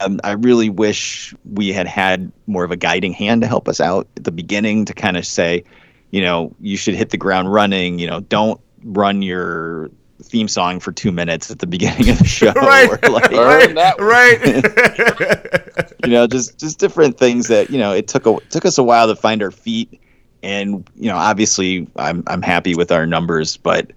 um, 0.00 0.20
I 0.22 0.32
really 0.32 0.70
wish 0.70 1.34
we 1.52 1.72
had 1.72 1.86
had 1.86 2.30
more 2.46 2.64
of 2.64 2.70
a 2.70 2.76
guiding 2.76 3.12
hand 3.12 3.40
to 3.42 3.48
help 3.48 3.68
us 3.68 3.80
out 3.80 4.06
at 4.16 4.24
the 4.24 4.30
beginning 4.32 4.84
to 4.84 4.94
kind 4.94 5.16
of 5.16 5.26
say, 5.26 5.64
you 6.10 6.20
know, 6.20 6.54
you 6.60 6.76
should 6.76 6.94
hit 6.94 7.10
the 7.10 7.16
ground 7.16 7.52
running. 7.52 7.98
You 7.98 8.06
know, 8.06 8.20
don't 8.20 8.60
run 8.84 9.22
your 9.22 9.90
theme 10.22 10.48
song 10.48 10.80
for 10.80 10.92
two 10.92 11.12
minutes 11.12 11.50
at 11.50 11.58
the 11.58 11.66
beginning 11.66 12.08
of 12.10 12.18
the 12.18 12.24
show. 12.24 12.52
right, 12.56 12.88
or 12.88 13.10
like, 13.10 13.30
right, 13.32 13.74
that 13.74 13.98
right. 14.00 15.92
you 16.04 16.10
know, 16.10 16.26
just 16.26 16.58
just 16.58 16.78
different 16.78 17.18
things 17.18 17.48
that 17.48 17.70
you 17.70 17.78
know 17.78 17.92
it 17.92 18.06
took 18.08 18.26
a 18.26 18.36
it 18.36 18.50
took 18.50 18.64
us 18.64 18.78
a 18.78 18.82
while 18.82 19.06
to 19.08 19.16
find 19.16 19.42
our 19.42 19.50
feet, 19.50 20.00
and 20.46 20.88
you 20.96 21.08
know, 21.10 21.16
obviously, 21.16 21.86
I'm 21.96 22.22
I'm 22.26 22.42
happy 22.42 22.74
with 22.74 22.92
our 22.92 23.06
numbers, 23.06 23.56
but 23.56 23.90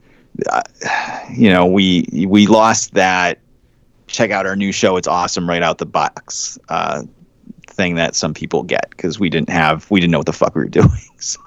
uh, 0.52 0.62
you 1.32 1.50
know, 1.50 1.66
we 1.66 2.08
we 2.28 2.48
lost 2.48 2.94
that. 2.96 3.40
Check 4.08 4.32
out 4.32 4.46
our 4.48 4.56
new 4.56 4.72
show; 4.72 4.98
it's 4.98 5.08
awesome 5.08 5.48
right 5.48 5.62
out 5.64 5.78
the 5.78 5.86
box. 5.86 6.58
Uh, 6.70 7.04
thing 7.68 7.96
that 7.96 8.14
some 8.16 8.34
people 8.34 8.64
get 8.64 8.90
because 8.90 9.20
we 9.20 9.30
didn't 9.30 9.50
have 9.50 9.90
we 9.92 10.00
didn't 10.02 10.12
know 10.12 10.20
what 10.20 10.26
the 10.26 10.34
fuck 10.34 10.56
we 10.56 10.64
were 10.64 10.68
doing. 10.82 10.90
So 11.20 11.40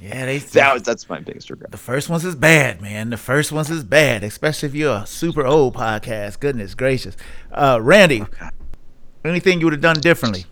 yeah, 0.00 0.24
they. 0.26 0.38
that 0.56 0.72
was 0.74 0.82
that's 0.82 1.08
my 1.08 1.18
biggest 1.20 1.50
regret. 1.50 1.72
The 1.72 1.76
first 1.78 2.08
ones 2.08 2.24
is 2.24 2.36
bad, 2.36 2.80
man. 2.80 3.10
The 3.10 3.16
first 3.16 3.50
ones 3.52 3.68
is 3.70 3.82
bad, 3.82 4.22
especially 4.22 4.68
if 4.68 4.74
you're 4.76 4.98
a 5.02 5.06
super 5.06 5.44
old 5.44 5.74
podcast. 5.74 6.38
Goodness 6.40 6.74
gracious. 6.74 7.16
Uh, 7.50 7.80
Randy, 7.82 8.24
anything 9.24 9.58
you 9.60 9.66
would 9.66 9.72
have 9.72 9.82
done 9.82 10.00
differently? 10.00 10.44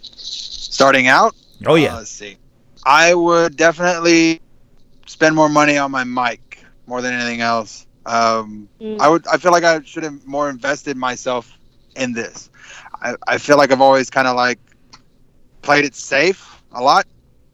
Starting 0.00 1.06
out, 1.08 1.34
Oh 1.66 1.72
Uh, 1.72 1.76
yeah. 1.76 1.96
let's 1.96 2.10
see. 2.10 2.36
I 2.84 3.14
would 3.14 3.56
definitely 3.56 4.40
spend 5.06 5.34
more 5.34 5.48
money 5.48 5.76
on 5.78 5.90
my 5.90 6.04
mic 6.04 6.64
more 6.86 7.00
than 7.02 7.12
anything 7.14 7.40
else. 7.40 7.86
Um, 8.06 8.68
Mm. 8.80 9.00
I 9.00 9.08
would. 9.08 9.26
I 9.26 9.36
feel 9.38 9.52
like 9.52 9.64
I 9.64 9.80
should 9.82 10.02
have 10.04 10.26
more 10.26 10.48
invested 10.50 10.96
myself 10.96 11.58
in 11.96 12.12
this. 12.12 12.50
I, 13.00 13.14
I 13.26 13.38
feel 13.38 13.56
like 13.56 13.72
I've 13.72 13.80
always 13.80 14.10
kind 14.10 14.26
of 14.26 14.36
like 14.36 14.58
played 15.62 15.84
it 15.84 15.94
safe 15.94 16.62
a 16.72 16.82
lot 16.82 17.06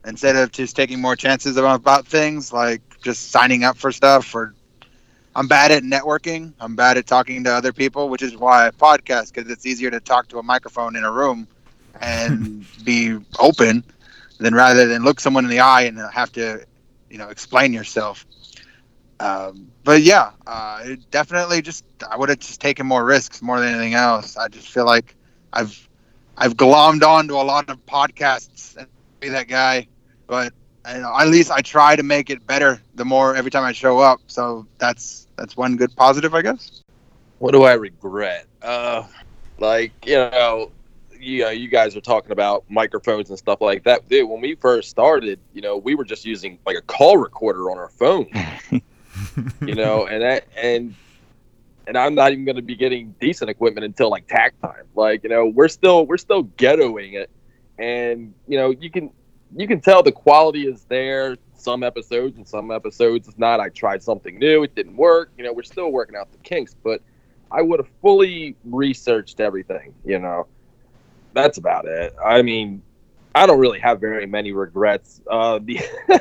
instead 0.07 0.37
of 0.37 0.51
just 0.51 0.77
taking 0.77 1.01
more 1.01 1.17
chances 1.17 1.57
about, 1.57 1.77
about 1.77 2.07
things 2.07 2.53
like 2.53 2.83
just 3.03 3.31
signing 3.31 3.65
up 3.65 3.77
for 3.77 3.93
stuff 3.93 4.35
or 4.35 4.55
I'm 5.35 5.47
bad 5.49 5.71
at 5.71 5.83
networking. 5.83 6.55
I'm 6.61 6.75
bad 6.77 6.97
at 6.99 7.07
talking 7.07 7.45
to 7.45 7.51
other 7.53 7.73
people, 7.73 8.09
which 8.09 8.23
is 8.23 8.37
why 8.37 8.67
I 8.67 8.71
podcast 8.71 9.33
because 9.33 9.51
it's 9.51 9.67
easier 9.67 9.91
to 9.91 10.01
talk 10.01 10.29
to 10.29 10.39
a 10.39 10.43
microphone 10.43 10.97
in 10.97 11.05
a 11.05 11.11
room 11.11 11.49
and 12.01 12.65
be 12.85 13.19
open 13.39 13.85
than 14.41 14.55
rather 14.55 14.87
than 14.87 15.05
look 15.05 15.21
someone 15.21 15.45
in 15.45 15.51
the 15.51 15.61
eye 15.61 15.83
and 15.83 15.99
have 16.13 16.33
to, 16.33 16.65
you 17.11 17.19
know, 17.19 17.29
explain 17.29 17.73
yourself. 17.73 18.27
Um, 19.21 19.71
but 19.85 20.01
yeah, 20.01 20.31
uh, 20.47 20.81
it 20.83 21.11
definitely 21.11 21.61
just 21.61 21.85
I 22.11 22.17
would 22.17 22.31
have 22.31 22.39
just 22.39 22.61
taken 22.61 22.87
more 22.87 23.05
risks 23.05 23.43
more 23.43 23.61
than 23.61 23.75
anything 23.75 23.95
else. 23.95 24.37
I 24.37 24.49
just 24.49 24.69
feel 24.69 24.87
like 24.87 25.15
I've 25.53 25.89
I've 26.37 26.55
glommed 26.57 27.03
onto 27.03 27.35
a 27.35 27.45
lot 27.45 27.69
of 27.69 27.85
podcasts 27.85 28.77
and 28.77 28.87
be 29.21 29.29
that 29.29 29.47
guy, 29.47 29.87
but 30.27 30.55
you 30.89 31.01
know, 31.01 31.15
at 31.19 31.29
least 31.29 31.51
I 31.51 31.61
try 31.61 31.97
to 31.97 32.03
make 32.03 32.31
it 32.31 32.47
better 32.47 32.81
the 32.95 33.05
more 33.05 33.37
every 33.37 33.51
time 33.51 33.65
I 33.65 33.73
show 33.73 33.99
up. 33.99 34.21
So 34.27 34.67
that's 34.79 35.29
that's 35.37 35.57
one 35.57 35.77
good 35.77 35.95
positive, 35.95 36.35
I 36.35 36.41
guess. 36.41 36.83
What 37.39 37.53
do 37.53 37.65
I 37.65 37.75
regret? 37.75 38.47
Uh, 38.63 39.07
like 39.59 39.93
you 40.07 40.17
know, 40.17 40.71
you 41.21 41.43
know, 41.43 41.51
you 41.51 41.69
guys 41.69 41.97
are 41.97 42.01
talking 42.01 42.33
about 42.33 42.65
microphones 42.69 43.31
and 43.31 43.39
stuff 43.39 43.61
like 43.61 43.85
that. 43.85 44.09
Dude, 44.09 44.29
when 44.29 44.41
we 44.41 44.55
first 44.55 44.91
started, 44.91 45.39
you 45.53 45.61
know, 45.61 45.77
we 45.77 45.95
were 45.95 46.05
just 46.05 46.25
using 46.25 46.59
like 46.67 46.77
a 46.77 46.83
call 46.83 47.19
recorder 47.19 47.71
on 47.71 47.79
our 47.79 47.91
phone. 47.91 48.27
you 49.61 49.75
know, 49.75 50.07
and 50.07 50.23
that 50.23 50.47
and 50.57 50.95
and 51.87 51.99
I'm 51.99 52.15
not 52.15 52.33
even 52.33 52.45
going 52.45 52.57
to 52.57 52.63
be 52.63 52.77
getting 52.77 53.15
decent 53.21 53.51
equipment 53.51 53.85
until 53.85 54.11
like 54.11 54.27
tack 54.27 54.59
time. 54.61 54.85
Like 54.95 55.23
you 55.23 55.29
know, 55.29 55.47
we're 55.47 55.69
still 55.69 56.07
we're 56.07 56.19
still 56.19 56.45
ghettoing 56.45 57.15
it, 57.15 57.31
and 57.79 58.35
you 58.47 58.57
know, 58.59 58.71
you 58.71 58.91
can 58.91 59.11
you 59.57 59.67
can 59.67 59.81
tell 59.81 60.03
the 60.03 60.13
quality 60.13 60.67
is 60.67 60.85
there. 60.85 61.37
Some 61.55 61.83
episodes 61.83 62.39
and 62.39 62.49
some 62.49 62.71
episodes 62.71 63.29
it's 63.29 63.39
not. 63.39 63.61
I 63.61 63.69
tried 63.69 64.03
something 64.03 64.39
new, 64.39 64.63
it 64.63 64.75
didn't 64.75 64.97
work. 64.97 65.31
You 65.37 65.45
know, 65.45 65.53
we're 65.53 65.63
still 65.63 65.93
working 65.93 66.17
out 66.17 66.33
the 66.33 66.39
kinks, 66.39 66.75
but 66.75 67.03
I 67.51 67.61
would 67.61 67.81
have 67.81 67.89
fully 68.01 68.57
researched 68.65 69.41
everything. 69.41 69.93
You 70.05 70.21
know, 70.21 70.47
that's 71.33 71.59
about 71.59 71.87
it. 71.87 72.15
I 72.25 72.43
mean, 72.43 72.83
I 73.35 73.47
don't 73.47 73.59
really 73.59 73.81
have 73.81 74.01
very 74.01 74.27
many 74.27 74.53
regrets. 74.53 75.21
Uh, 75.31 75.59
the 75.63 75.81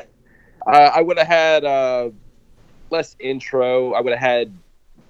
I, 0.66 0.78
I 0.84 1.00
would 1.00 1.18
have 1.18 1.26
had 1.26 1.64
uh, 1.64 2.10
less 2.90 3.16
intro. 3.18 3.92
I 3.92 4.00
would 4.00 4.12
have 4.12 4.20
had 4.20 4.52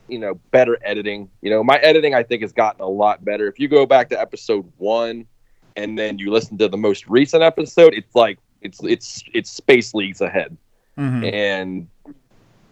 you 0.09 0.19
know 0.19 0.35
better 0.51 0.79
editing. 0.83 1.29
You 1.43 1.51
know, 1.51 1.63
my 1.63 1.77
editing 1.79 2.15
I 2.15 2.23
think 2.23 2.43
has 2.43 2.53
gotten 2.53 2.81
a 2.83 2.89
lot 2.89 3.25
better. 3.25 3.47
If 3.49 3.59
you 3.59 3.69
go 3.69 3.87
back 3.87 4.09
to 4.11 4.21
episode 4.21 4.71
one 4.79 5.27
and 5.77 5.99
then 5.99 6.19
you 6.19 6.31
listen 6.33 6.59
to 6.59 6.69
the 6.69 6.77
most 6.77 7.07
recent 7.09 7.43
episode, 7.43 7.95
it's 7.95 8.15
like 8.15 8.39
it's 8.63 8.83
it's 8.83 9.23
it's 9.33 9.51
space 9.51 9.95
leagues 9.95 10.21
ahead 10.21 10.57
Mhm. 10.99 11.33
and 11.33 11.89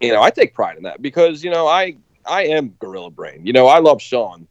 you 0.00 0.12
know 0.12 0.20
i 0.20 0.28
take 0.30 0.52
pride 0.52 0.76
in 0.76 0.82
that 0.82 1.00
because 1.00 1.42
you 1.42 1.50
know 1.50 1.66
i 1.66 1.96
i 2.26 2.42
am 2.44 2.74
gorilla 2.78 3.10
brain 3.10 3.46
you 3.46 3.52
know 3.52 3.66
i 3.68 3.78
love 3.78 4.02
sean 4.02 4.46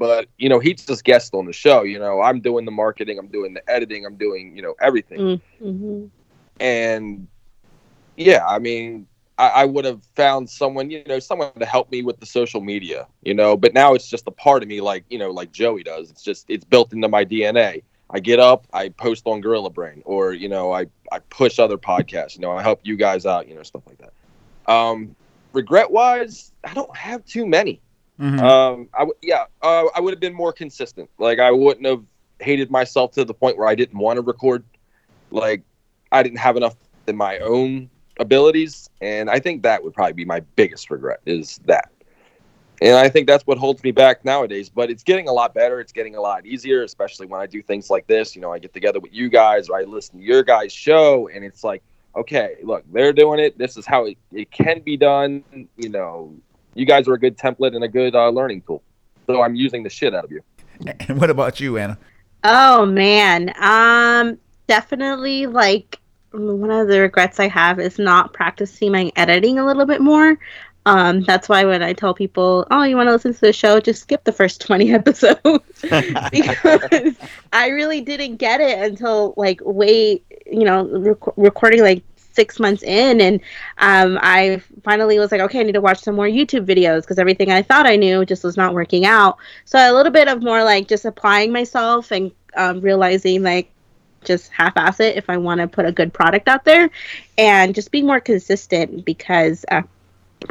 but 0.00 0.26
you 0.38 0.48
know 0.48 0.58
he's 0.58 0.84
just 0.86 1.04
guest 1.04 1.34
on 1.34 1.46
the 1.46 1.52
show 1.52 1.82
you 1.82 1.98
know 1.98 2.22
i'm 2.22 2.40
doing 2.40 2.64
the 2.64 2.72
marketing 2.72 3.18
i'm 3.18 3.28
doing 3.28 3.54
the 3.54 3.70
editing 3.70 4.06
i'm 4.06 4.16
doing 4.16 4.56
you 4.56 4.62
know 4.62 4.74
everything 4.80 5.20
Mm. 5.20 5.40
hmm 5.60 6.04
and 6.60 7.28
yeah 8.16 8.44
i 8.46 8.58
mean 8.58 9.06
I, 9.38 9.48
I 9.48 9.64
would 9.66 9.84
have 9.84 10.02
found 10.16 10.48
someone 10.50 10.90
you 10.90 11.04
know 11.06 11.18
someone 11.18 11.52
to 11.58 11.66
help 11.66 11.90
me 11.90 12.02
with 12.02 12.18
the 12.20 12.26
social 12.26 12.60
media 12.60 13.06
you 13.22 13.34
know 13.34 13.56
but 13.56 13.74
now 13.74 13.94
it's 13.94 14.08
just 14.08 14.26
a 14.26 14.32
part 14.32 14.62
of 14.62 14.68
me 14.68 14.80
like 14.80 15.04
you 15.10 15.18
know 15.18 15.30
like 15.30 15.52
joey 15.52 15.82
does 15.84 16.10
it's 16.10 16.22
just 16.22 16.46
it's 16.48 16.64
built 16.64 16.92
into 16.92 17.08
my 17.08 17.24
dna 17.24 17.82
I 18.12 18.18
get 18.18 18.40
up, 18.40 18.66
I 18.72 18.88
post 18.88 19.26
on 19.26 19.40
Gorilla 19.40 19.70
Brain, 19.70 20.02
or 20.04 20.32
you 20.32 20.48
know, 20.48 20.72
I 20.72 20.86
I 21.12 21.20
push 21.30 21.60
other 21.60 21.78
podcasts. 21.78 22.34
You 22.34 22.40
know, 22.40 22.50
I 22.50 22.60
help 22.60 22.80
you 22.82 22.96
guys 22.96 23.24
out. 23.24 23.48
You 23.48 23.54
know, 23.54 23.62
stuff 23.62 23.82
like 23.86 23.98
that. 23.98 24.12
Um, 24.72 25.14
regret 25.52 25.90
wise, 25.90 26.52
I 26.64 26.74
don't 26.74 26.94
have 26.96 27.24
too 27.24 27.46
many. 27.46 27.80
Mhm. 28.20 28.40
Um, 28.42 28.88
I 28.94 29.00
w- 29.00 29.14
yeah, 29.22 29.44
uh, 29.62 29.86
I 29.94 30.00
would 30.00 30.12
have 30.12 30.20
been 30.20 30.34
more 30.34 30.52
consistent. 30.52 31.10
Like 31.18 31.38
I 31.40 31.50
wouldn't 31.50 31.86
have 31.86 32.04
hated 32.40 32.70
myself 32.70 33.12
to 33.12 33.24
the 33.24 33.34
point 33.34 33.58
where 33.58 33.68
I 33.68 33.74
didn't 33.74 33.98
want 33.98 34.16
to 34.18 34.22
record. 34.22 34.64
Like 35.30 35.62
I 36.12 36.22
didn't 36.22 36.38
have 36.38 36.56
enough 36.56 36.76
in 37.08 37.16
my 37.16 37.38
own 37.38 37.90
abilities, 38.20 38.90
and 39.00 39.30
I 39.30 39.38
think 39.40 39.62
that 39.62 39.82
would 39.82 39.94
probably 39.94 40.14
be 40.14 40.24
my 40.24 40.40
biggest 40.56 40.90
regret 40.90 41.20
is 41.26 41.60
that. 41.66 41.90
And 42.82 42.94
I 42.96 43.08
think 43.08 43.26
that's 43.26 43.46
what 43.46 43.58
holds 43.58 43.82
me 43.82 43.92
back 43.92 44.24
nowadays. 44.24 44.68
But 44.70 44.90
it's 44.90 45.02
getting 45.02 45.28
a 45.28 45.32
lot 45.32 45.54
better. 45.54 45.80
It's 45.80 45.92
getting 45.92 46.16
a 46.16 46.20
lot 46.20 46.46
easier, 46.46 46.82
especially 46.82 47.26
when 47.26 47.40
I 47.40 47.46
do 47.46 47.62
things 47.62 47.90
like 47.90 48.06
this. 48.06 48.34
You 48.34 48.40
know, 48.42 48.52
I 48.52 48.58
get 48.58 48.72
together 48.72 49.00
with 49.00 49.12
you 49.12 49.28
guys, 49.28 49.68
or 49.68 49.78
I 49.78 49.82
listen 49.82 50.18
to 50.18 50.24
your 50.24 50.42
guys' 50.42 50.72
show, 50.72 51.28
and 51.28 51.44
it's 51.44 51.62
like, 51.64 51.82
okay, 52.16 52.56
look, 52.62 52.84
they're 52.92 53.12
doing 53.12 53.40
it. 53.40 53.58
This 53.58 53.76
is 53.76 53.86
how 53.86 54.06
it, 54.06 54.18
it 54.32 54.50
can 54.50 54.80
be 54.82 54.96
done. 54.96 55.44
You 55.76 55.90
know, 55.90 56.34
you 56.74 56.86
guys 56.86 57.08
are 57.08 57.14
a 57.14 57.18
good 57.18 57.36
template 57.36 57.74
and 57.74 57.84
a 57.84 57.88
good 57.88 58.14
uh, 58.14 58.28
learning 58.28 58.62
tool. 58.62 58.82
So 59.26 59.42
I'm 59.42 59.54
using 59.54 59.82
the 59.82 59.90
shit 59.90 60.14
out 60.14 60.24
of 60.24 60.32
you. 60.32 60.42
and 61.08 61.20
what 61.20 61.30
about 61.30 61.60
you, 61.60 61.78
Anna? 61.78 61.98
Oh 62.42 62.86
man, 62.86 63.52
um, 63.60 64.38
definitely 64.66 65.46
like 65.46 65.98
one 66.32 66.70
of 66.70 66.88
the 66.88 67.00
regrets 67.00 67.40
I 67.40 67.48
have 67.48 67.80
is 67.80 67.98
not 67.98 68.32
practicing 68.32 68.92
my 68.92 69.10
editing 69.16 69.58
a 69.58 69.66
little 69.66 69.84
bit 69.84 70.00
more. 70.00 70.38
Um, 70.86 71.20
that's 71.22 71.48
why 71.48 71.64
when 71.64 71.82
I 71.82 71.92
tell 71.92 72.14
people, 72.14 72.66
"Oh, 72.70 72.84
you 72.84 72.96
want 72.96 73.08
to 73.08 73.12
listen 73.12 73.34
to 73.34 73.40
the 73.40 73.52
show? 73.52 73.80
Just 73.80 74.02
skip 74.02 74.24
the 74.24 74.32
first 74.32 74.60
twenty 74.66 74.92
episodes," 74.92 75.40
because 75.82 77.14
I 77.52 77.68
really 77.68 78.00
didn't 78.00 78.36
get 78.36 78.60
it 78.60 78.78
until 78.78 79.34
like 79.36 79.60
way, 79.62 80.22
you 80.46 80.64
know, 80.64 80.86
rec- 80.86 81.36
recording 81.36 81.82
like 81.82 82.02
six 82.32 82.58
months 82.58 82.82
in, 82.82 83.20
and 83.20 83.40
um, 83.78 84.18
I 84.22 84.62
finally 84.82 85.18
was 85.18 85.32
like, 85.32 85.40
okay, 85.40 85.60
I 85.60 85.62
need 85.62 85.72
to 85.72 85.80
watch 85.80 86.00
some 86.00 86.14
more 86.14 86.26
YouTube 86.26 86.66
videos 86.66 87.02
because 87.02 87.18
everything 87.18 87.50
I 87.50 87.62
thought 87.62 87.86
I 87.86 87.96
knew 87.96 88.24
just 88.24 88.44
was 88.44 88.56
not 88.56 88.74
working 88.74 89.04
out. 89.04 89.38
So 89.64 89.78
a 89.78 89.92
little 89.92 90.12
bit 90.12 90.28
of 90.28 90.42
more 90.42 90.62
like 90.64 90.88
just 90.88 91.04
applying 91.04 91.52
myself 91.52 92.10
and 92.10 92.30
um, 92.56 92.80
realizing 92.80 93.42
like 93.42 93.70
just 94.24 94.50
half-ass 94.52 95.00
it 95.00 95.16
if 95.16 95.30
I 95.30 95.38
want 95.38 95.60
to 95.60 95.68
put 95.68 95.86
a 95.86 95.92
good 95.92 96.12
product 96.12 96.48
out 96.48 96.64
there, 96.64 96.90
and 97.38 97.74
just 97.74 97.90
being 97.90 98.06
more 98.06 98.20
consistent 98.20 99.04
because. 99.04 99.64
Uh, 99.70 99.82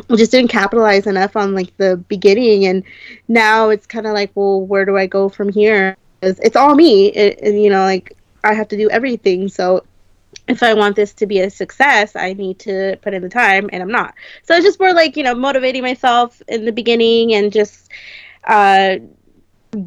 we 0.07 0.17
just 0.17 0.31
didn't 0.31 0.51
capitalize 0.51 1.07
enough 1.07 1.35
on 1.35 1.55
like 1.55 1.75
the 1.77 1.97
beginning 2.07 2.65
and 2.65 2.83
now 3.27 3.69
it's 3.69 3.87
kind 3.87 4.05
of 4.05 4.13
like 4.13 4.29
well 4.35 4.61
where 4.61 4.85
do 4.85 4.95
i 4.95 5.07
go 5.07 5.29
from 5.29 5.49
here 5.49 5.97
it's, 6.21 6.39
it's 6.41 6.55
all 6.55 6.75
me 6.75 7.07
it, 7.07 7.39
and 7.41 7.59
you 7.59 7.71
know 7.71 7.81
like 7.81 8.15
i 8.43 8.53
have 8.53 8.67
to 8.67 8.77
do 8.77 8.87
everything 8.91 9.47
so 9.47 9.83
if 10.49 10.63
i 10.63 10.73
want 10.73 10.95
this 10.95 11.13
to 11.13 11.27
be 11.27 11.39
a 11.41 11.49
success 11.49 12.15
i 12.15 12.33
need 12.33 12.59
to 12.59 12.97
put 13.01 13.13
in 13.13 13.21
the 13.21 13.29
time 13.29 13.69
and 13.71 13.81
i'm 13.83 13.91
not. 13.91 14.15
So 14.43 14.55
it's 14.55 14.65
just 14.65 14.79
more 14.79 14.93
like 14.93 15.17
you 15.17 15.23
know 15.23 15.35
motivating 15.35 15.83
myself 15.83 16.41
in 16.47 16.65
the 16.65 16.71
beginning 16.73 17.33
and 17.35 17.53
just 17.53 17.89
uh 18.45 18.97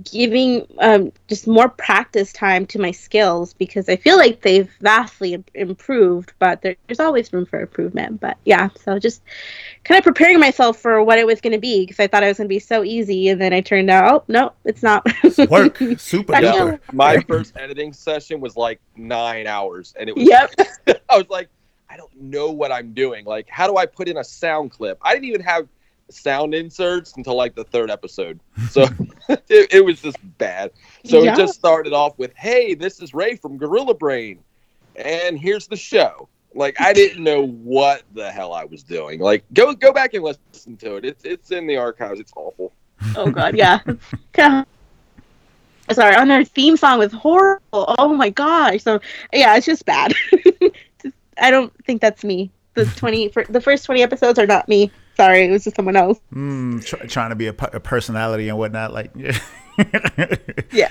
giving 0.04 0.66
um, 0.78 1.12
just 1.28 1.46
more 1.46 1.68
practice 1.68 2.32
time 2.32 2.66
to 2.66 2.78
my 2.78 2.92
skills 2.92 3.52
because 3.54 3.88
I 3.88 3.96
feel 3.96 4.16
like 4.16 4.42
they've 4.42 4.70
vastly 4.80 5.42
improved, 5.54 6.32
but 6.38 6.62
there, 6.62 6.76
there's 6.86 7.00
always 7.00 7.32
room 7.32 7.46
for 7.46 7.60
improvement. 7.60 8.20
But 8.20 8.36
yeah, 8.44 8.68
so 8.76 8.98
just 8.98 9.22
kind 9.84 9.98
of 9.98 10.04
preparing 10.04 10.38
myself 10.38 10.78
for 10.78 11.02
what 11.02 11.18
it 11.18 11.26
was 11.26 11.40
going 11.40 11.52
to 11.52 11.58
be 11.58 11.80
because 11.84 11.98
I 11.98 12.06
thought 12.06 12.22
it 12.22 12.28
was 12.28 12.36
going 12.38 12.48
to 12.48 12.54
be 12.54 12.60
so 12.60 12.84
easy, 12.84 13.28
and 13.28 13.40
then 13.40 13.52
I 13.52 13.60
turned 13.60 13.90
out, 13.90 14.12
oh 14.12 14.24
no, 14.28 14.52
it's 14.64 14.82
not. 14.82 15.04
Work 15.50 15.78
super 15.98 16.40
Yeah. 16.40 16.76
My 16.92 17.18
first 17.20 17.56
editing 17.56 17.92
session 17.92 18.40
was 18.40 18.56
like 18.56 18.80
nine 18.96 19.46
hours, 19.46 19.94
and 19.98 20.08
it 20.08 20.16
was. 20.16 20.28
Yep. 20.28 20.54
I 21.08 21.16
was 21.16 21.28
like, 21.28 21.48
I 21.90 21.96
don't 21.96 22.14
know 22.20 22.50
what 22.50 22.70
I'm 22.70 22.94
doing. 22.94 23.24
Like, 23.24 23.48
how 23.50 23.66
do 23.66 23.76
I 23.76 23.86
put 23.86 24.08
in 24.08 24.16
a 24.16 24.24
sound 24.24 24.70
clip? 24.70 24.98
I 25.02 25.12
didn't 25.12 25.26
even 25.26 25.42
have 25.42 25.68
sound 26.12 26.54
inserts 26.54 27.14
until 27.16 27.34
like 27.34 27.54
the 27.54 27.64
third 27.64 27.90
episode, 27.90 28.38
so 28.70 28.82
it, 29.28 29.72
it 29.72 29.84
was 29.84 30.00
just 30.02 30.18
bad. 30.38 30.70
So 31.04 31.22
Yeah. 31.22 31.32
it 31.32 31.36
just 31.36 31.54
started 31.54 31.92
off 31.92 32.18
with, 32.18 32.32
"Hey, 32.36 32.74
this 32.74 33.00
is 33.00 33.12
Ray 33.14 33.36
from 33.36 33.56
Gorilla 33.58 33.94
Brain, 33.94 34.38
and 34.96 35.38
here's 35.38 35.66
the 35.66 35.76
show." 35.76 36.28
Like, 36.54 36.78
I 36.80 36.92
didn't 36.92 37.24
know 37.24 37.46
what 37.46 38.02
the 38.12 38.30
hell 38.30 38.52
I 38.52 38.64
was 38.64 38.82
doing. 38.82 39.20
Like, 39.20 39.42
go 39.54 39.72
go 39.72 39.92
back 39.92 40.12
and 40.14 40.22
listen 40.22 40.76
to 40.78 40.96
it. 40.96 41.04
It's 41.04 41.24
it's 41.24 41.50
in 41.50 41.66
the 41.66 41.76
archives. 41.78 42.20
It's 42.20 42.32
awful. 42.36 42.72
Oh 43.16 43.30
god, 43.30 43.56
yeah. 43.56 43.78
Sorry, 45.90 46.14
on 46.14 46.30
our 46.30 46.44
theme 46.44 46.76
song 46.76 46.98
was 47.00 47.12
horrible. 47.12 47.94
Oh 47.98 48.14
my 48.14 48.30
gosh. 48.30 48.82
So 48.82 49.00
yeah, 49.32 49.56
it's 49.56 49.66
just 49.66 49.84
bad. 49.84 50.14
Just- 51.02 51.16
I 51.38 51.50
don't 51.50 51.72
think 51.84 52.00
that's 52.00 52.22
me. 52.24 52.50
The 52.74 52.84
twenty 52.86 53.28
for 53.28 53.44
the 53.44 53.60
first 53.60 53.84
twenty 53.84 54.02
episodes 54.02 54.38
are 54.38 54.46
not 54.46 54.68
me. 54.68 54.90
Sorry, 55.16 55.44
it 55.44 55.50
was 55.50 55.64
just 55.64 55.76
someone 55.76 55.96
else. 55.96 56.18
Mm, 56.34 56.84
tr- 56.84 57.06
trying 57.06 57.30
to 57.30 57.36
be 57.36 57.46
a, 57.48 57.50
a 57.72 57.80
personality 57.80 58.48
and 58.48 58.58
whatnot. 58.58 58.92
Like, 58.92 59.10
Yeah. 59.16 59.38
yeah. 60.72 60.88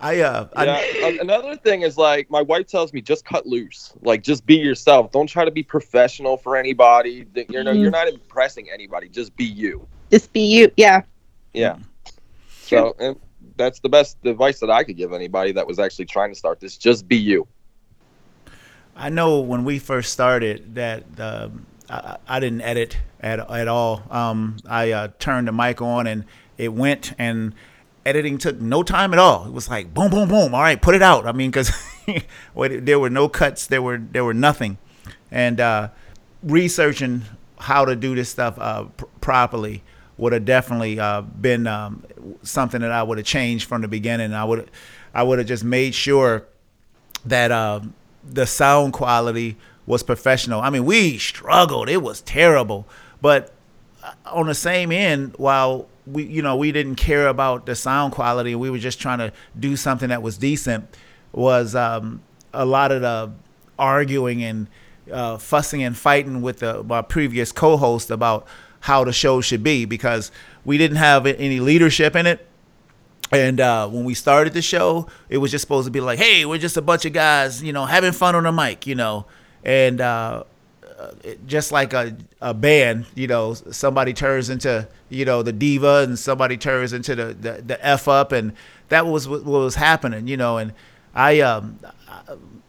I 0.00 0.20
uh, 0.20 0.48
yeah. 0.58 0.80
a- 1.06 1.18
Another 1.20 1.56
thing 1.56 1.80
is 1.82 1.96
like 1.96 2.28
my 2.30 2.42
wife 2.42 2.66
tells 2.66 2.92
me 2.92 3.00
just 3.00 3.24
cut 3.24 3.46
loose. 3.46 3.94
Like 4.02 4.22
just 4.22 4.44
be 4.44 4.56
yourself. 4.56 5.10
Don't 5.12 5.26
try 5.26 5.44
to 5.46 5.50
be 5.50 5.62
professional 5.62 6.36
for 6.36 6.56
anybody. 6.56 7.26
You 7.34 7.64
know, 7.64 7.72
Mhm. 7.72 7.80
you're 7.80 7.90
not 7.90 8.08
impressing 8.08 8.68
anybody. 8.70 9.08
Just 9.08 9.34
be 9.36 9.44
you. 9.44 9.86
Just 10.10 10.32
be 10.32 10.40
you. 10.42 10.70
Yeah. 10.76 11.02
Yeah. 11.54 11.76
So 12.64 12.94
and 12.98 13.16
that's 13.56 13.80
the 13.80 13.88
best 13.88 14.18
advice 14.24 14.58
that 14.60 14.70
I 14.70 14.84
could 14.84 14.96
give 14.96 15.12
anybody 15.14 15.52
that 15.52 15.66
was 15.66 15.78
actually 15.78 16.06
trying 16.06 16.30
to 16.32 16.38
start 16.38 16.60
this. 16.60 16.76
Just 16.76 17.08
be 17.08 17.16
you. 17.16 17.46
I 18.96 19.08
know 19.08 19.40
when 19.40 19.64
we 19.64 19.78
first 19.78 20.12
started 20.12 20.74
that 20.74 21.04
um, 21.18 21.64
I, 21.90 22.16
I 22.26 22.40
didn't 22.40 22.62
edit 22.62 22.98
at 23.20 23.38
at 23.50 23.68
all. 23.68 24.02
Um, 24.10 24.56
I 24.68 24.92
uh, 24.92 25.08
turned 25.18 25.48
the 25.48 25.52
mic 25.52 25.80
on 25.82 26.06
and 26.06 26.24
it 26.56 26.72
went, 26.72 27.12
and 27.18 27.54
editing 28.06 28.38
took 28.38 28.60
no 28.60 28.82
time 28.82 29.12
at 29.12 29.18
all. 29.18 29.46
It 29.46 29.52
was 29.52 29.68
like 29.68 29.92
boom, 29.92 30.10
boom, 30.10 30.28
boom. 30.28 30.54
All 30.54 30.60
right, 30.60 30.80
put 30.80 30.94
it 30.94 31.02
out. 31.02 31.26
I 31.26 31.32
mean, 31.32 31.50
because 31.50 31.72
there 32.56 32.98
were 32.98 33.10
no 33.10 33.28
cuts, 33.28 33.66
there 33.66 33.82
were 33.82 33.98
there 33.98 34.24
were 34.24 34.34
nothing, 34.34 34.78
and 35.30 35.60
uh, 35.60 35.88
researching 36.42 37.22
how 37.58 37.84
to 37.84 37.96
do 37.96 38.14
this 38.14 38.28
stuff 38.28 38.58
uh, 38.58 38.84
pr- 38.84 39.06
properly 39.20 39.82
would 40.16 40.32
have 40.32 40.44
definitely 40.44 41.00
uh, 41.00 41.22
been 41.22 41.66
um, 41.66 42.04
something 42.42 42.80
that 42.80 42.92
I 42.92 43.02
would 43.02 43.18
have 43.18 43.26
changed 43.26 43.68
from 43.68 43.82
the 43.82 43.88
beginning. 43.88 44.32
I 44.32 44.44
would 44.44 44.70
I 45.12 45.22
would 45.22 45.38
have 45.38 45.48
just 45.48 45.64
made 45.64 45.94
sure 45.94 46.46
that 47.24 47.50
um, 47.50 47.94
the 48.22 48.46
sound 48.46 48.92
quality 48.92 49.56
was 49.86 50.02
professional. 50.02 50.60
I 50.60 50.70
mean, 50.70 50.84
we 50.84 51.18
struggled; 51.18 51.88
it 51.88 52.02
was 52.02 52.20
terrible. 52.20 52.86
But 53.20 53.52
uh, 54.02 54.12
on 54.26 54.46
the 54.46 54.54
same 54.54 54.92
end, 54.92 55.34
while 55.36 55.88
we, 56.06 56.24
you 56.24 56.42
know, 56.42 56.56
we 56.56 56.72
didn't 56.72 56.96
care 56.96 57.28
about 57.28 57.66
the 57.66 57.74
sound 57.74 58.12
quality, 58.12 58.54
we 58.54 58.70
were 58.70 58.78
just 58.78 59.00
trying 59.00 59.18
to 59.18 59.32
do 59.58 59.76
something 59.76 60.08
that 60.08 60.22
was 60.22 60.38
decent. 60.38 60.88
Was 61.32 61.74
um, 61.74 62.22
a 62.52 62.64
lot 62.64 62.92
of 62.92 63.02
the 63.02 63.32
arguing 63.78 64.42
and 64.42 64.68
uh, 65.10 65.38
fussing 65.38 65.82
and 65.82 65.96
fighting 65.96 66.42
with 66.42 66.60
the, 66.60 66.82
my 66.82 67.02
previous 67.02 67.52
co-host 67.52 68.10
about 68.10 68.46
how 68.80 69.04
the 69.04 69.12
show 69.12 69.40
should 69.40 69.62
be 69.62 69.84
because 69.84 70.30
we 70.64 70.78
didn't 70.78 70.98
have 70.98 71.26
any 71.26 71.60
leadership 71.60 72.14
in 72.14 72.26
it. 72.26 72.46
And 73.32 73.58
uh, 73.60 73.88
when 73.88 74.04
we 74.04 74.14
started 74.14 74.52
the 74.52 74.62
show, 74.62 75.08
it 75.28 75.38
was 75.38 75.50
just 75.50 75.62
supposed 75.62 75.86
to 75.86 75.90
be 75.90 76.00
like, 76.00 76.18
"Hey, 76.18 76.44
we're 76.44 76.58
just 76.58 76.76
a 76.76 76.82
bunch 76.82 77.04
of 77.04 77.12
guys, 77.12 77.62
you 77.62 77.72
know, 77.72 77.86
having 77.86 78.12
fun 78.12 78.34
on 78.34 78.44
the 78.44 78.52
mic, 78.52 78.86
you 78.86 78.94
know." 78.94 79.26
And 79.64 80.00
uh, 80.00 80.44
uh, 80.98 81.10
just 81.46 81.72
like 81.72 81.92
a, 81.92 82.16
a 82.40 82.54
band, 82.54 83.06
you 83.14 83.26
know, 83.26 83.54
somebody 83.54 84.12
turns 84.12 84.50
into, 84.50 84.86
you 85.08 85.24
know, 85.24 85.42
the 85.42 85.52
diva, 85.52 86.04
and 86.06 86.18
somebody 86.18 86.56
turns 86.56 86.92
into 86.92 87.14
the 87.14 87.34
the, 87.34 87.62
the 87.66 87.86
f 87.86 88.06
up, 88.08 88.32
and 88.32 88.52
that 88.88 89.06
was 89.06 89.26
what, 89.26 89.44
what 89.44 89.60
was 89.60 89.74
happening, 89.74 90.28
you 90.28 90.36
know. 90.36 90.58
And 90.58 90.72
I, 91.14 91.40
um, 91.40 91.78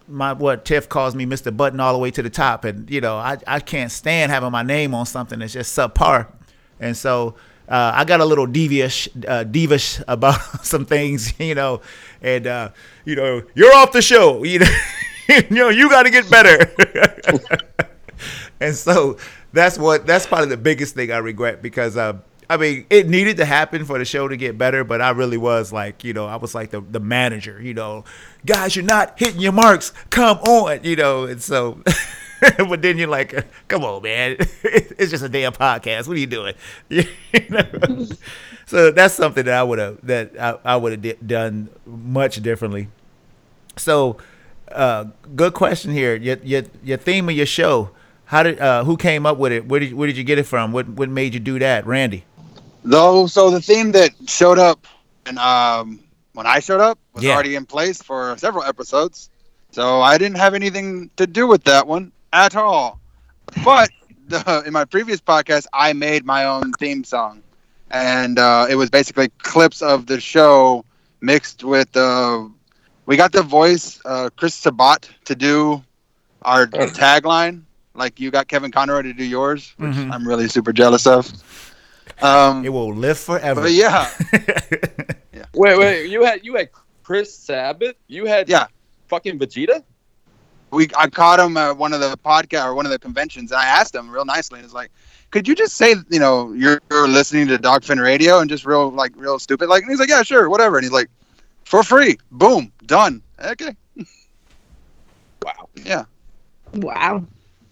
my 0.08 0.32
what 0.32 0.64
Tiff 0.64 0.88
calls 0.88 1.14
me, 1.14 1.26
Mister 1.26 1.50
Button, 1.50 1.80
all 1.80 1.92
the 1.92 1.98
way 1.98 2.10
to 2.10 2.22
the 2.22 2.30
top, 2.30 2.64
and 2.64 2.90
you 2.90 3.00
know, 3.00 3.16
I 3.16 3.38
I 3.46 3.60
can't 3.60 3.92
stand 3.92 4.32
having 4.32 4.50
my 4.50 4.62
name 4.62 4.94
on 4.94 5.06
something 5.06 5.38
that's 5.38 5.52
just 5.52 5.76
subpar, 5.76 6.28
and 6.80 6.96
so 6.96 7.34
uh, 7.68 7.92
I 7.94 8.04
got 8.04 8.20
a 8.20 8.24
little 8.24 8.46
devious, 8.46 9.08
uh, 9.26 9.44
about 10.08 10.40
some 10.64 10.86
things, 10.86 11.38
you 11.40 11.54
know, 11.54 11.80
and 12.22 12.46
uh, 12.46 12.70
you 13.04 13.16
know, 13.16 13.42
you're 13.54 13.74
off 13.74 13.92
the 13.92 14.02
show, 14.02 14.44
you 14.44 14.60
know, 14.60 14.66
you 15.28 15.42
know, 15.50 15.68
you 15.68 15.88
got 15.88 16.04
to 16.04 16.10
get 16.10 16.30
better, 16.30 16.72
and 18.60 18.74
so 18.74 19.18
that's 19.52 19.78
what 19.78 20.06
that's 20.06 20.26
probably 20.26 20.48
the 20.48 20.56
biggest 20.56 20.94
thing 20.94 21.10
I 21.10 21.18
regret 21.18 21.62
because 21.62 21.96
uh, 21.96 22.18
I 22.48 22.56
mean 22.56 22.86
it 22.90 23.08
needed 23.08 23.38
to 23.38 23.44
happen 23.44 23.84
for 23.84 23.98
the 23.98 24.04
show 24.04 24.28
to 24.28 24.36
get 24.36 24.56
better, 24.58 24.84
but 24.84 25.00
I 25.00 25.10
really 25.10 25.36
was 25.38 25.72
like, 25.72 26.04
you 26.04 26.12
know, 26.12 26.26
I 26.26 26.36
was 26.36 26.54
like 26.54 26.70
the 26.70 26.80
the 26.80 27.00
manager, 27.00 27.60
you 27.60 27.74
know, 27.74 28.04
guys, 28.44 28.76
you're 28.76 28.84
not 28.84 29.18
hitting 29.18 29.40
your 29.40 29.52
marks, 29.52 29.92
come 30.10 30.38
on, 30.38 30.84
you 30.84 30.96
know, 30.96 31.24
and 31.24 31.42
so. 31.42 31.82
but 32.58 32.82
then 32.82 32.98
you're 32.98 33.08
like, 33.08 33.34
come 33.66 33.82
on, 33.82 34.02
man. 34.02 34.36
It's 34.38 35.10
just 35.10 35.24
a 35.24 35.28
damn 35.28 35.52
podcast. 35.52 36.06
What 36.06 36.16
are 36.16 36.20
you 36.20 36.26
doing? 36.26 36.54
You 36.88 37.04
know? 37.50 38.06
so 38.66 38.90
that's 38.90 39.14
something 39.14 39.44
that 39.44 39.54
I 39.54 39.62
would 39.62 39.78
have 39.78 39.98
that 40.06 40.32
I, 40.38 40.58
I 40.64 40.76
would 40.76 40.92
have 40.92 41.02
di- 41.02 41.26
done 41.26 41.70
much 41.86 42.42
differently. 42.42 42.88
So, 43.76 44.18
uh, 44.72 45.04
good 45.34 45.54
question 45.54 45.92
here. 45.92 46.16
Your, 46.16 46.36
your 46.42 46.62
your 46.84 46.98
theme 46.98 47.28
of 47.28 47.34
your 47.34 47.46
show. 47.46 47.90
How 48.26 48.42
did 48.42 48.58
uh, 48.58 48.84
who 48.84 48.96
came 48.96 49.24
up 49.26 49.38
with 49.38 49.52
it? 49.52 49.66
Where 49.66 49.80
did 49.80 49.94
where 49.94 50.06
did 50.06 50.16
you 50.16 50.24
get 50.24 50.38
it 50.38 50.44
from? 50.44 50.72
What 50.72 50.88
what 50.88 51.08
made 51.08 51.34
you 51.34 51.40
do 51.40 51.58
that, 51.58 51.86
Randy? 51.86 52.24
Though, 52.84 53.26
so 53.26 53.50
the 53.50 53.60
theme 53.60 53.92
that 53.92 54.10
showed 54.26 54.58
up 54.58 54.86
and 55.26 55.38
um, 55.38 56.00
when 56.34 56.46
I 56.46 56.60
showed 56.60 56.80
up 56.80 56.98
was 57.14 57.24
Yeah. 57.24 57.34
already 57.34 57.54
in 57.56 57.66
place 57.66 58.00
for 58.02 58.36
several 58.38 58.64
episodes, 58.64 59.28
so 59.72 60.00
I 60.00 60.18
didn't 60.18 60.36
have 60.38 60.54
anything 60.54 61.10
to 61.16 61.26
do 61.26 61.46
with 61.46 61.64
that 61.64 61.86
one 61.86 62.12
at 62.32 62.54
all. 62.54 63.00
But 63.64 63.90
the, 64.28 64.62
in 64.66 64.72
my 64.72 64.84
previous 64.84 65.20
podcast, 65.20 65.66
I 65.72 65.92
made 65.92 66.24
my 66.24 66.44
own 66.44 66.72
theme 66.74 67.04
song, 67.04 67.42
and 67.90 68.38
uh, 68.38 68.66
it 68.68 68.74
was 68.76 68.90
basically 68.90 69.28
clips 69.38 69.82
of 69.82 70.06
the 70.06 70.20
show 70.20 70.84
mixed 71.20 71.64
with 71.64 71.96
uh, 71.96 72.44
we 73.06 73.16
got 73.16 73.32
the 73.32 73.42
voice 73.42 74.00
uh, 74.04 74.30
Chris 74.36 74.54
Sabat 74.54 75.08
to 75.24 75.34
do 75.34 75.82
our 76.42 76.66
tagline. 76.66 77.62
Like 77.94 78.20
you 78.20 78.30
got 78.30 78.46
Kevin 78.48 78.70
Conroy 78.70 79.02
to 79.02 79.12
do 79.12 79.24
yours, 79.24 79.72
which 79.78 79.92
Mhm. 79.94 80.12
I'm 80.12 80.26
really 80.28 80.48
super 80.48 80.72
jealous 80.72 81.06
of. 81.06 81.30
Um, 82.22 82.64
It 82.64 82.68
will 82.70 82.94
live 82.94 83.18
forever. 83.18 83.62
but 83.62 83.72
yeah, 83.72 84.10
Wait, 85.54 85.78
wait. 85.78 86.10
You 86.10 86.24
had 86.24 86.44
you 86.44 86.56
had 86.56 86.68
Chris 87.02 87.34
Sabat. 87.36 87.96
You 88.08 88.26
had 88.26 88.48
Yeah. 88.48 88.66
fucking 89.08 89.38
Vegeta. 89.38 89.82
we 90.72 90.88
I 90.98 91.08
caught 91.08 91.40
him 91.40 91.56
at 91.56 91.76
one 91.76 91.92
of 91.92 92.00
the 92.00 92.16
podcast 92.18 92.64
or 92.66 92.74
one 92.74 92.86
of 92.86 92.92
the 92.92 92.98
conventions, 92.98 93.52
and 93.52 93.60
I 93.60 93.66
asked 93.66 93.94
him 93.94 94.10
real 94.10 94.24
nicely. 94.24 94.58
And 94.58 94.64
it's 94.64 94.74
like, 94.74 94.90
could 95.30 95.46
you 95.48 95.54
just 95.54 95.76
say, 95.76 95.94
you 96.10 96.18
know, 96.18 96.52
you're, 96.52 96.80
you're 96.90 97.06
listening 97.08 97.46
to 97.48 97.56
Dogfin 97.58 98.02
Radio 98.02 98.40
and 98.40 98.50
just 98.50 98.66
real 98.66 98.90
like 98.90 99.12
real 99.16 99.38
stupid, 99.38 99.68
like? 99.68 99.82
And 99.82 99.90
he's 99.90 100.00
like, 100.00 100.08
yeah, 100.08 100.22
sure, 100.22 100.48
whatever. 100.50 100.76
And 100.76 100.84
he's 100.84 100.92
like, 100.92 101.08
for 101.66 101.82
free, 101.82 102.16
boom, 102.30 102.72
done. 102.86 103.20
Okay, 103.44 103.76
Wow. 105.42 105.68
yeah. 105.84 106.04
Wow. 106.74 107.24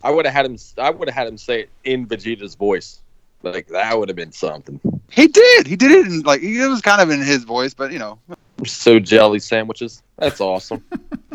I 0.02 0.10
would 0.10 0.26
have 0.26 0.34
had 0.34 0.44
him. 0.44 0.58
I 0.78 0.90
would 0.90 1.08
have 1.08 1.14
had 1.14 1.26
him 1.26 1.38
say 1.38 1.60
it 1.62 1.70
in 1.84 2.06
Vegeta's 2.06 2.54
voice. 2.54 3.00
Like 3.42 3.68
that 3.68 3.98
would 3.98 4.08
have 4.08 4.16
been 4.16 4.32
something. 4.32 4.80
He 5.10 5.26
did. 5.28 5.66
He 5.66 5.76
did 5.76 5.90
it 5.90 6.06
in 6.06 6.20
like 6.22 6.42
it 6.42 6.68
was 6.68 6.80
kind 6.82 7.00
of 7.00 7.10
in 7.10 7.20
his 7.22 7.44
voice, 7.44 7.72
but 7.74 7.90
you 7.92 7.98
know, 7.98 8.18
So 8.66 8.98
jelly 8.98 9.38
sandwiches. 9.38 10.02
That's 10.18 10.40
awesome. 10.40 10.84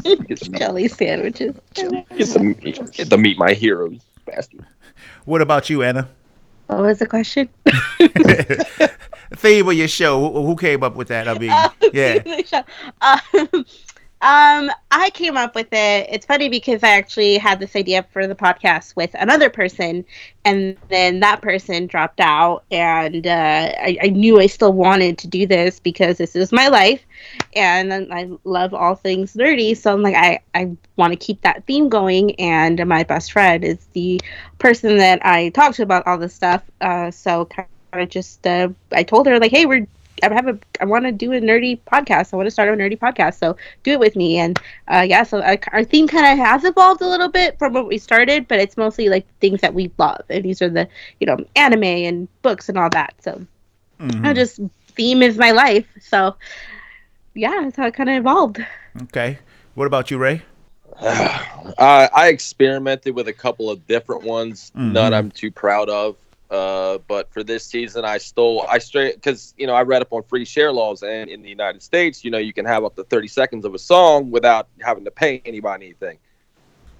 Jelly 0.57 0.87
sandwiches. 0.87 1.55
get 1.73 1.85
to, 2.29 2.53
get 2.93 3.09
to 3.09 3.17
meet 3.17 3.37
my 3.37 3.53
heroes, 3.53 3.99
bastard. 4.25 4.65
What 5.25 5.41
about 5.41 5.69
you, 5.69 5.83
Anna? 5.83 6.07
What 6.67 6.79
was 6.81 6.99
the 6.99 7.05
question? 7.07 7.49
Theme 9.35 9.67
of 9.67 9.73
your 9.75 9.87
show. 9.87 10.19
Who, 10.19 10.45
who 10.45 10.55
came 10.55 10.83
up 10.83 10.95
with 10.95 11.09
that? 11.09 11.27
I 11.27 11.37
mean, 11.37 11.51
yeah. 11.93 12.63
Um, 13.01 13.65
um, 14.21 14.69
I 14.91 15.11
came 15.13 15.37
up 15.37 15.55
with 15.55 15.71
it. 15.71 16.07
It's 16.09 16.25
funny 16.25 16.49
because 16.49 16.83
I 16.83 16.89
actually 16.89 17.37
had 17.37 17.61
this 17.61 17.73
idea 17.73 18.05
for 18.11 18.27
the 18.27 18.35
podcast 18.35 18.97
with 18.97 19.11
another 19.13 19.49
person, 19.49 20.03
and 20.43 20.75
then 20.89 21.21
that 21.21 21.41
person 21.41 21.87
dropped 21.87 22.19
out. 22.19 22.65
And 22.69 23.25
uh, 23.25 23.71
I, 23.79 23.97
I 24.03 24.07
knew 24.07 24.41
I 24.41 24.47
still 24.47 24.73
wanted 24.73 25.17
to 25.19 25.27
do 25.27 25.47
this 25.47 25.79
because 25.79 26.17
this 26.17 26.35
is 26.35 26.51
my 26.51 26.67
life, 26.67 27.01
and 27.55 27.93
I 28.11 28.29
love 28.43 28.73
all 28.73 28.95
things 28.95 29.35
nerdy. 29.35 29.77
So 29.77 29.93
I'm 29.93 30.01
like, 30.01 30.15
I, 30.15 30.39
I 30.53 30.75
want 30.97 31.13
to 31.13 31.17
keep 31.17 31.41
that 31.43 31.65
theme 31.65 31.87
going. 31.87 32.35
And 32.41 32.85
my 32.87 33.03
best 33.03 33.31
friend 33.31 33.63
is 33.63 33.85
the 33.93 34.19
person 34.57 34.97
that 34.97 35.25
I 35.25 35.47
talk 35.49 35.75
to 35.75 35.83
about 35.83 36.05
all 36.07 36.17
this 36.17 36.33
stuff. 36.33 36.63
Uh, 36.81 37.09
so 37.09 37.45
kind 37.45 37.69
of 37.93 38.09
just, 38.09 38.45
uh, 38.45 38.69
I 38.91 39.03
told 39.03 39.27
her 39.27 39.39
like, 39.39 39.51
hey, 39.51 39.65
we're 39.65 39.87
I 40.21 40.33
have 40.33 40.47
a 40.47 40.59
I 40.81 40.85
want 40.85 41.05
to 41.05 41.13
do 41.13 41.31
a 41.31 41.39
nerdy 41.39 41.79
podcast. 41.87 42.33
I 42.33 42.35
want 42.35 42.47
to 42.47 42.51
start 42.51 42.67
a 42.67 42.73
nerdy 42.73 42.97
podcast. 42.97 43.39
So 43.39 43.55
do 43.83 43.91
it 43.91 43.99
with 43.99 44.17
me. 44.17 44.37
And 44.37 44.59
uh, 44.89 45.05
yeah, 45.07 45.23
so 45.23 45.41
I, 45.41 45.57
our 45.71 45.83
theme 45.85 46.09
kind 46.09 46.25
of 46.37 46.45
has 46.45 46.65
evolved 46.65 47.01
a 47.01 47.07
little 47.07 47.29
bit 47.29 47.57
from 47.57 47.71
what 47.71 47.87
we 47.87 47.97
started, 47.97 48.47
but 48.47 48.59
it's 48.59 48.75
mostly 48.75 49.07
like 49.07 49.25
things 49.39 49.61
that 49.61 49.73
we 49.73 49.91
love, 49.97 50.21
and 50.29 50.43
these 50.43 50.61
are 50.61 50.69
the 50.69 50.89
you 51.21 51.27
know 51.27 51.37
anime 51.55 51.83
and 51.83 52.27
books 52.41 52.67
and 52.67 52.77
all 52.77 52.89
that. 52.89 53.13
So 53.21 53.45
Mhm. 53.99 54.25
I 54.25 54.33
just 54.33 54.59
theme 54.89 55.23
is 55.23 55.37
my 55.37 55.51
life. 55.51 55.87
So 56.01 56.35
yeah, 57.33 57.61
that's 57.63 57.77
how 57.77 57.87
it 57.87 57.93
kind 57.93 58.09
of 58.09 58.17
evolved. 58.17 58.59
Okay. 59.03 59.39
What 59.75 59.85
about 59.85 60.11
you, 60.11 60.17
Ray? 60.17 60.41
I, 61.01 62.09
I 62.13 62.27
experimented 62.27 63.15
with 63.15 63.29
a 63.29 63.33
couple 63.33 63.69
of 63.69 63.87
different 63.87 64.23
ones. 64.23 64.71
Mhm. 64.75 64.91
None 64.91 65.13
I'm 65.13 65.31
too 65.31 65.49
proud 65.51 65.89
of. 65.89 66.17
Uh, 66.49 66.97
but 67.07 67.31
for 67.31 67.43
this 67.43 67.63
season, 67.63 68.05
I 68.05 68.17
stole 68.17 68.65
I 68.67 68.79
straight 68.79 69.15
because 69.15 69.53
you 69.57 69.67
know 69.67 69.73
I 69.73 69.83
read 69.83 70.01
up 70.01 70.11
on 70.11 70.23
free 70.23 70.45
share 70.45 70.71
laws, 70.71 71.03
and 71.03 71.29
in 71.29 71.43
the 71.43 71.49
United 71.49 71.83
States, 71.83 72.23
you 72.23 72.31
know 72.31 72.39
you 72.39 72.53
can 72.53 72.65
have 72.65 72.83
up 72.83 72.95
to 72.95 73.03
30 73.03 73.27
seconds 73.27 73.65
of 73.65 73.75
a 73.75 73.79
song 73.79 74.31
without 74.31 74.67
having 74.81 75.05
to 75.05 75.11
pay 75.11 75.41
anybody 75.45 75.85
anything. 75.85 76.17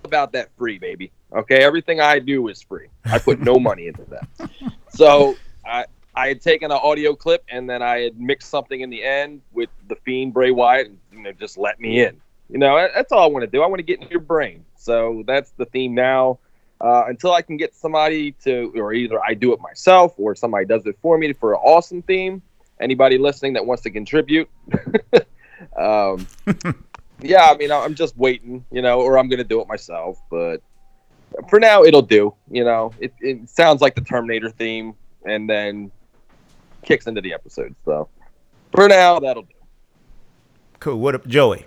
About 0.04 0.32
that 0.34 0.50
free, 0.58 0.78
baby. 0.78 1.12
Okay, 1.34 1.64
everything 1.64 2.00
I 2.00 2.20
do 2.20 2.48
is 2.48 2.62
free. 2.62 2.88
I 3.06 3.18
put 3.18 3.40
no 3.40 3.60
money 3.60 3.88
into 3.88 4.06
that. 4.06 4.50
So 4.90 5.36
I 5.66 5.86
I 6.14 6.28
had 6.28 6.42
taken 6.42 6.70
an 6.70 6.80
audio 6.84 7.16
clip 7.16 7.44
and 7.50 7.68
then 7.68 7.82
I 7.82 8.02
had 8.02 8.20
mixed 8.20 8.50
something 8.50 8.82
in 8.82 8.92
the 8.92 9.04
end 9.04 9.42
with 9.52 9.70
the 9.88 9.96
fiend 9.96 10.34
Bray 10.34 10.52
Wyatt, 10.52 10.88
and 10.88 11.00
you 11.12 11.24
know 11.24 11.32
just 11.32 11.58
let 11.58 11.80
me 11.80 12.04
in. 12.04 12.22
You 12.50 12.60
know 12.60 12.88
that's 12.94 13.12
all 13.12 13.24
I 13.24 13.28
want 13.28 13.42
to 13.42 13.48
do. 13.48 13.64
I 13.64 13.68
want 13.68 13.80
to 13.80 13.84
get 13.84 14.00
in 14.00 14.08
your 14.10 14.20
brain. 14.20 14.64
So 14.76 15.24
that's 15.26 15.50
the 15.52 15.66
theme 15.66 15.96
now. 15.96 16.38
Uh, 16.82 17.04
until 17.08 17.34
I 17.34 17.42
can 17.42 17.58
get 17.58 17.76
somebody 17.76 18.32
to, 18.44 18.72
or 18.76 18.94
either 18.94 19.22
I 19.22 19.34
do 19.34 19.52
it 19.54 19.60
myself 19.60 20.14
or 20.18 20.34
somebody 20.34 20.66
does 20.66 20.86
it 20.86 20.98
for 21.02 21.18
me 21.18 21.34
for 21.34 21.54
an 21.54 21.60
awesome 21.62 22.02
theme. 22.02 22.42
Anybody 22.80 23.18
listening 23.18 23.54
that 23.54 23.66
wants 23.66 23.84
to 23.84 23.90
contribute, 23.90 24.50
um, 25.78 26.26
yeah, 27.22 27.50
I 27.50 27.58
mean, 27.58 27.72
I'm 27.72 27.96
just 27.96 28.18
waiting, 28.18 28.64
you 28.72 28.82
know, 28.82 29.02
or 29.02 29.18
I'm 29.18 29.28
gonna 29.28 29.44
do 29.44 29.60
it 29.60 29.68
myself. 29.68 30.22
But 30.32 30.62
for 31.50 31.60
now, 31.60 31.84
it'll 31.84 32.02
do. 32.02 32.34
You 32.50 32.64
know, 32.64 32.94
it, 33.00 33.14
it 33.20 33.50
sounds 33.50 33.82
like 33.82 33.96
the 33.96 34.02
Terminator 34.02 34.50
theme, 34.50 34.94
and 35.26 35.50
then 35.50 35.92
kicks 36.84 37.08
into 37.08 37.20
the 37.20 37.34
episode. 37.34 37.76
So 37.84 38.08
for 38.74 38.88
now, 38.88 39.20
that'll 39.20 39.44
do. 39.44 39.54
Cool. 40.80 41.00
What 41.00 41.16
up, 41.16 41.28
Joey? 41.28 41.66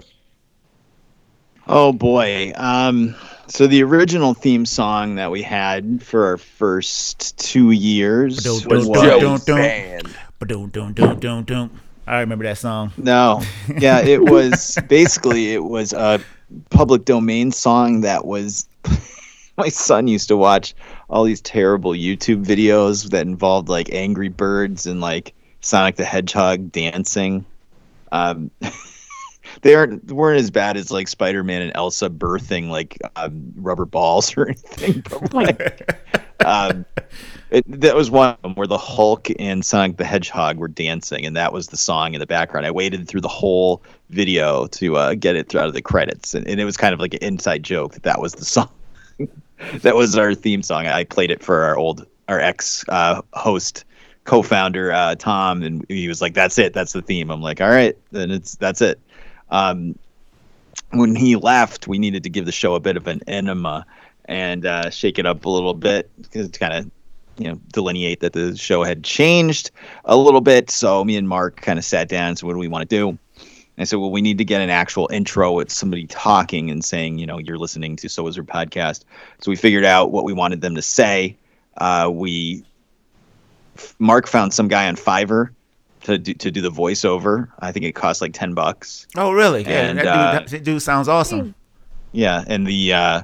Oh 1.66 1.92
boy. 1.92 2.52
Um 2.56 3.14
so 3.48 3.66
the 3.66 3.82
original 3.82 4.34
theme 4.34 4.64
song 4.66 5.16
that 5.16 5.30
we 5.30 5.42
had 5.42 6.02
for 6.02 6.26
our 6.26 6.36
first 6.36 7.38
two 7.38 7.70
years 7.70 8.44
was. 8.66 8.86
Band. 9.56 10.14
I 12.06 12.20
remember 12.20 12.44
that 12.44 12.58
song. 12.58 12.92
No. 12.96 13.42
Yeah, 13.78 14.00
it 14.00 14.22
was 14.30 14.78
basically 14.88 15.52
it 15.52 15.62
was 15.64 15.92
a 15.92 16.20
public 16.70 17.04
domain 17.04 17.52
song 17.52 18.00
that 18.02 18.24
was 18.24 18.68
my 19.56 19.68
son 19.68 20.08
used 20.08 20.28
to 20.28 20.36
watch 20.36 20.74
all 21.08 21.24
these 21.24 21.40
terrible 21.40 21.92
YouTube 21.92 22.44
videos 22.44 23.10
that 23.10 23.26
involved 23.26 23.68
like 23.68 23.92
Angry 23.92 24.28
Birds 24.28 24.86
and 24.86 25.00
like 25.00 25.34
Sonic 25.60 25.96
the 25.96 26.04
Hedgehog 26.04 26.72
dancing. 26.72 27.44
Um 28.10 28.50
they 29.60 29.74
aren't 29.74 30.10
weren't 30.10 30.40
as 30.40 30.50
bad 30.50 30.76
as 30.76 30.90
like 30.90 31.08
Spider-Man 31.08 31.62
and 31.62 31.72
Elsa 31.74 32.08
birthing 32.08 32.68
like 32.68 32.98
um, 33.16 33.52
rubber 33.56 33.84
balls 33.84 34.34
or 34.36 34.48
anything. 34.48 35.04
But 35.08 35.34
like, 35.34 36.44
um, 36.44 36.86
it, 37.50 37.64
that 37.80 37.94
was 37.94 38.10
one 38.10 38.30
of 38.30 38.42
them 38.42 38.54
where 38.54 38.66
the 38.66 38.78
Hulk 38.78 39.28
and 39.38 39.64
Sonic 39.64 39.98
the 39.98 40.04
Hedgehog 40.04 40.56
were 40.56 40.68
dancing, 40.68 41.26
and 41.26 41.36
that 41.36 41.52
was 41.52 41.68
the 41.68 41.76
song 41.76 42.14
in 42.14 42.20
the 42.20 42.26
background. 42.26 42.66
I 42.66 42.70
waited 42.70 43.06
through 43.06 43.20
the 43.20 43.28
whole 43.28 43.82
video 44.08 44.66
to 44.68 44.96
uh, 44.96 45.14
get 45.14 45.36
it 45.36 45.54
out 45.54 45.68
of 45.68 45.74
the 45.74 45.82
credits, 45.82 46.34
and, 46.34 46.46
and 46.48 46.58
it 46.58 46.64
was 46.64 46.76
kind 46.76 46.94
of 46.94 47.00
like 47.00 47.14
an 47.14 47.22
inside 47.22 47.62
joke 47.62 47.92
that 47.92 48.04
that 48.04 48.20
was 48.20 48.34
the 48.34 48.44
song. 48.46 48.70
that 49.82 49.94
was 49.94 50.16
our 50.16 50.34
theme 50.34 50.62
song. 50.62 50.86
I 50.86 51.04
played 51.04 51.30
it 51.30 51.42
for 51.42 51.62
our 51.62 51.76
old, 51.76 52.06
our 52.28 52.40
ex 52.40 52.84
uh, 52.88 53.20
host, 53.34 53.84
co-founder 54.24 54.92
uh, 54.92 55.14
Tom, 55.16 55.62
and 55.62 55.84
he 55.88 56.08
was 56.08 56.22
like, 56.22 56.34
"That's 56.34 56.58
it. 56.58 56.72
That's 56.72 56.94
the 56.94 57.02
theme." 57.02 57.30
I'm 57.30 57.42
like, 57.42 57.60
"All 57.60 57.68
right, 57.68 57.96
then 58.12 58.30
it's 58.30 58.56
that's 58.56 58.80
it." 58.80 58.98
Um, 59.52 59.98
when 60.90 61.14
he 61.14 61.36
left, 61.36 61.86
we 61.86 61.98
needed 61.98 62.24
to 62.24 62.30
give 62.30 62.46
the 62.46 62.52
show 62.52 62.74
a 62.74 62.80
bit 62.80 62.96
of 62.96 63.06
an 63.06 63.20
enema 63.26 63.86
and 64.24 64.66
uh, 64.66 64.90
shake 64.90 65.18
it 65.18 65.26
up 65.26 65.44
a 65.44 65.48
little 65.48 65.74
bit 65.74 66.10
because 66.20 66.46
it's 66.46 66.58
kind 66.58 66.72
of 66.72 66.90
you 67.38 67.48
know 67.48 67.60
delineate 67.72 68.20
that 68.20 68.32
the 68.32 68.56
show 68.56 68.82
had 68.82 69.04
changed 69.04 69.70
a 70.04 70.16
little 70.16 70.40
bit. 70.40 70.70
So 70.70 71.04
me 71.04 71.16
and 71.16 71.28
Mark 71.28 71.60
kind 71.60 71.78
of 71.78 71.84
sat 71.84 72.08
down 72.08 72.36
said, 72.36 72.46
"What 72.46 72.54
do 72.54 72.58
we 72.58 72.68
want 72.68 72.88
to 72.88 72.96
do?" 72.96 73.18
I 73.78 73.84
said, 73.84 73.98
"Well, 73.98 74.10
we 74.10 74.22
need 74.22 74.38
to 74.38 74.44
get 74.44 74.60
an 74.60 74.70
actual 74.70 75.08
intro 75.12 75.52
with 75.52 75.70
somebody 75.70 76.06
talking 76.06 76.70
and 76.70 76.84
saying, 76.84 77.18
you 77.18 77.26
know, 77.26 77.38
you're 77.38 77.58
listening 77.58 77.96
to 77.96 78.08
So 78.08 78.22
Wizard 78.22 78.46
podcast." 78.46 79.04
So 79.40 79.50
we 79.50 79.56
figured 79.56 79.84
out 79.84 80.12
what 80.12 80.24
we 80.24 80.32
wanted 80.32 80.60
them 80.60 80.74
to 80.74 80.82
say. 80.82 81.36
Uh, 81.78 82.10
we 82.12 82.64
Mark 83.98 84.26
found 84.26 84.52
some 84.52 84.68
guy 84.68 84.88
on 84.88 84.96
Fiverr 84.96 85.50
to 86.02 86.18
do, 86.18 86.34
to 86.34 86.50
do 86.50 86.60
the 86.60 86.70
voiceover. 86.70 87.48
I 87.60 87.72
think 87.72 87.84
it 87.84 87.92
cost 87.92 88.20
like 88.20 88.32
ten 88.32 88.54
bucks. 88.54 89.06
Oh, 89.16 89.32
really? 89.32 89.62
Yeah, 89.62 89.88
And, 89.88 89.98
that, 89.98 90.06
uh, 90.06 90.38
dude, 90.40 90.48
that 90.48 90.64
dude 90.64 90.82
sounds 90.82 91.08
awesome. 91.08 91.54
Yeah, 92.12 92.44
and 92.46 92.66
the 92.66 92.92
uh, 92.92 93.22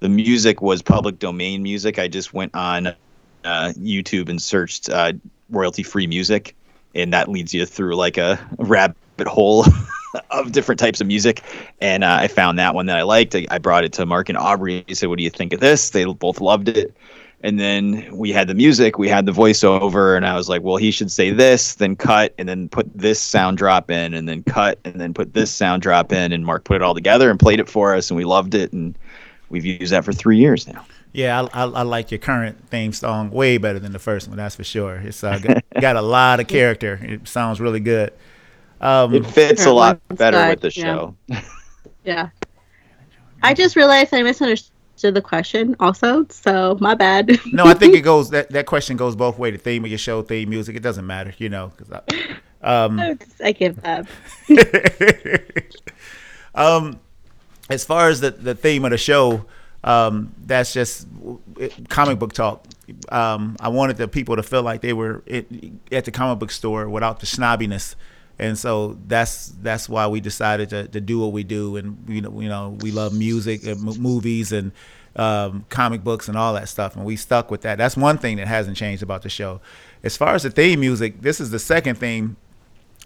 the 0.00 0.08
music 0.08 0.60
was 0.60 0.82
public 0.82 1.18
domain 1.18 1.62
music. 1.62 1.98
I 1.98 2.08
just 2.08 2.34
went 2.34 2.54
on 2.54 2.88
uh, 2.88 3.72
YouTube 3.78 4.28
and 4.28 4.40
searched 4.40 4.90
uh, 4.90 5.12
royalty 5.50 5.82
free 5.82 6.06
music, 6.06 6.54
and 6.94 7.12
that 7.12 7.28
leads 7.28 7.54
you 7.54 7.64
through 7.66 7.96
like 7.96 8.18
a 8.18 8.38
rabbit 8.58 8.96
hole 9.26 9.64
of 10.30 10.52
different 10.52 10.78
types 10.78 11.00
of 11.00 11.06
music. 11.06 11.42
And 11.80 12.04
uh, 12.04 12.18
I 12.20 12.28
found 12.28 12.58
that 12.58 12.74
one 12.74 12.86
that 12.86 12.96
I 12.96 13.02
liked. 13.02 13.34
I, 13.34 13.46
I 13.50 13.58
brought 13.58 13.84
it 13.84 13.92
to 13.94 14.06
Mark 14.06 14.28
and 14.28 14.36
Aubrey. 14.36 14.84
He 14.86 14.94
said, 14.94 15.08
"What 15.08 15.18
do 15.18 15.24
you 15.24 15.30
think 15.30 15.52
of 15.52 15.60
this?" 15.60 15.90
They 15.90 16.04
both 16.04 16.40
loved 16.40 16.68
it. 16.68 16.94
And 17.42 17.58
then 17.58 18.06
we 18.14 18.32
had 18.32 18.48
the 18.48 18.54
music, 18.54 18.98
we 18.98 19.08
had 19.08 19.24
the 19.24 19.32
voiceover, 19.32 20.14
and 20.14 20.26
I 20.26 20.36
was 20.36 20.48
like, 20.48 20.62
well, 20.62 20.76
he 20.76 20.90
should 20.90 21.10
say 21.10 21.30
this, 21.30 21.74
then 21.74 21.96
cut, 21.96 22.34
and 22.36 22.46
then 22.46 22.68
put 22.68 22.86
this 22.94 23.18
sound 23.18 23.56
drop 23.56 23.90
in, 23.90 24.12
and 24.12 24.28
then 24.28 24.42
cut, 24.42 24.78
and 24.84 25.00
then 25.00 25.14
put 25.14 25.32
this 25.32 25.50
sound 25.50 25.80
drop 25.80 26.12
in. 26.12 26.32
And 26.32 26.44
Mark 26.44 26.64
put 26.64 26.76
it 26.76 26.82
all 26.82 26.94
together 26.94 27.30
and 27.30 27.40
played 27.40 27.58
it 27.58 27.68
for 27.68 27.94
us, 27.94 28.10
and 28.10 28.16
we 28.18 28.24
loved 28.24 28.54
it. 28.54 28.72
And 28.72 28.96
we've 29.48 29.64
used 29.64 29.92
that 29.92 30.04
for 30.04 30.12
three 30.12 30.36
years 30.36 30.68
now. 30.68 30.84
Yeah, 31.12 31.48
I, 31.52 31.64
I, 31.64 31.66
I 31.66 31.82
like 31.82 32.10
your 32.10 32.18
current 32.18 32.68
theme 32.68 32.92
song 32.92 33.30
way 33.30 33.56
better 33.56 33.78
than 33.78 33.92
the 33.92 33.98
first 33.98 34.28
one. 34.28 34.36
That's 34.36 34.56
for 34.56 34.64
sure. 34.64 34.96
It's 34.96 35.24
uh, 35.24 35.38
got, 35.38 35.64
got 35.80 35.96
a 35.96 36.02
lot 36.02 36.40
of 36.40 36.46
character. 36.46 37.00
It 37.02 37.26
sounds 37.26 37.58
really 37.58 37.80
good. 37.80 38.12
Um, 38.80 39.14
It 39.14 39.26
fits 39.26 39.66
a 39.66 39.72
lot 39.72 40.00
better 40.08 40.48
with 40.48 40.60
the 40.60 40.72
yeah. 40.74 40.84
show. 40.84 41.16
Yeah. 42.04 42.30
I 43.42 43.54
just 43.54 43.76
realized 43.76 44.14
I 44.14 44.22
misunderstood 44.22 44.72
the 45.08 45.22
question 45.22 45.76
also, 45.80 46.26
so 46.30 46.76
my 46.80 46.94
bad. 46.94 47.38
no, 47.52 47.64
I 47.64 47.74
think 47.74 47.94
it 47.94 48.00
goes 48.12 48.30
that 48.30 48.50
that 48.50 48.66
question 48.66 48.96
goes 48.96 49.14
both 49.14 49.38
way. 49.38 49.50
The 49.52 49.58
theme 49.58 49.84
of 49.84 49.90
your 49.90 49.98
show, 49.98 50.22
theme 50.22 50.50
music, 50.50 50.74
it 50.76 50.82
doesn't 50.82 51.06
matter, 51.06 51.32
you 51.38 51.48
know. 51.48 51.70
'cause 51.76 51.90
I, 51.92 52.36
Um, 52.62 52.98
I 53.44 53.52
give 53.52 53.78
up. 53.84 54.06
um, 56.54 57.00
as 57.68 57.84
far 57.84 58.08
as 58.08 58.20
the, 58.20 58.30
the 58.32 58.54
theme 58.54 58.84
of 58.84 58.90
the 58.90 58.98
show, 58.98 59.44
um, 59.84 60.34
that's 60.44 60.72
just 60.72 61.06
comic 61.88 62.18
book 62.18 62.32
talk. 62.32 62.64
Um, 63.10 63.56
I 63.60 63.68
wanted 63.68 63.96
the 63.96 64.08
people 64.08 64.36
to 64.36 64.42
feel 64.42 64.62
like 64.62 64.80
they 64.80 64.92
were 64.92 65.22
at 65.92 66.04
the 66.04 66.10
comic 66.10 66.38
book 66.40 66.50
store 66.50 66.88
without 66.88 67.20
the 67.20 67.26
snobbiness, 67.26 67.94
and 68.40 68.58
so 68.58 68.98
that's 69.06 69.48
that's 69.60 69.86
why 69.86 70.06
we 70.06 70.20
decided 70.20 70.70
to, 70.70 70.88
to 70.88 71.00
do 71.00 71.18
what 71.18 71.32
we 71.32 71.44
do. 71.44 71.76
And 71.76 72.02
you 72.08 72.22
know, 72.22 72.40
you 72.40 72.48
know, 72.48 72.76
we 72.80 72.90
love 72.90 73.12
music 73.12 73.64
and 73.64 73.86
m- 73.86 74.00
movies 74.00 74.50
and 74.50 74.72
um, 75.14 75.66
comic 75.68 76.02
books 76.02 76.26
and 76.26 76.38
all 76.38 76.54
that 76.54 76.68
stuff, 76.68 76.96
and 76.96 77.04
we 77.04 77.16
stuck 77.16 77.50
with 77.50 77.60
that. 77.62 77.76
That's 77.76 77.98
one 77.98 78.16
thing 78.16 78.38
that 78.38 78.48
hasn't 78.48 78.78
changed 78.78 79.02
about 79.02 79.22
the 79.22 79.28
show. 79.28 79.60
As 80.02 80.16
far 80.16 80.34
as 80.34 80.44
the 80.44 80.50
theme 80.50 80.80
music, 80.80 81.20
this 81.20 81.38
is 81.38 81.50
the 81.50 81.58
second 81.58 81.96
theme 81.96 82.38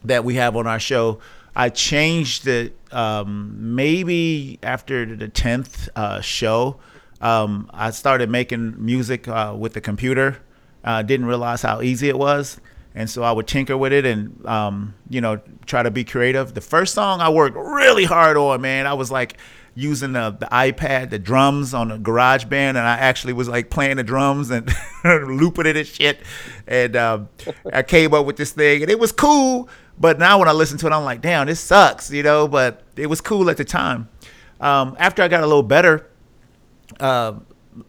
that 0.05 0.25
we 0.25 0.37
have 0.37 0.57
on 0.57 0.69
our 0.69 0.79
show. 0.79 1.19
I 1.57 1.69
changed 1.69 2.47
it 2.47 2.77
um, 2.93 3.75
maybe 3.75 4.61
after 4.63 5.17
the 5.17 5.29
tenth 5.29 5.89
uh, 5.97 6.21
show. 6.21 6.79
Um, 7.21 7.69
I 7.75 7.91
started 7.91 8.31
making 8.31 8.77
music 8.85 9.27
uh, 9.27 9.55
with 9.59 9.73
the 9.73 9.81
computer. 9.81 10.39
Uh, 10.85 11.03
didn't 11.03 11.27
realize 11.27 11.63
how 11.63 11.81
easy 11.81 12.09
it 12.09 12.19
was, 12.19 12.61
and 12.95 13.11
so 13.11 13.23
I 13.23 13.33
would 13.33 13.47
tinker 13.47 13.77
with 13.77 13.93
it 13.93 14.07
and 14.07 14.45
um, 14.47 14.95
you 15.09 15.21
know 15.21 15.41
try 15.67 15.83
to 15.83 15.91
be 15.91 16.05
creative. 16.05 16.55
The 16.55 16.61
first 16.61 16.95
song 16.95 17.21
I 17.21 17.29
worked 17.29 17.57
really 17.57 18.05
hard 18.05 18.37
on, 18.37 18.61
man. 18.61 18.87
I 18.87 18.95
was 18.95 19.11
like 19.11 19.37
using 19.75 20.13
the, 20.13 20.31
the 20.39 20.47
iPad, 20.47 21.11
the 21.11 21.19
drums 21.19 21.75
on 21.75 21.89
the 21.89 21.99
garage 21.99 22.45
band, 22.45 22.77
and 22.77 22.87
I 22.87 22.97
actually 22.97 23.33
was 23.33 23.49
like 23.49 23.71
playing 23.71 23.97
the 23.97 24.05
drums 24.05 24.51
and 24.51 24.73
looping 25.05 25.67
it 25.67 25.77
and 25.77 25.87
shit. 25.87 26.21
And 26.67 26.97
um, 26.97 27.29
I 27.73 27.83
came 27.83 28.15
up 28.15 28.27
with 28.27 28.37
this 28.37 28.53
thing, 28.53 28.83
and 28.83 28.91
it 28.91 28.99
was 28.99 29.13
cool. 29.13 29.69
But 29.99 30.19
now 30.19 30.39
when 30.39 30.49
I 30.49 30.53
listen 30.53 30.79
to 30.79 30.87
it, 30.87 30.93
I'm 30.93 31.05
like, 31.05 31.21
damn, 31.21 31.47
this 31.47 31.61
sucks, 31.61 32.11
you 32.11 32.23
know. 32.23 32.49
But 32.49 32.83
it 32.97 33.07
was 33.07 33.21
cool 33.21 33.51
at 33.51 33.57
the 33.57 33.65
time. 33.65 34.09
Um, 34.61 34.97
after 34.99 35.23
I 35.23 35.29
got 35.29 35.43
a 35.43 35.47
little 35.47 35.63
better, 35.63 36.09
uh, 37.01 37.35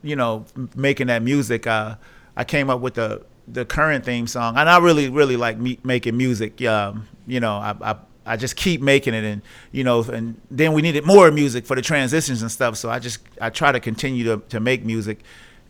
you 0.01 0.15
know, 0.15 0.45
making 0.75 1.07
that 1.07 1.21
music, 1.21 1.67
uh, 1.67 1.95
I 2.35 2.43
came 2.43 2.69
up 2.69 2.81
with 2.81 2.95
the 2.95 3.23
the 3.47 3.65
current 3.65 4.05
theme 4.05 4.27
song, 4.27 4.57
and 4.57 4.69
I 4.69 4.79
really, 4.79 5.09
really 5.09 5.37
like 5.37 5.57
me- 5.57 5.79
making 5.83 6.17
music. 6.17 6.61
Um, 6.63 7.07
you 7.27 7.39
know, 7.39 7.53
I, 7.53 7.75
I 7.81 7.95
I 8.25 8.37
just 8.37 8.55
keep 8.55 8.81
making 8.81 9.13
it, 9.13 9.23
and 9.23 9.41
you 9.71 9.83
know, 9.83 10.03
and 10.03 10.39
then 10.49 10.73
we 10.73 10.81
needed 10.81 11.05
more 11.05 11.31
music 11.31 11.65
for 11.65 11.75
the 11.75 11.81
transitions 11.81 12.41
and 12.41 12.51
stuff. 12.51 12.77
So 12.77 12.89
I 12.89 12.99
just 12.99 13.19
I 13.39 13.49
try 13.49 13.71
to 13.71 13.79
continue 13.79 14.23
to 14.25 14.41
to 14.49 14.59
make 14.59 14.83
music, 14.83 15.19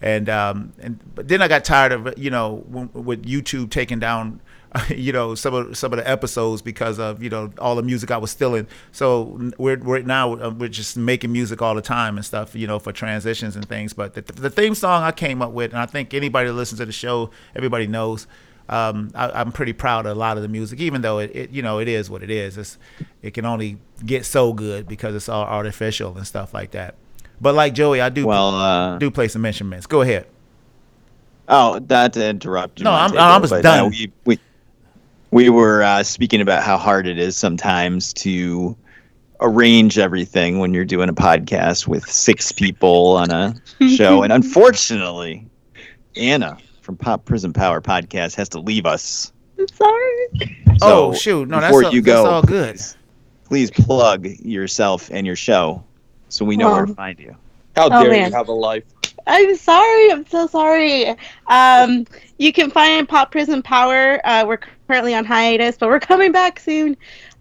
and 0.01 0.29
um, 0.29 0.73
and 0.79 0.99
but 1.15 1.27
then 1.27 1.41
I 1.41 1.47
got 1.47 1.65
tired 1.65 1.91
of 1.91 2.17
you 2.17 2.29
know 2.29 2.63
with 2.93 3.25
YouTube 3.25 3.71
taking 3.71 3.99
down 3.99 4.41
you 4.89 5.11
know 5.11 5.35
some 5.35 5.53
of 5.53 5.77
some 5.77 5.93
of 5.93 5.97
the 5.97 6.09
episodes 6.09 6.61
because 6.61 6.99
of 6.99 7.21
you 7.21 7.29
know 7.29 7.51
all 7.59 7.75
the 7.75 7.83
music 7.83 8.11
I 8.11 8.17
was 8.17 8.31
stealing. 8.31 8.67
So 8.91 9.51
we're 9.57 9.77
we're 9.77 10.01
now 10.01 10.33
uh, 10.33 10.49
we're 10.49 10.69
just 10.69 10.97
making 10.97 11.31
music 11.31 11.61
all 11.61 11.75
the 11.75 11.81
time 11.81 12.17
and 12.17 12.25
stuff, 12.25 12.55
you 12.55 12.67
know, 12.67 12.79
for 12.79 12.91
transitions 12.91 13.55
and 13.55 13.67
things. 13.67 13.93
But 13.93 14.13
the, 14.13 14.21
the 14.21 14.49
theme 14.49 14.75
song 14.75 15.03
I 15.03 15.11
came 15.11 15.41
up 15.41 15.51
with, 15.51 15.71
and 15.71 15.79
I 15.79 15.85
think 15.85 16.13
anybody 16.13 16.47
that 16.47 16.53
listens 16.53 16.79
to 16.79 16.85
the 16.85 16.91
show, 16.91 17.31
everybody 17.55 17.87
knows. 17.87 18.27
Um, 18.67 19.11
I, 19.13 19.41
am 19.41 19.51
pretty 19.51 19.73
proud 19.73 20.07
of 20.07 20.17
a 20.17 20.19
lot 20.19 20.37
of 20.37 20.43
the 20.43 20.49
music, 20.49 20.79
even 20.79 21.03
though 21.03 21.19
it, 21.19 21.35
it, 21.35 21.49
you 21.51 21.61
know 21.61 21.77
it 21.77 21.87
is 21.87 22.09
what 22.09 22.23
it 22.23 22.31
is. 22.31 22.57
It's, 22.57 22.79
it 23.21 23.35
can 23.35 23.45
only 23.45 23.77
get 24.03 24.25
so 24.25 24.53
good 24.53 24.87
because 24.87 25.13
it's 25.13 25.29
all 25.29 25.45
artificial 25.45 26.17
and 26.17 26.25
stuff 26.25 26.51
like 26.51 26.71
that. 26.71 26.95
But 27.39 27.53
like 27.53 27.75
Joey, 27.75 28.01
I 28.01 28.09
do 28.09 28.25
well 28.25 28.55
uh, 28.55 28.97
do 28.97 29.11
play 29.11 29.27
some 29.27 29.45
instruments. 29.45 29.85
Go 29.85 30.01
ahead. 30.01 30.25
Oh, 31.47 31.79
not 31.87 32.13
to 32.13 32.27
interrupt. 32.27 32.81
No, 32.81 32.91
I'm, 32.91 33.15
I'm 33.15 33.41
done. 33.61 33.65
Uh, 33.65 33.89
we, 33.89 34.11
we, 34.25 34.39
we 35.35 35.49
were 35.49 35.83
uh, 35.83 36.01
speaking 36.01 36.39
about 36.39 36.63
how 36.63 36.77
hard 36.77 37.05
it 37.05 37.19
is 37.19 37.35
sometimes 37.35 38.13
to 38.13 38.73
arrange 39.41 39.97
everything 39.97 40.59
when 40.59 40.73
you're 40.73 40.85
doing 40.85 41.09
a 41.09 41.13
podcast 41.13 41.89
with 41.89 42.09
six 42.09 42.53
people 42.53 43.17
on 43.17 43.29
a 43.31 43.53
show, 43.97 44.23
and 44.23 44.31
unfortunately, 44.31 45.45
Anna 46.15 46.57
from 46.79 46.95
Pop 46.95 47.25
Prism 47.25 47.51
Power 47.51 47.81
podcast 47.81 48.35
has 48.35 48.47
to 48.47 48.61
leave 48.61 48.85
us. 48.85 49.33
I'm 49.59 49.67
sorry. 49.67 50.27
So 50.79 51.09
oh 51.09 51.13
shoot! 51.13 51.49
No, 51.49 51.59
that's, 51.59 51.73
all, 51.73 51.93
you 51.93 52.01
go, 52.01 52.23
that's 52.23 52.27
all 52.33 52.41
good. 52.41 52.75
Please, 52.75 52.97
please, 53.43 53.71
plug 53.71 54.25
yourself 54.25 55.09
and 55.11 55.27
your 55.27 55.35
show 55.35 55.83
so 56.29 56.45
we 56.45 56.55
know 56.55 56.71
where 56.71 56.85
to 56.85 56.95
find 56.95 57.19
you. 57.19 57.35
How 57.75 57.87
oh, 57.87 58.03
dare 58.03 58.09
man. 58.09 58.31
you 58.31 58.37
have 58.37 58.47
a 58.47 58.53
life? 58.53 58.85
I'm 59.27 59.57
sorry. 59.57 60.11
I'm 60.11 60.25
so 60.27 60.47
sorry. 60.47 61.13
Um, 61.47 62.05
you 62.37 62.53
can 62.53 62.71
find 62.71 63.09
Pop 63.09 63.31
Prism 63.31 63.61
Power. 63.61 64.21
Uh, 64.25 64.45
we're 64.47 64.59
currently 64.87 65.13
on 65.13 65.25
hiatus, 65.25 65.77
but 65.77 65.89
we're 65.89 65.99
coming 65.99 66.31
back 66.31 66.59
soon. 66.59 66.97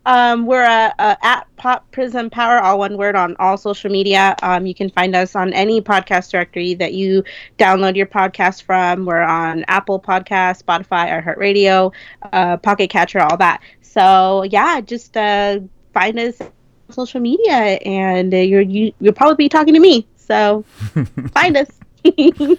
Um, 0.06 0.44
we're 0.44 0.64
uh, 0.64 0.92
uh, 0.98 1.16
at 1.22 1.46
Pop 1.56 1.90
Prism 1.90 2.28
Power, 2.28 2.58
all 2.58 2.78
one 2.78 2.98
word, 2.98 3.16
on 3.16 3.36
all 3.38 3.56
social 3.56 3.90
media. 3.90 4.36
Um, 4.42 4.66
you 4.66 4.74
can 4.74 4.90
find 4.90 5.16
us 5.16 5.34
on 5.34 5.52
any 5.54 5.80
podcast 5.80 6.30
directory 6.30 6.74
that 6.74 6.92
you 6.92 7.24
download 7.58 7.96
your 7.96 8.06
podcast 8.06 8.64
from. 8.64 9.06
We're 9.06 9.22
on 9.22 9.64
Apple 9.68 9.98
Podcast, 9.98 10.62
Spotify, 10.62 11.22
iHeartRadio, 11.22 11.92
uh, 12.32 12.58
Pocket 12.58 12.90
Catcher, 12.90 13.20
all 13.20 13.38
that. 13.38 13.62
So 13.80 14.42
yeah, 14.42 14.80
just 14.82 15.16
uh, 15.16 15.60
find 15.94 16.18
us 16.18 16.38
on 16.40 16.50
social 16.90 17.20
media, 17.20 17.54
and 17.54 18.34
uh, 18.34 18.38
you're 18.38 18.60
you, 18.60 18.92
you'll 19.00 19.14
probably 19.14 19.36
be 19.36 19.48
talking 19.48 19.72
to 19.72 19.80
me. 19.80 20.06
So 20.16 20.64
find 21.32 21.56
us. 21.56 21.68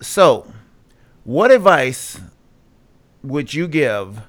so, 0.00 0.46
what 1.24 1.50
advice 1.50 2.18
would 3.22 3.52
you 3.52 3.68
give 3.68 4.22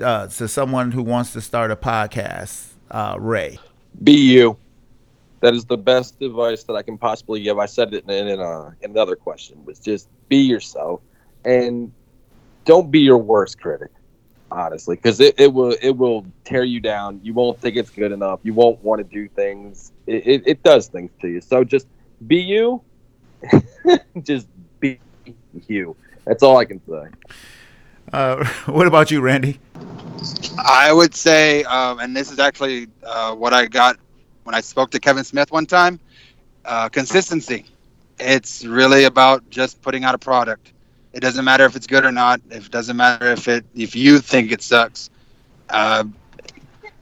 uh, 0.00 0.28
to 0.28 0.48
someone 0.48 0.92
who 0.92 1.02
wants 1.02 1.32
to 1.32 1.40
start 1.40 1.70
a 1.70 1.76
podcast, 1.76 2.72
uh, 2.90 3.16
Ray? 3.18 3.58
Be 4.02 4.12
you. 4.12 4.56
That 5.40 5.54
is 5.54 5.64
the 5.64 5.78
best 5.78 6.20
advice 6.20 6.64
that 6.64 6.74
I 6.74 6.82
can 6.82 6.98
possibly 6.98 7.42
give. 7.42 7.58
I 7.58 7.66
said 7.66 7.94
it 7.94 8.04
in, 8.08 8.28
in, 8.28 8.40
a, 8.40 8.74
in 8.82 8.90
another 8.90 9.16
question, 9.16 9.64
was 9.64 9.78
just 9.78 10.08
be 10.28 10.38
yourself 10.38 11.00
and 11.44 11.92
don't 12.64 12.90
be 12.90 13.00
your 13.00 13.18
worst 13.18 13.60
critic 13.60 13.90
honestly 14.50 14.96
because 14.96 15.20
it, 15.20 15.34
it 15.38 15.52
will 15.52 15.76
it 15.82 15.96
will 15.96 16.26
tear 16.44 16.64
you 16.64 16.80
down. 16.80 17.20
You 17.22 17.34
won't 17.34 17.60
think 17.60 17.76
it's 17.76 17.90
good 17.90 18.12
enough. 18.12 18.40
You 18.42 18.54
won't 18.54 18.82
want 18.82 18.98
to 18.98 19.04
do 19.04 19.28
things. 19.28 19.92
It, 20.06 20.26
it, 20.26 20.42
it 20.46 20.62
does 20.62 20.88
things 20.88 21.10
to 21.20 21.28
you. 21.28 21.40
So 21.40 21.64
just 21.64 21.86
be 22.26 22.36
you. 22.36 22.82
Just 24.22 24.48
be 24.80 24.98
you. 25.68 25.94
That's 26.24 26.42
all 26.42 26.56
i 26.56 26.64
can 26.64 26.80
say 26.88 27.08
uh, 28.12 28.44
what 28.66 28.86
about 28.86 29.10
you 29.10 29.20
randy 29.20 29.58
I 30.58 30.92
would 30.92 31.14
say, 31.14 31.62
um, 31.64 32.00
and 32.00 32.16
this 32.16 32.32
is 32.32 32.38
actually 32.38 32.88
uh, 33.04 33.34
what 33.34 33.54
I 33.54 33.66
got 33.66 33.98
when 34.42 34.54
I 34.54 34.60
spoke 34.60 34.90
to 34.90 34.98
Kevin 34.98 35.24
Smith 35.24 35.52
one 35.52 35.66
time 35.66 36.00
uh, 36.64 36.88
consistency. 36.88 37.66
It's 38.18 38.64
really 38.64 39.04
about 39.04 39.48
just 39.50 39.80
putting 39.80 40.04
out 40.04 40.14
a 40.14 40.18
product. 40.18 40.72
It 41.12 41.20
doesn't 41.20 41.44
matter 41.44 41.64
if 41.64 41.76
it's 41.76 41.86
good 41.86 42.04
or 42.04 42.12
not. 42.12 42.40
It 42.50 42.70
doesn't 42.70 42.96
matter 42.96 43.30
if 43.30 43.48
it 43.48 43.64
if 43.74 43.94
you 43.94 44.18
think 44.18 44.52
it 44.52 44.62
sucks. 44.62 45.10
Uh, 45.70 46.04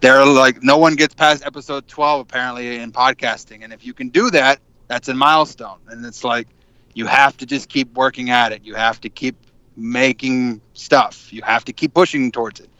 there 0.01 0.21
are 0.21 0.27
like 0.27 0.63
no 0.63 0.77
one 0.77 0.95
gets 0.95 1.15
past 1.15 1.45
episode 1.47 1.89
12 1.89 2.21
apparently 2.21 2.77
in 2.77 2.93
podcasting 2.93 3.65
and 3.65 3.73
if 3.73 3.85
you 3.85 3.95
can 3.95 4.09
do 4.09 4.31
that 4.31 4.61
that's 4.89 5.09
a 5.09 5.15
milestone 5.15 5.79
and 5.89 6.05
it's 6.05 6.23
like 6.23 6.49
you 6.95 7.07
have 7.07 7.37
to 7.37 7.47
just 7.47 7.69
keep 7.69 7.93
working 7.95 8.31
at 8.31 8.53
it 8.53 8.63
you 8.63 8.75
have 8.75 9.01
to 9.01 9.09
keep 9.09 9.37
making 9.77 10.61
stuff 10.73 11.33
you 11.33 11.43
have 11.43 11.65
to 11.65 11.73
keep 11.73 11.93
pushing 11.93 12.33
towards 12.33 12.61
it 12.61 12.71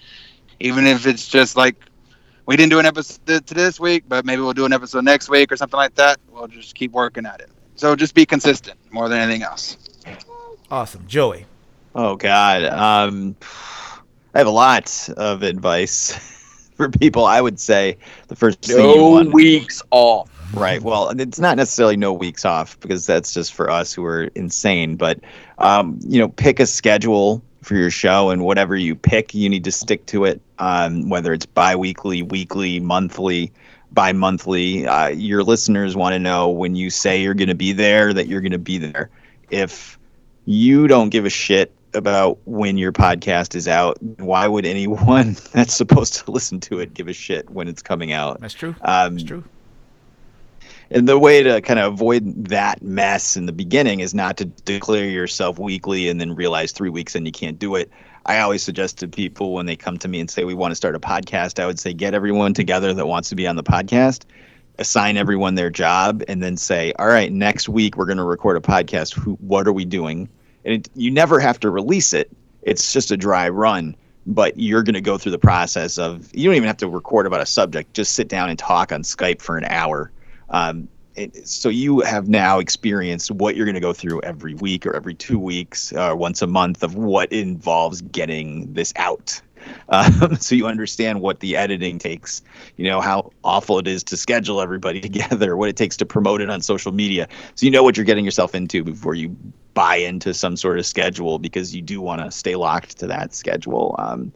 even 0.61 0.87
if 0.87 1.07
it's 1.07 1.29
just 1.29 1.57
like 1.57 1.77
we 2.47 2.57
didn't 2.57 2.71
do 2.71 2.79
an 2.79 2.87
episode 2.87 3.47
to 3.47 3.55
this 3.55 3.81
week, 3.81 4.05
but 4.09 4.25
maybe 4.25 4.41
we'll 4.41 4.53
do 4.53 4.65
an 4.65 4.73
episode 4.73 5.05
next 5.05 5.29
week 5.29 5.51
or 5.51 5.57
something 5.57 5.77
like 5.77 5.95
that. 5.97 6.19
We'll 6.31 6.47
just 6.47 6.75
keep 6.75 6.93
working 6.93 7.27
at 7.27 7.41
it. 7.41 7.51
So 7.75 7.97
just 7.97 8.15
be 8.15 8.25
consistent 8.25 8.79
more 8.91 9.09
than 9.09 9.19
anything 9.19 9.43
else. 9.43 9.77
Awesome, 10.71 11.07
Joey. 11.07 11.47
Oh 11.95 12.17
God, 12.17 12.65
um, 12.65 13.37
I 14.35 14.39
have 14.39 14.47
a 14.47 14.51
lot 14.51 15.09
of 15.17 15.43
advice 15.43 16.71
for 16.77 16.89
people. 16.89 17.25
I 17.25 17.41
would 17.41 17.59
say 17.59 17.99
the 18.29 18.37
first 18.37 18.69
no 18.69 19.23
weeks 19.33 19.83
off. 19.91 20.31
Right. 20.55 20.81
Well, 20.81 21.09
it's 21.11 21.41
not 21.41 21.57
necessarily 21.57 21.97
no 21.97 22.13
weeks 22.13 22.45
off 22.45 22.79
because 22.81 23.05
that's 23.05 23.35
just 23.35 23.53
for 23.53 23.71
us 23.71 23.93
who 23.93 24.05
are 24.05 24.25
insane. 24.35 24.97
But 24.97 25.21
um, 25.59 25.99
you 26.07 26.19
know, 26.19 26.29
pick 26.29 26.61
a 26.61 26.67
schedule 26.67 27.43
for 27.63 27.75
your 27.75 27.91
show 27.91 28.31
and 28.31 28.45
whatever 28.45 28.77
you 28.77 28.95
pick 28.95 29.35
you 29.35 29.49
need 29.49 29.65
to 29.65 29.73
stick 29.73 30.07
to 30.07 30.25
it 30.25 30.41
um, 30.59 31.09
whether 31.09 31.33
it's 31.33 31.47
bi-weekly 31.47 32.23
weekly 32.23 32.79
monthly 32.79 33.53
bi-monthly. 33.93 34.87
Uh, 34.87 35.09
your 35.09 35.43
listeners 35.43 35.97
want 35.97 36.13
to 36.13 36.19
know 36.19 36.49
when 36.49 36.77
you 36.77 36.91
say 36.91 37.21
you're 37.21 37.35
going 37.35 37.49
to 37.49 37.55
be 37.55 37.73
there 37.73 38.13
that 38.13 38.29
you're 38.29 38.41
going 38.41 38.53
to 38.53 38.59
be 38.59 38.79
there. 38.79 39.11
If 39.51 39.99
you 40.45 40.87
don't 40.87 41.09
give 41.09 41.25
a 41.25 41.31
shit 41.31 41.73
about 41.95 42.39
when 42.45 42.77
your 42.77 42.93
podcast 42.93 43.55
is 43.55 43.67
out 43.67 43.97
why 44.19 44.47
would 44.47 44.67
anyone 44.67 45.35
that's 45.53 45.75
supposed 45.75 46.15
to 46.15 46.31
listen 46.31 46.61
to 46.61 46.79
it 46.79 46.93
give 46.93 47.09
a 47.09 47.13
shit 47.13 47.49
when 47.51 47.69
it's 47.69 47.83
coming 47.83 48.13
out? 48.13 48.41
That's 48.41 48.55
true. 48.55 48.77
Um, 48.83 49.15
that's 49.15 49.25
true 49.25 49.45
and 50.91 51.09
the 51.09 51.19
way 51.19 51.43
to 51.43 51.61
kind 51.61 51.81
of 51.81 51.95
avoid 51.95 52.49
that 52.49 52.83
mess 52.83 53.37
in 53.37 53.47
the 53.47 53.53
beginning 53.53 54.01
is 54.01 54.15
not 54.15 54.37
to 54.39 54.45
declare 54.45 55.09
yourself 55.09 55.59
weekly 55.59 56.09
and 56.09 56.21
then 56.21 56.35
realize 56.35 56.73
three 56.73 56.91
weeks 56.91 57.15
and 57.15 57.27
you 57.27 57.33
can't 57.33 57.59
do 57.59 57.75
it. 57.75 57.91
I 58.27 58.41
always 58.41 58.63
suggest 58.63 58.99
to 58.99 59.09
people 59.09 59.53
when 59.53 59.67
they 59.67 59.77
come 59.77 59.99
to 59.99 60.09
me 60.09 60.21
and 60.21 60.31
say 60.31 60.45
we 60.45 60.55
want 60.55 60.73
to 60.73 60.77
start 60.77 60.95
a 60.95 61.01
podcast, 61.01 61.63
I 61.63 61.67
would 61.67 61.79
say 61.79 61.93
get 61.93 62.15
everyone 62.15 62.55
together 62.55 62.93
that 62.95 63.07
wants 63.07 63.29
to 63.31 63.37
be 63.37 63.47
on 63.47 63.57
the 63.57 63.63
podcast, 63.63 64.25
assign 64.79 65.17
everyone 65.17 65.55
their 65.55 65.71
job, 65.71 66.23
and 66.29 66.43
then 66.43 66.57
say, 66.57 66.93
all 66.99 67.07
right, 67.07 67.33
next 67.33 67.69
week 67.69 67.97
we're 67.97 68.07
going 68.07 68.19
to 68.19 68.25
record 68.25 68.57
a 68.57 68.61
podcast. 68.61 69.15
Who, 69.15 69.35
what 69.35 69.67
are 69.67 69.73
we 69.73 69.85
doing? 69.85 70.29
And 70.65 70.75
it, 70.75 70.89
you 70.95 71.11
never 71.11 71.39
have 71.41 71.61
to 71.61 71.71
release 71.71 72.13
it. 72.13 72.31
It's 72.63 72.93
just 72.93 73.11
a 73.11 73.17
dry 73.17 73.49
run 73.49 73.97
but 74.29 74.59
you're 74.59 74.83
going 74.83 74.95
to 74.95 75.01
go 75.01 75.17
through 75.17 75.31
the 75.31 75.39
process 75.39 75.99
of 75.99 76.29
you 76.35 76.49
don't 76.49 76.57
even 76.57 76.67
have 76.67 76.77
to 76.77 76.89
record 76.89 77.27
about 77.27 77.41
a 77.41 77.47
subject 77.47 77.95
just 77.95 78.17
sit 78.17 78.27
down 78.27 78.51
and 78.51 78.59
talk 78.59 78.91
on 78.91 79.03
skype 79.03 79.41
for 79.41 79.57
an 79.57 79.65
hour 79.67 80.11
um, 80.51 80.89
so 81.45 81.69
you 81.71 82.01
have 82.01 82.29
now 82.29 82.59
experienced 82.59 83.31
what 83.31 83.57
you're 83.57 83.65
going 83.65 83.75
to 83.75 83.81
go 83.81 83.95
through 83.95 84.21
every 84.21 84.55
week 84.55 84.85
or 84.85 84.95
every 84.95 85.15
two 85.15 85.39
weeks 85.39 85.93
or 85.93 85.99
uh, 86.01 86.15
once 86.15 86.43
a 86.43 86.47
month 86.47 86.83
of 86.83 86.95
what 86.95 87.33
involves 87.33 88.03
getting 88.03 88.73
this 88.73 88.93
out. 88.97 89.41
Um, 89.89 90.37
so 90.37 90.55
you 90.55 90.69
understand 90.69 91.23
what 91.23 91.41
the 91.41 91.57
editing 91.57 91.99
takes 91.99 92.41
you 92.77 92.89
know 92.89 93.01
how 93.01 93.33
awful 93.43 93.81
it 93.81 93.89
is 93.89 94.05
to 94.05 94.17
schedule 94.17 94.61
everybody 94.61 95.01
together 95.09 95.57
what 95.57 95.69
it 95.69 95.77
takes 95.77 95.97
to 95.97 96.07
promote 96.07 96.41
it 96.41 96.49
on 96.49 96.61
social 96.61 96.93
media. 96.93 97.27
So 97.57 97.67
you 97.67 97.73
know 97.73 97.83
what 97.83 97.97
you're 97.97 98.07
getting 98.07 98.25
yourself 98.25 98.55
into 98.55 98.85
before 98.85 99.17
you 99.17 99.37
buy 99.75 99.97
into 99.97 100.35
some 100.35 100.57
sort 100.57 100.79
of 100.79 100.87
schedule 100.87 101.41
because 101.41 101.75
you 101.75 101.83
do 101.83 102.01
want 102.01 102.23
to 102.23 102.31
stay 102.31 102.55
locked 102.55 102.99
to 102.99 103.09
that 103.09 103.35
schedule. 103.35 103.97
Um, 103.99 104.33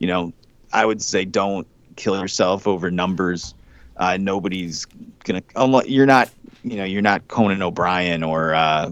you 0.00 0.08
know 0.08 0.32
i 0.72 0.84
would 0.84 1.00
say 1.00 1.24
don't 1.24 1.66
kill 1.94 2.18
yourself 2.18 2.66
over 2.66 2.90
numbers 2.90 3.54
uh, 4.00 4.16
nobody's 4.16 4.84
gonna 5.24 5.42
unless 5.54 5.86
you're 5.88 6.06
not 6.06 6.28
you 6.64 6.76
know 6.76 6.84
you're 6.84 7.02
not 7.02 7.28
Conan 7.28 7.62
O'Brien 7.62 8.22
or 8.24 8.52
uh, 8.54 8.90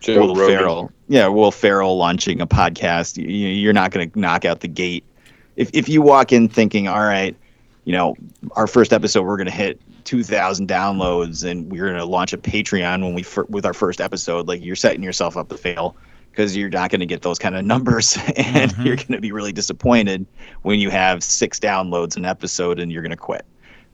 Joe 0.00 0.20
Will 0.26 0.34
Rogan. 0.34 0.58
Ferrell. 0.58 0.92
Yeah, 1.08 1.28
Will 1.28 1.50
Ferrell 1.52 1.96
launching 1.96 2.40
a 2.40 2.46
podcast. 2.46 3.16
You, 3.16 3.26
you're 3.28 3.72
not 3.72 3.92
gonna 3.92 4.10
knock 4.16 4.44
out 4.44 4.60
the 4.60 4.68
gate. 4.68 5.04
If 5.56 5.70
if 5.72 5.88
you 5.88 6.02
walk 6.02 6.32
in 6.32 6.48
thinking, 6.48 6.88
all 6.88 7.00
right, 7.04 7.36
you 7.84 7.92
know, 7.92 8.16
our 8.52 8.66
first 8.66 8.92
episode 8.92 9.22
we're 9.24 9.36
gonna 9.36 9.50
hit 9.50 9.80
2,000 10.04 10.68
downloads 10.68 11.48
and 11.48 11.70
we're 11.70 11.86
gonna 11.88 12.04
launch 12.04 12.32
a 12.32 12.38
Patreon 12.38 13.02
when 13.02 13.14
we 13.14 13.22
fir- 13.22 13.46
with 13.48 13.64
our 13.64 13.74
first 13.74 14.00
episode, 14.00 14.48
like 14.48 14.64
you're 14.64 14.74
setting 14.74 15.02
yourself 15.02 15.36
up 15.36 15.48
to 15.50 15.56
fail 15.56 15.94
because 16.30 16.56
you're 16.56 16.70
not 16.70 16.90
going 16.90 16.98
to 17.00 17.04
get 17.06 17.20
those 17.20 17.38
kind 17.38 17.54
of 17.54 17.62
numbers 17.62 18.16
and 18.36 18.72
Mhm. 18.72 18.84
you're 18.86 18.96
going 18.96 19.12
to 19.12 19.20
be 19.20 19.32
really 19.32 19.52
disappointed 19.52 20.24
when 20.62 20.80
you 20.80 20.88
have 20.88 21.22
six 21.22 21.60
downloads 21.60 22.16
an 22.16 22.24
episode 22.24 22.80
and 22.80 22.90
you're 22.90 23.02
going 23.02 23.10
to 23.10 23.18
quit. 23.18 23.44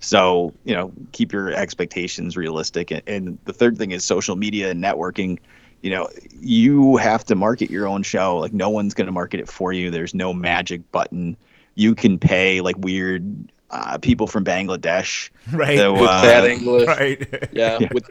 So, 0.00 0.52
you 0.64 0.74
know, 0.74 0.92
keep 1.12 1.32
your 1.32 1.52
expectations 1.52 2.36
realistic. 2.36 2.90
And, 2.90 3.02
and 3.06 3.38
the 3.44 3.52
third 3.52 3.76
thing 3.78 3.90
is 3.90 4.04
social 4.04 4.36
media 4.36 4.70
and 4.70 4.82
networking. 4.82 5.38
You 5.82 5.90
know, 5.90 6.08
you 6.40 6.96
have 6.96 7.24
to 7.26 7.34
market 7.34 7.70
your 7.70 7.86
own 7.86 8.02
show. 8.02 8.36
Like, 8.38 8.52
no 8.52 8.68
one's 8.70 8.94
going 8.94 9.06
to 9.06 9.12
market 9.12 9.40
it 9.40 9.48
for 9.48 9.72
you. 9.72 9.90
There's 9.90 10.14
no 10.14 10.32
magic 10.32 10.90
button. 10.92 11.36
You 11.74 11.94
can 11.94 12.18
pay 12.18 12.60
like 12.60 12.76
weird 12.78 13.24
uh, 13.70 13.98
people 13.98 14.26
from 14.26 14.44
Bangladesh. 14.44 15.30
right 15.52 15.78
So, 15.78 15.92
With 15.92 16.02
uh, 16.02 16.22
bad 16.22 16.44
English. 16.44 16.86
right 16.98 17.48
Yeah, 17.52 17.78
Yeah. 17.80 17.88
with 17.92 18.08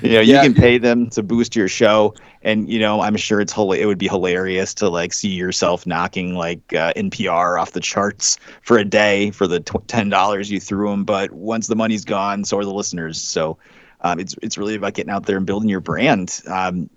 You 0.00 0.10
know, 0.14 0.20
you 0.20 0.38
Yeah. 0.38 0.40
can 0.40 0.54
pay 0.54 0.78
them 0.78 1.08
to 1.10 1.22
boost 1.22 1.54
your 1.56 1.68
show, 1.68 2.14
and 2.42 2.68
you 2.68 2.78
know, 2.78 3.00
I'm 3.00 3.16
sure 3.16 3.40
it's 3.40 3.54
it 3.56 3.86
would 3.86 3.98
be 3.98 4.08
hilarious 4.08 4.74
to 4.74 4.88
like 4.88 5.12
see 5.12 5.28
yourself 5.30 5.86
knocking 5.86 6.34
like 6.34 6.72
uh, 6.74 6.92
NPR 6.96 7.58
off 7.58 7.72
the 7.72 7.80
charts 7.80 8.38
for 8.62 8.78
a 8.78 8.84
day 8.84 9.30
for 9.30 9.46
the 9.46 9.60
ten 9.86 10.08
dollars 10.08 10.50
you 10.50 10.60
threw 10.60 10.90
them. 10.90 11.04
But 11.04 11.32
once 11.32 11.66
the 11.68 11.76
money's 11.76 12.04
gone, 12.04 12.44
so 12.44 12.58
are 12.58 12.64
the 12.64 12.72
listeners. 12.74 13.20
So 13.20 13.58
um, 14.00 14.18
it's 14.18 14.34
it's 14.42 14.58
really 14.58 14.74
about 14.74 14.94
getting 14.94 15.10
out 15.10 15.26
there 15.26 15.36
and 15.36 15.46
building 15.46 15.68
your 15.68 15.80
brand. 15.80 16.40
Um, 16.46 16.90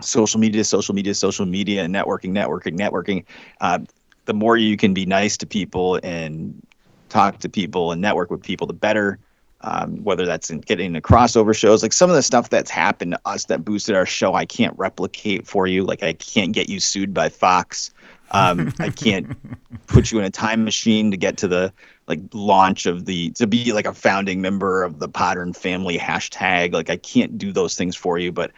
social 0.00 0.40
media, 0.40 0.64
social 0.64 0.94
media, 0.94 1.14
social 1.14 1.46
media, 1.46 1.82
and 1.82 1.94
networking, 1.94 2.30
networking, 2.32 2.78
networking. 2.78 3.24
Uh, 3.60 3.78
the 4.26 4.34
more 4.34 4.56
you 4.56 4.76
can 4.76 4.94
be 4.94 5.06
nice 5.06 5.36
to 5.38 5.46
people 5.46 5.98
and 6.02 6.60
talk 7.08 7.38
to 7.38 7.48
people 7.48 7.92
and 7.92 8.00
network 8.00 8.30
with 8.30 8.42
people, 8.42 8.66
the 8.66 8.72
better 8.74 9.18
um, 9.62 10.02
whether 10.02 10.24
that's 10.24 10.50
in 10.50 10.60
getting 10.60 10.86
into 10.86 11.00
crossover 11.00 11.54
shows, 11.54 11.82
like 11.82 11.92
some 11.92 12.08
of 12.08 12.16
the 12.16 12.22
stuff 12.22 12.48
that's 12.48 12.70
happened 12.70 13.12
to 13.12 13.20
us 13.26 13.44
that 13.46 13.64
boosted 13.64 13.94
our 13.94 14.06
show, 14.06 14.34
I 14.34 14.46
can't 14.46 14.76
replicate 14.78 15.46
for 15.46 15.66
you. 15.66 15.84
Like 15.84 16.02
I 16.02 16.14
can't 16.14 16.52
get 16.52 16.68
you 16.68 16.80
sued 16.80 17.12
by 17.12 17.28
Fox. 17.28 17.92
Um, 18.30 18.72
I 18.78 18.90
can't 18.90 19.36
put 19.86 20.12
you 20.12 20.18
in 20.18 20.24
a 20.24 20.30
time 20.30 20.64
machine 20.64 21.10
to 21.10 21.16
get 21.16 21.36
to 21.38 21.48
the 21.48 21.72
like 22.06 22.20
launch 22.32 22.86
of 22.86 23.04
the 23.04 23.30
to 23.30 23.46
be 23.46 23.72
like 23.72 23.86
a 23.86 23.92
founding 23.92 24.40
member 24.40 24.82
of 24.82 24.98
the 24.98 25.08
Pattern 25.08 25.52
family 25.52 25.98
hashtag. 25.98 26.72
Like 26.72 26.90
I 26.90 26.96
can't 26.96 27.36
do 27.36 27.52
those 27.52 27.76
things 27.76 27.96
for 27.96 28.18
you, 28.18 28.32
but 28.32 28.52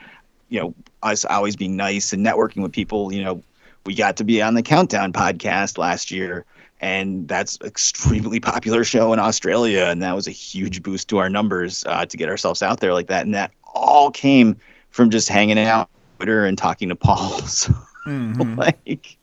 you 0.51 0.61
know, 0.61 0.75
us 1.03 1.25
always 1.25 1.57
being 1.57 1.77
nice 1.77 2.13
and 2.13 2.25
networking 2.25 2.63
with 2.63 2.73
people. 2.73 3.13
You 3.13 3.25
know, 3.25 3.43
we 3.87 3.95
got 3.95 4.19
to 4.19 4.25
be 4.25 4.41
on 4.41 4.55
the 4.55 4.63
Countdown 4.63 5.13
podcast 5.13 5.79
last 5.79 6.11
year 6.11 6.45
and 6.83 7.26
that's 7.28 7.59
extremely 7.62 8.41
popular 8.41 8.85
show 8.85 9.12
in 9.12 9.18
Australia, 9.18 9.85
and 9.85 10.03
that 10.03 10.14
was 10.14 10.26
a 10.26 10.33
huge 10.33 10.83
boost 10.83 11.09
to 11.09 11.18
our 11.18 11.30
numbers 11.30 11.85
uh, 11.87 12.05
to 12.05 12.16
get 12.16 12.28
ourselves 12.28 12.62
out 12.62 12.80
there 12.80 12.93
like 12.93 13.07
that. 13.07 13.24
And 13.24 13.35
that 13.35 13.53
all 13.72 14.11
came 14.11 14.57
from 14.91 15.09
just 15.09 15.28
hanging 15.28 15.59
out 15.59 15.80
on 15.83 15.87
Twitter 16.18 16.45
and 16.45 16.59
talking 16.59 16.89
to 16.91 16.97
Paul. 16.97 17.41
So, 17.43 17.72
Mhm. 18.07 18.57
like, 18.59 19.16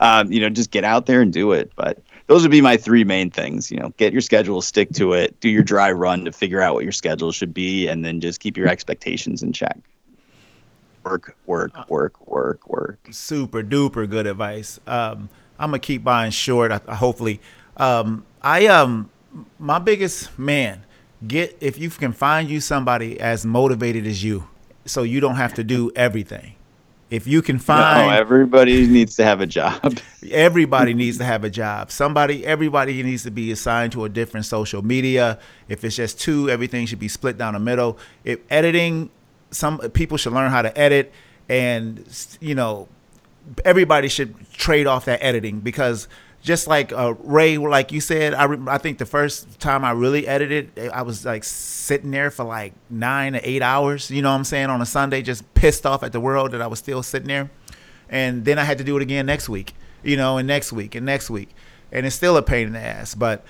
um, 0.00 0.32
you 0.32 0.40
know, 0.40 0.50
just 0.50 0.72
get 0.72 0.82
out 0.82 1.06
there 1.06 1.22
and 1.22 1.32
do 1.32 1.52
it. 1.52 1.70
But 1.76 1.98
those 2.26 2.42
would 2.42 2.50
be 2.50 2.60
my 2.60 2.76
three 2.76 3.04
main 3.04 3.30
things. 3.30 3.70
You 3.70 3.78
know, 3.78 3.90
get 3.96 4.12
your 4.12 4.20
schedule, 4.20 4.60
stick 4.60 4.90
to 4.94 5.12
it, 5.12 5.38
do 5.38 5.48
your 5.48 5.62
dry 5.62 5.92
run 5.92 6.24
to 6.24 6.32
figure 6.32 6.60
out 6.60 6.74
what 6.74 6.82
your 6.82 6.92
schedule 6.92 7.30
should 7.30 7.54
be, 7.54 7.86
and 7.86 8.04
then 8.04 8.20
just 8.20 8.40
keep 8.40 8.56
your 8.56 8.66
expectations 8.66 9.44
in 9.44 9.52
check. 9.52 9.78
Work, 11.04 11.36
work, 11.46 11.88
work, 11.88 12.26
work, 12.26 12.68
work. 12.68 12.98
super 13.10 13.62
duper 13.62 14.10
good 14.10 14.26
advice. 14.26 14.80
Um, 14.88 15.28
I'm 15.60 15.68
gonna 15.68 15.78
keep 15.78 16.02
buying 16.02 16.30
short. 16.32 16.72
I, 16.72 16.94
hopefully, 16.94 17.40
um, 17.76 18.24
I 18.42 18.66
um, 18.66 19.10
my 19.58 19.78
biggest 19.78 20.36
man, 20.38 20.84
get 21.26 21.56
if 21.60 21.78
you 21.78 21.90
can 21.90 22.12
find 22.12 22.48
you 22.48 22.60
somebody 22.60 23.20
as 23.20 23.44
motivated 23.44 24.06
as 24.06 24.24
you, 24.24 24.48
so 24.86 25.02
you 25.02 25.20
don't 25.20 25.36
have 25.36 25.54
to 25.54 25.64
do 25.64 25.92
everything. 25.94 26.54
If 27.10 27.26
you 27.26 27.42
can 27.42 27.56
No, 27.56 27.62
find 27.62 28.12
everybody 28.14 28.86
needs 28.86 29.16
to 29.16 29.24
have 29.24 29.40
a 29.40 29.46
job. 29.46 29.98
everybody 30.30 30.94
needs 30.94 31.18
to 31.18 31.24
have 31.24 31.42
a 31.44 31.50
job. 31.50 31.90
Somebody, 31.90 32.46
everybody 32.46 33.02
needs 33.02 33.24
to 33.24 33.32
be 33.32 33.50
assigned 33.50 33.92
to 33.92 34.04
a 34.04 34.08
different 34.08 34.46
social 34.46 34.82
media. 34.82 35.38
If 35.68 35.84
it's 35.84 35.96
just 35.96 36.20
two, 36.20 36.48
everything 36.48 36.86
should 36.86 37.00
be 37.00 37.08
split 37.08 37.36
down 37.36 37.54
the 37.54 37.60
middle. 37.60 37.98
If 38.24 38.38
editing, 38.48 39.10
some 39.50 39.78
people 39.90 40.16
should 40.18 40.32
learn 40.32 40.52
how 40.52 40.62
to 40.62 40.78
edit, 40.78 41.12
and 41.48 42.06
you 42.40 42.54
know, 42.54 42.88
everybody 43.64 44.08
should 44.08 44.34
trade 44.52 44.86
off 44.86 45.04
that 45.06 45.22
editing 45.22 45.60
because 45.60 46.08
just 46.42 46.66
like 46.66 46.92
uh, 46.92 47.14
Ray, 47.20 47.58
like 47.58 47.92
you 47.92 48.00
said, 48.00 48.32
I, 48.34 48.44
re- 48.44 48.58
I 48.66 48.78
think 48.78 48.98
the 48.98 49.06
first 49.06 49.60
time 49.60 49.84
I 49.84 49.90
really 49.90 50.26
edited, 50.26 50.90
I 50.92 51.02
was 51.02 51.24
like 51.24 51.44
sitting 51.44 52.10
there 52.10 52.30
for 52.30 52.44
like 52.44 52.72
nine 52.88 53.34
to 53.34 53.48
eight 53.48 53.60
hours. 53.62 54.10
You 54.10 54.22
know 54.22 54.30
what 54.30 54.36
I'm 54.36 54.44
saying 54.44 54.70
on 54.70 54.80
a 54.80 54.86
Sunday, 54.86 55.20
just 55.22 55.52
pissed 55.54 55.84
off 55.84 56.02
at 56.02 56.12
the 56.12 56.20
world 56.20 56.52
that 56.52 56.62
I 56.62 56.66
was 56.66 56.78
still 56.78 57.02
sitting 57.02 57.28
there 57.28 57.50
and 58.08 58.44
then 58.44 58.58
I 58.58 58.64
had 58.64 58.78
to 58.78 58.84
do 58.84 58.96
it 58.96 59.02
again 59.02 59.26
next 59.26 59.48
week, 59.48 59.74
you 60.02 60.16
know, 60.16 60.38
and 60.38 60.46
next 60.48 60.72
week 60.72 60.94
and 60.94 61.06
next 61.06 61.30
week, 61.30 61.50
and 61.92 62.04
it's 62.06 62.16
still 62.16 62.36
a 62.36 62.42
pain 62.42 62.66
in 62.66 62.72
the 62.72 62.80
ass. 62.80 63.14
But 63.14 63.44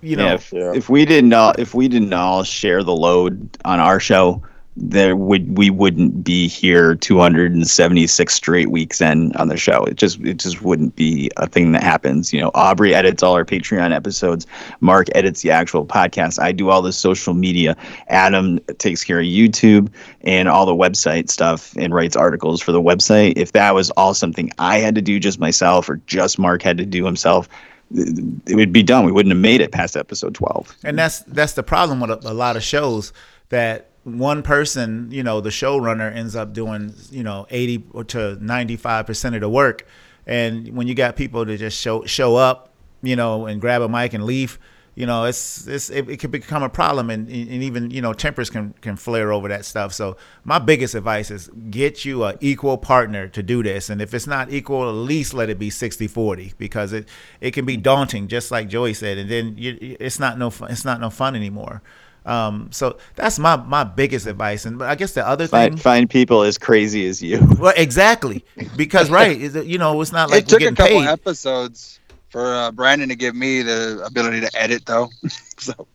you 0.00 0.16
know, 0.16 0.26
Yeah, 0.26 0.34
if, 0.34 0.52
Yeah. 0.52 0.72
if 0.74 0.88
we 0.88 1.04
didn't 1.04 1.32
all 1.32 1.54
if 1.58 1.74
we 1.74 1.88
didn't 1.88 2.12
all 2.12 2.42
share 2.44 2.82
the 2.82 2.94
load 2.94 3.56
on 3.64 3.80
our 3.80 3.98
show, 4.00 4.42
there 4.76 5.14
would 5.14 5.56
we 5.56 5.70
wouldn't 5.70 6.24
be 6.24 6.48
here 6.48 6.96
276 6.96 8.34
straight 8.34 8.70
weeks 8.70 9.00
in 9.00 9.34
on 9.36 9.48
the 9.48 9.56
show. 9.56 9.84
It 9.84 9.96
just 9.96 10.20
it 10.20 10.38
just 10.38 10.62
wouldn't 10.62 10.96
be 10.96 11.30
a 11.36 11.46
thing 11.46 11.72
that 11.72 11.82
happens. 11.82 12.32
You 12.32 12.40
know, 12.40 12.50
Aubrey 12.54 12.92
edits 12.92 13.22
all 13.22 13.34
our 13.34 13.44
Patreon 13.44 13.94
episodes. 13.94 14.46
Mark 14.80 15.06
edits 15.14 15.42
the 15.42 15.52
actual 15.52 15.86
podcast. 15.86 16.42
I 16.42 16.50
do 16.50 16.70
all 16.70 16.82
the 16.82 16.92
social 16.92 17.34
media. 17.34 17.76
Adam 18.08 18.58
takes 18.78 19.04
care 19.04 19.20
of 19.20 19.26
YouTube 19.26 19.90
and 20.22 20.48
all 20.48 20.66
the 20.66 20.74
website 20.74 21.30
stuff 21.30 21.76
and 21.76 21.94
writes 21.94 22.16
articles 22.16 22.60
for 22.60 22.72
the 22.72 22.82
website. 22.82 23.34
If 23.36 23.52
that 23.52 23.74
was 23.74 23.90
all 23.90 24.12
something 24.12 24.50
I 24.58 24.78
had 24.78 24.96
to 24.96 25.02
do 25.02 25.20
just 25.20 25.38
myself 25.38 25.88
or 25.88 26.00
just 26.06 26.36
Mark 26.36 26.62
had 26.62 26.78
to 26.78 26.86
do 26.86 27.04
himself, 27.04 27.48
it 27.92 28.56
would 28.56 28.72
be 28.72 28.82
done. 28.82 29.04
We 29.04 29.12
wouldn't 29.12 29.32
have 29.32 29.40
made 29.40 29.60
it 29.60 29.70
past 29.70 29.96
episode 29.96 30.34
12. 30.34 30.76
and 30.82 30.98
that's 30.98 31.20
that's 31.20 31.52
the 31.52 31.62
problem 31.62 32.00
with 32.00 32.10
a, 32.10 32.32
a 32.32 32.34
lot 32.34 32.56
of 32.56 32.64
shows 32.64 33.12
that 33.50 33.90
one 34.04 34.42
person, 34.42 35.08
you 35.10 35.22
know, 35.22 35.40
the 35.40 35.50
showrunner 35.50 36.14
ends 36.14 36.36
up 36.36 36.52
doing, 36.52 36.94
you 37.10 37.22
know, 37.22 37.46
80 37.50 37.78
to 37.78 38.38
95% 38.40 39.34
of 39.34 39.40
the 39.40 39.48
work. 39.48 39.86
And 40.26 40.68
when 40.76 40.86
you 40.86 40.94
got 40.94 41.16
people 41.16 41.44
to 41.44 41.56
just 41.56 41.78
show 41.78 42.04
show 42.04 42.36
up, 42.36 42.72
you 43.02 43.16
know, 43.16 43.46
and 43.46 43.60
grab 43.60 43.82
a 43.82 43.88
mic 43.88 44.14
and 44.14 44.24
leave, 44.24 44.58
you 44.94 45.06
know, 45.06 45.24
it's 45.24 45.66
it's 45.66 45.90
it, 45.90 46.08
it 46.08 46.16
could 46.18 46.30
become 46.30 46.62
a 46.62 46.68
problem 46.68 47.10
and, 47.10 47.28
and 47.28 47.62
even, 47.62 47.90
you 47.90 48.00
know, 48.00 48.12
tempers 48.12 48.48
can 48.48 48.74
can 48.80 48.96
flare 48.96 49.32
over 49.32 49.48
that 49.48 49.64
stuff. 49.64 49.92
So 49.92 50.16
my 50.44 50.58
biggest 50.58 50.94
advice 50.94 51.30
is 51.30 51.48
get 51.70 52.04
you 52.04 52.24
a 52.24 52.36
equal 52.40 52.78
partner 52.78 53.28
to 53.28 53.42
do 53.42 53.62
this. 53.62 53.90
And 53.90 54.00
if 54.00 54.14
it's 54.14 54.26
not 54.26 54.50
equal, 54.50 54.88
at 54.88 54.94
least 54.94 55.34
let 55.34 55.50
it 55.50 55.58
be 55.58 55.70
60-40 55.70 56.54
because 56.58 56.92
it 56.92 57.08
it 57.40 57.50
can 57.52 57.64
be 57.64 57.76
daunting 57.76 58.28
just 58.28 58.50
like 58.50 58.68
Joey 58.68 58.94
said 58.94 59.18
and 59.18 59.30
then 59.30 59.56
you, 59.58 59.76
it's 59.80 60.18
not 60.18 60.38
no 60.38 60.50
fun, 60.50 60.70
it's 60.70 60.84
not 60.84 61.00
no 61.00 61.10
fun 61.10 61.34
anymore. 61.34 61.82
Um, 62.26 62.68
so 62.72 62.96
that's 63.16 63.38
my 63.38 63.56
my 63.56 63.84
biggest 63.84 64.26
advice. 64.26 64.64
And 64.64 64.78
but 64.78 64.88
I 64.88 64.94
guess 64.94 65.12
the 65.12 65.26
other 65.26 65.46
Find, 65.46 65.74
thing, 65.74 65.82
find 65.82 66.10
people 66.10 66.42
as 66.42 66.56
crazy 66.58 67.06
as 67.06 67.22
you. 67.22 67.46
well, 67.58 67.74
exactly, 67.76 68.44
because 68.76 69.10
right, 69.10 69.38
is 69.40 69.54
it- 69.56 69.66
you 69.66 69.78
know, 69.78 70.00
it's 70.00 70.12
not 70.12 70.30
like 70.30 70.44
it 70.44 70.52
we're 70.52 70.58
took 70.58 70.72
a 70.72 70.74
couple 70.74 71.00
paid. 71.00 71.08
episodes 71.08 72.00
for 72.30 72.54
uh, 72.54 72.70
Brandon 72.72 73.08
to 73.10 73.14
give 73.16 73.34
me 73.34 73.62
the 73.62 74.02
ability 74.06 74.40
to 74.40 74.50
edit, 74.58 74.86
though. 74.86 75.10
so 75.58 75.86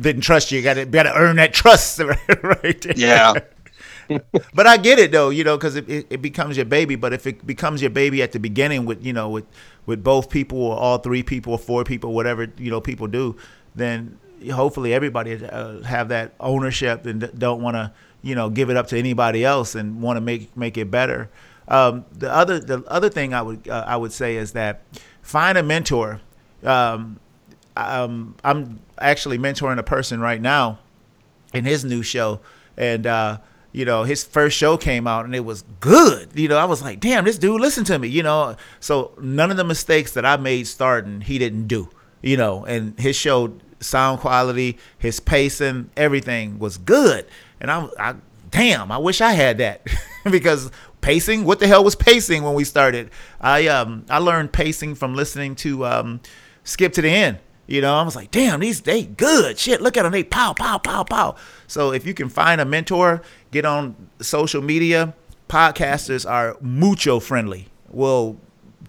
Didn't 0.00 0.22
trust 0.22 0.52
you. 0.52 0.58
You 0.58 0.64
got 0.64 0.74
to 0.74 0.84
got 0.86 1.04
to 1.04 1.14
earn 1.16 1.36
that 1.36 1.52
trust, 1.54 1.98
right? 2.42 2.80
there. 2.82 2.92
yeah, 2.96 3.34
but 4.54 4.66
I 4.66 4.76
get 4.76 4.98
it 4.98 5.12
though, 5.12 5.30
you 5.30 5.44
know, 5.44 5.56
because 5.56 5.76
it, 5.76 5.88
it, 5.88 6.06
it 6.10 6.22
becomes 6.22 6.56
your 6.56 6.66
baby. 6.66 6.96
But 6.96 7.12
if 7.12 7.26
it 7.26 7.46
becomes 7.46 7.80
your 7.80 7.90
baby 7.90 8.22
at 8.22 8.32
the 8.32 8.38
beginning 8.40 8.84
with 8.84 9.04
you 9.04 9.12
know 9.12 9.28
with 9.30 9.46
with 9.86 10.02
both 10.04 10.30
people 10.30 10.60
or 10.62 10.76
all 10.76 10.98
three 10.98 11.22
people 11.22 11.52
or 11.54 11.58
four 11.58 11.84
people, 11.84 12.12
whatever 12.12 12.48
you 12.58 12.70
know 12.70 12.80
people 12.80 13.06
do, 13.06 13.36
then 13.74 14.18
hopefully 14.48 14.94
everybody 14.94 15.44
uh, 15.44 15.82
have 15.82 16.08
that 16.08 16.34
ownership 16.40 17.06
and 17.06 17.30
don't 17.38 17.62
want 17.62 17.76
to 17.76 17.92
you 18.22 18.34
know 18.34 18.50
give 18.50 18.70
it 18.70 18.76
up 18.76 18.86
to 18.88 18.98
anybody 18.98 19.44
else 19.44 19.74
and 19.74 20.02
want 20.02 20.16
to 20.16 20.20
make 20.20 20.56
make 20.56 20.76
it 20.76 20.90
better. 20.90 21.30
Um, 21.68 22.04
the 22.12 22.32
other 22.32 22.58
the 22.58 22.84
other 22.88 23.08
thing 23.08 23.34
I 23.34 23.42
would 23.42 23.68
uh, 23.68 23.84
I 23.86 23.96
would 23.96 24.12
say 24.12 24.36
is 24.36 24.52
that 24.52 24.82
find 25.22 25.56
a 25.56 25.62
mentor. 25.62 26.20
Um, 26.64 27.18
um, 27.76 28.34
I'm 28.44 28.80
actually 28.98 29.38
mentoring 29.38 29.78
a 29.78 29.82
person 29.82 30.20
right 30.20 30.40
now 30.40 30.78
in 31.54 31.64
his 31.64 31.84
new 31.84 32.02
show 32.02 32.40
and 32.76 33.06
uh 33.06 33.38
you 33.72 33.84
know 33.84 34.04
his 34.04 34.24
first 34.24 34.56
show 34.56 34.76
came 34.76 35.06
out 35.06 35.24
and 35.24 35.34
it 35.34 35.44
was 35.44 35.62
good 35.80 36.28
you 36.34 36.48
know 36.48 36.56
i 36.56 36.64
was 36.64 36.82
like 36.82 37.00
damn 37.00 37.24
this 37.24 37.38
dude 37.38 37.60
listen 37.60 37.84
to 37.84 37.98
me 37.98 38.08
you 38.08 38.22
know 38.22 38.56
so 38.80 39.12
none 39.20 39.50
of 39.50 39.56
the 39.56 39.64
mistakes 39.64 40.12
that 40.12 40.24
i 40.24 40.36
made 40.36 40.66
starting 40.66 41.20
he 41.20 41.38
didn't 41.38 41.66
do 41.66 41.88
you 42.22 42.36
know 42.36 42.64
and 42.64 42.98
his 42.98 43.16
show 43.16 43.52
sound 43.80 44.20
quality 44.20 44.78
his 44.98 45.20
pacing 45.20 45.90
everything 45.96 46.58
was 46.58 46.78
good 46.78 47.26
and 47.60 47.70
i, 47.70 47.86
I 47.98 48.14
damn 48.50 48.92
i 48.92 48.98
wish 48.98 49.20
i 49.20 49.32
had 49.32 49.58
that 49.58 49.86
because 50.30 50.70
pacing 51.00 51.44
what 51.44 51.60
the 51.60 51.66
hell 51.66 51.82
was 51.82 51.94
pacing 51.94 52.42
when 52.42 52.54
we 52.54 52.64
started 52.64 53.10
i 53.40 53.66
um 53.68 54.04
i 54.10 54.18
learned 54.18 54.52
pacing 54.52 54.94
from 54.94 55.14
listening 55.14 55.54
to 55.56 55.86
um 55.86 56.20
skip 56.64 56.92
to 56.92 57.02
the 57.02 57.08
end 57.08 57.38
you 57.70 57.80
know, 57.80 57.94
I 57.94 58.02
was 58.02 58.16
like, 58.16 58.32
damn, 58.32 58.58
these 58.58 58.80
they 58.80 59.04
good. 59.04 59.56
Shit, 59.56 59.80
look 59.80 59.96
at 59.96 60.02
them. 60.02 60.10
They 60.10 60.24
pow, 60.24 60.54
pow, 60.54 60.78
pow, 60.78 61.04
pow. 61.04 61.36
So 61.68 61.92
if 61.92 62.04
you 62.04 62.14
can 62.14 62.28
find 62.28 62.60
a 62.60 62.64
mentor, 62.64 63.22
get 63.52 63.64
on 63.64 63.94
social 64.20 64.60
media. 64.60 65.14
Podcasters 65.48 66.28
are 66.28 66.56
mucho 66.60 67.20
friendly. 67.20 67.68
Will 67.88 68.40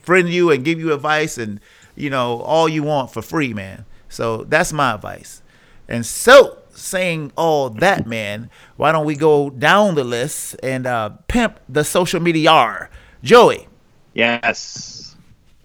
friend 0.02 0.28
you 0.28 0.50
and 0.50 0.66
give 0.66 0.80
you 0.80 0.94
advice 0.94 1.38
and 1.38 1.60
you 1.96 2.10
know 2.10 2.42
all 2.42 2.68
you 2.68 2.82
want 2.82 3.12
for 3.12 3.22
free, 3.22 3.54
man. 3.54 3.86
So 4.12 4.44
that's 4.44 4.72
my 4.72 4.94
advice. 4.94 5.42
And 5.88 6.06
so 6.06 6.60
saying 6.74 7.32
all 7.36 7.72
that, 7.72 8.06
man, 8.06 8.52
why 8.78 8.92
don't 8.92 9.06
we 9.06 9.16
go 9.16 9.50
down 9.50 9.96
the 9.96 10.04
list 10.04 10.56
and 10.62 10.86
uh, 10.86 11.10
pimp 11.28 11.60
the 11.68 11.84
social 11.84 12.20
media? 12.20 12.52
R. 12.52 12.90
Joey, 13.24 13.68
Yes. 14.14 15.16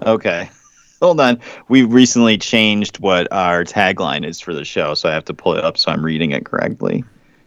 Okay. 0.05 0.51
Hold 1.03 1.21
on. 1.21 1.41
We 1.69 1.83
recently 1.83 2.39
changed 2.39 3.01
what 3.01 3.31
our 3.31 3.65
tagline 3.65 4.27
is 4.27 4.41
for 4.41 4.55
the 4.55 4.65
show, 4.65 4.95
so 4.95 5.09
I 5.09 5.13
have 5.13 5.25
to 5.27 5.35
pull 5.35 5.55
it 5.55 5.65
up 5.65 5.77
so 5.77 5.93
I'm 5.93 6.05
reading 6.05 6.31
it 6.33 6.47
correctly. 6.47 7.05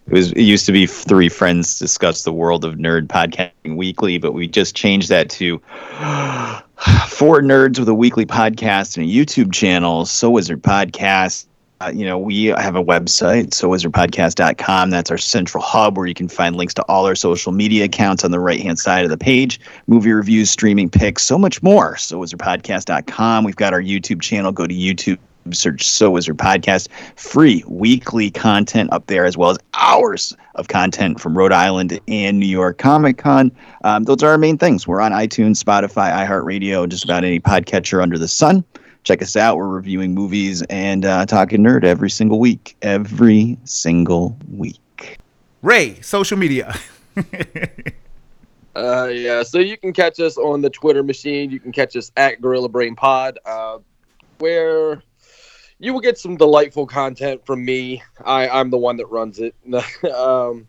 It 0.09 0.15
was 0.15 0.31
it 0.31 0.41
used 0.41 0.65
to 0.65 0.71
be 0.71 0.87
three 0.87 1.29
friends 1.29 1.77
discuss 1.77 2.23
the 2.23 2.33
world 2.33 2.65
of 2.65 2.75
nerd 2.75 3.05
podcasting 3.07 3.77
weekly, 3.77 4.17
but 4.17 4.33
we 4.33 4.47
just 4.47 4.75
changed 4.75 5.09
that 5.09 5.29
to 5.29 5.59
four 7.07 7.43
nerds 7.43 7.77
with 7.77 7.87
a 7.89 7.93
weekly 7.93 8.25
podcast 8.25 8.97
and 8.97 9.05
a 9.05 9.09
YouTube 9.09 9.53
channel, 9.53 10.05
So 10.05 10.31
Wizard 10.31 10.63
Podcast. 10.63 11.45
Uh, 11.81 11.91
you 11.93 12.05
know, 12.05 12.17
we 12.17 12.45
have 12.45 12.75
a 12.75 12.83
website, 12.83 13.51
sowizardpodcast.com. 13.51 14.89
That's 14.89 15.11
our 15.11 15.17
central 15.17 15.63
hub 15.63 15.95
where 15.95 16.07
you 16.07 16.15
can 16.15 16.27
find 16.27 16.55
links 16.55 16.73
to 16.73 16.83
all 16.83 17.05
our 17.05 17.15
social 17.15 17.51
media 17.51 17.85
accounts 17.85 18.25
on 18.25 18.31
the 18.31 18.39
right 18.39 18.59
hand 18.59 18.79
side 18.79 19.05
of 19.05 19.11
the 19.11 19.17
page, 19.17 19.61
movie 19.87 20.11
reviews, 20.11 20.49
streaming 20.49 20.89
picks, 20.89 21.21
so 21.21 21.37
much 21.37 21.61
more. 21.61 21.95
Sowizardpodcast.com. 21.95 23.43
We've 23.45 23.55
got 23.55 23.73
our 23.73 23.81
YouTube 23.81 24.21
channel. 24.21 24.51
Go 24.51 24.67
to 24.67 24.73
YouTube, 24.73 25.19
search 25.55 25.83
So 25.83 26.11
Wizard 26.11 26.37
Podcast. 26.37 26.87
Free 27.15 27.63
weekly 27.67 28.31
content 28.31 28.91
up 28.91 29.07
there, 29.07 29.25
as 29.25 29.37
well 29.37 29.51
as 29.51 29.57
hours 29.73 30.35
of 30.55 30.67
content 30.67 31.19
from 31.19 31.37
Rhode 31.37 31.51
Island 31.51 31.99
and 32.07 32.39
New 32.39 32.47
York 32.47 32.77
Comic 32.77 33.17
Con. 33.17 33.51
Um, 33.83 34.03
those 34.03 34.23
are 34.23 34.29
our 34.29 34.37
main 34.37 34.57
things. 34.57 34.87
We're 34.87 35.01
on 35.01 35.11
iTunes, 35.11 35.63
Spotify, 35.63 36.11
iHeartRadio, 36.25 36.87
just 36.89 37.03
about 37.03 37.23
any 37.23 37.39
podcatcher 37.39 38.01
under 38.01 38.17
the 38.17 38.27
sun 38.27 38.63
check 39.03 39.21
us 39.21 39.35
out. 39.35 39.57
We're 39.57 39.67
reviewing 39.67 40.13
movies 40.13 40.61
and 40.63 41.05
uh, 41.05 41.25
talking 41.25 41.61
nerd 41.61 41.83
every 41.83 42.09
single 42.09 42.39
week. 42.39 42.75
Every 42.81 43.57
single 43.63 44.37
week. 44.51 45.17
Ray, 45.61 45.99
social 46.01 46.37
media. 46.37 46.75
Uh, 48.75 49.07
yeah, 49.07 49.43
so 49.43 49.59
you 49.59 49.75
can 49.75 49.91
catch 49.91 50.19
us 50.21 50.37
on 50.37 50.61
the 50.61 50.69
Twitter 50.69 51.03
machine. 51.03 51.49
You 51.49 51.59
can 51.59 51.73
catch 51.73 51.97
us 51.97 52.11
at 52.15 52.39
Gorilla 52.39 52.69
Brain 52.69 52.95
Pod, 52.95 53.37
uh, 53.43 53.79
where 54.37 55.03
you 55.79 55.93
will 55.93 56.01
get 56.01 56.17
some 56.17 56.35
delightful 56.35 56.85
content 56.85 57.45
from 57.45 57.63
me. 57.63 58.03
I, 58.23 58.49
I'm 58.49 58.69
the 58.69 58.77
one 58.77 58.97
that 58.97 59.07
runs 59.07 59.39
it. 59.39 59.55
um, 60.13 60.67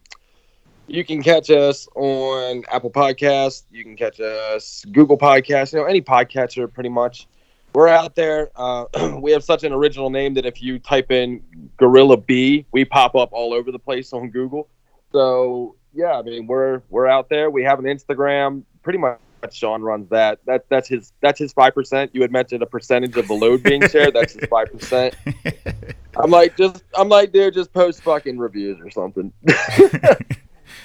you 0.87 1.05
can 1.05 1.23
catch 1.23 1.51
us 1.51 1.89
on 1.97 2.65
Apple 2.71 2.91
Podcasts. 2.91 3.65
You 3.71 3.83
can 3.85 3.97
catch 3.97 4.21
us 4.21 4.85
Google 4.93 5.19
Podcasts. 5.19 5.73
You 5.73 5.81
know, 5.81 5.85
any 5.85 6.01
podcatcher, 6.01 6.73
pretty 6.73 6.89
much. 6.89 7.27
We're 7.73 7.89
out 7.89 8.15
there. 8.15 8.51
Uh, 8.57 8.87
we 9.21 9.33
have 9.33 9.45
such 9.45 9.65
an 9.65 9.73
original 9.73 10.11
name 10.11 10.35
that 10.35 10.47
if 10.47 10.63
you 10.63 10.79
type 10.79 11.11
in 11.11 11.43
Gorilla 11.77 12.17
B, 12.17 12.67
we 12.73 12.85
pop 12.85 13.15
up 13.15 13.31
all 13.33 13.53
over 13.53 13.71
the 13.71 13.79
place 13.79 14.13
on 14.13 14.31
Google. 14.31 14.69
So 15.13 15.77
yeah, 15.93 16.19
I 16.19 16.23
mean 16.23 16.47
we're 16.47 16.83
we're 16.89 17.07
out 17.07 17.29
there. 17.29 17.51
We 17.51 17.65
have 17.65 17.79
an 17.79 17.85
Instagram. 17.85 18.63
Pretty 18.83 18.99
much 18.99 19.19
Sean 19.53 19.82
runs 19.82 20.09
that. 20.11 20.38
That 20.47 20.66
that's 20.68 20.88
his 20.88 21.12
that's 21.20 21.38
his 21.38 21.53
five 21.53 21.74
percent. 21.74 22.11
You 22.14 22.22
had 22.22 22.32
mentioned 22.32 22.62
a 22.62 22.66
percentage 22.66 23.16
of 23.16 23.28
the 23.28 23.34
load 23.34 23.62
being 23.62 23.86
shared. 23.88 24.14
That's 24.14 24.34
his 24.34 24.49
five 24.49 24.72
percent. 24.72 25.14
I'm 26.16 26.30
like 26.30 26.57
just 26.57 26.82
I'm 26.95 27.09
like 27.09 27.32
dude, 27.32 27.55
just 27.55 27.72
post 27.72 28.03
fucking 28.03 28.38
reviews 28.38 28.78
or 28.80 28.91
something. 28.91 29.32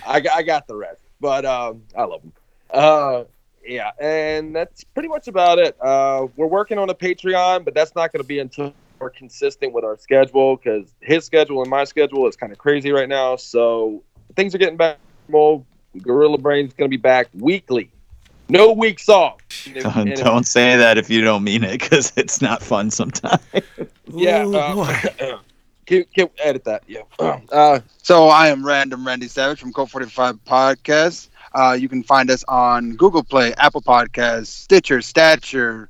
I 0.07 0.19
got 0.19 0.35
I 0.35 0.43
got 0.43 0.67
the 0.67 0.75
rest, 0.75 1.01
but 1.19 1.45
um, 1.45 1.83
I 1.95 2.03
love 2.03 2.21
them. 2.21 2.33
Uh, 2.71 3.23
yeah, 3.65 3.91
and 3.99 4.55
that's 4.55 4.83
pretty 4.83 5.09
much 5.09 5.27
about 5.27 5.59
it. 5.59 5.75
Uh, 5.81 6.27
we're 6.35 6.47
working 6.47 6.77
on 6.77 6.89
a 6.89 6.95
Patreon, 6.95 7.65
but 7.65 7.73
that's 7.73 7.95
not 7.95 8.11
going 8.11 8.21
to 8.21 8.27
be 8.27 8.39
until 8.39 8.73
we're 8.99 9.09
consistent 9.09 9.73
with 9.73 9.83
our 9.83 9.97
schedule 9.97 10.55
because 10.55 10.93
his 11.01 11.25
schedule 11.25 11.61
and 11.61 11.69
my 11.69 11.83
schedule 11.83 12.27
is 12.27 12.35
kind 12.35 12.51
of 12.51 12.57
crazy 12.57 12.91
right 12.91 13.09
now. 13.09 13.35
So 13.35 14.03
things 14.35 14.53
are 14.55 14.57
getting 14.57 14.77
back. 14.77 14.97
Well, 15.27 15.65
Gorilla 16.01 16.37
Brain's 16.37 16.73
going 16.73 16.89
to 16.89 16.95
be 16.95 17.01
back 17.01 17.27
weekly, 17.33 17.91
no 18.49 18.71
weeks 18.73 19.09
off. 19.09 19.37
If- 19.65 19.83
Don't, 19.83 20.07
if- 20.09 20.23
don't 20.23 20.45
say 20.45 20.75
that 20.77 20.97
if 20.97 21.09
you 21.09 21.21
don't 21.21 21.43
mean 21.43 21.63
it, 21.63 21.79
because 21.79 22.13
it's 22.15 22.41
not 22.41 22.61
fun 22.61 22.91
sometimes. 22.91 23.41
yeah, 24.13 24.45
Ooh, 24.45 24.55
uh, 24.55 25.37
can, 25.85 26.05
can 26.15 26.29
edit 26.39 26.63
that. 26.65 26.83
Yeah. 26.87 27.01
Uh, 27.51 27.79
So 28.01 28.27
I 28.27 28.49
am 28.49 28.65
Random 28.65 29.05
Randy 29.05 29.27
Savage 29.27 29.59
from 29.59 29.73
Cult 29.73 29.89
45 29.91 30.43
Podcast. 30.45 31.29
Uh, 31.53 31.71
you 31.79 31.87
can 31.87 32.03
find 32.03 32.29
us 32.29 32.43
on 32.47 32.95
Google 32.97 33.23
Play, 33.23 33.53
Apple 33.55 33.81
Podcasts, 33.81 34.47
Stitcher, 34.47 35.01
Stature. 35.01 35.89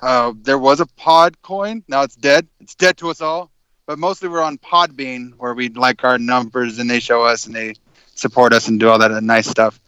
Uh, 0.00 0.32
there 0.42 0.58
was 0.58 0.80
a 0.80 0.86
Podcoin. 0.86 1.82
Now 1.88 2.02
it's 2.02 2.14
dead. 2.16 2.46
It's 2.60 2.74
dead 2.74 2.96
to 2.98 3.10
us 3.10 3.20
all. 3.20 3.50
But 3.86 3.98
mostly 3.98 4.28
we're 4.28 4.40
on 4.42 4.56
Podbean, 4.58 5.32
where 5.38 5.52
we 5.52 5.68
like 5.70 6.04
our 6.04 6.16
numbers 6.16 6.78
and 6.78 6.88
they 6.88 7.00
show 7.00 7.24
us 7.24 7.46
and 7.46 7.54
they 7.54 7.74
support 8.14 8.52
us 8.52 8.68
and 8.68 8.78
do 8.78 8.88
all 8.88 8.98
that 9.00 9.10
nice 9.22 9.48
stuff. 9.48 9.80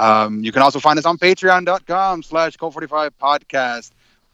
Um, 0.00 0.42
you 0.42 0.50
can 0.50 0.62
also 0.62 0.80
find 0.80 0.98
us 0.98 1.04
on 1.04 1.18
patreon.com 1.18 2.22
slash 2.22 2.56
Cult 2.56 2.72
45 2.72 3.18
Podcast, 3.18 3.90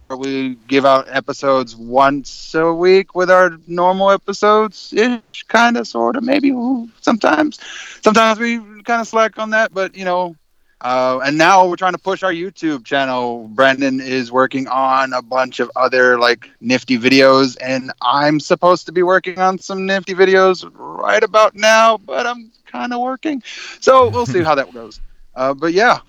where 0.06 0.16
we 0.16 0.54
give 0.68 0.86
out 0.86 1.08
episodes 1.10 1.74
once 1.74 2.54
a 2.54 2.72
week 2.72 3.16
with 3.16 3.32
our 3.32 3.58
normal 3.66 4.12
episodes 4.12 4.92
ish, 4.92 5.42
kind 5.48 5.76
of, 5.76 5.88
sort 5.88 6.14
of, 6.14 6.22
maybe 6.22 6.54
sometimes. 7.00 7.58
Sometimes 8.04 8.38
we 8.38 8.58
kind 8.84 9.00
of 9.00 9.08
slack 9.08 9.40
on 9.40 9.50
that, 9.50 9.74
but 9.74 9.96
you 9.96 10.04
know. 10.04 10.36
Uh, 10.82 11.18
and 11.24 11.38
now 11.38 11.66
we're 11.66 11.74
trying 11.74 11.94
to 11.94 11.98
push 11.98 12.22
our 12.22 12.30
YouTube 12.30 12.84
channel. 12.84 13.48
Brandon 13.48 13.98
is 13.98 14.30
working 14.30 14.68
on 14.68 15.14
a 15.14 15.22
bunch 15.22 15.58
of 15.58 15.70
other 15.74 16.18
like 16.18 16.50
nifty 16.60 16.98
videos, 16.98 17.56
and 17.60 17.90
I'm 18.02 18.38
supposed 18.38 18.84
to 18.86 18.92
be 18.92 19.02
working 19.02 19.38
on 19.38 19.58
some 19.58 19.86
nifty 19.86 20.14
videos 20.14 20.70
right 20.74 21.24
about 21.24 21.56
now, 21.56 21.96
but 21.96 22.26
I'm 22.26 22.52
kind 22.66 22.92
of 22.92 23.00
working. 23.00 23.42
So 23.80 24.10
we'll 24.10 24.26
see 24.26 24.42
how 24.42 24.54
that 24.54 24.72
goes. 24.72 25.00
Uh, 25.36 25.54
but 25.54 25.72
yeah, 25.72 26.00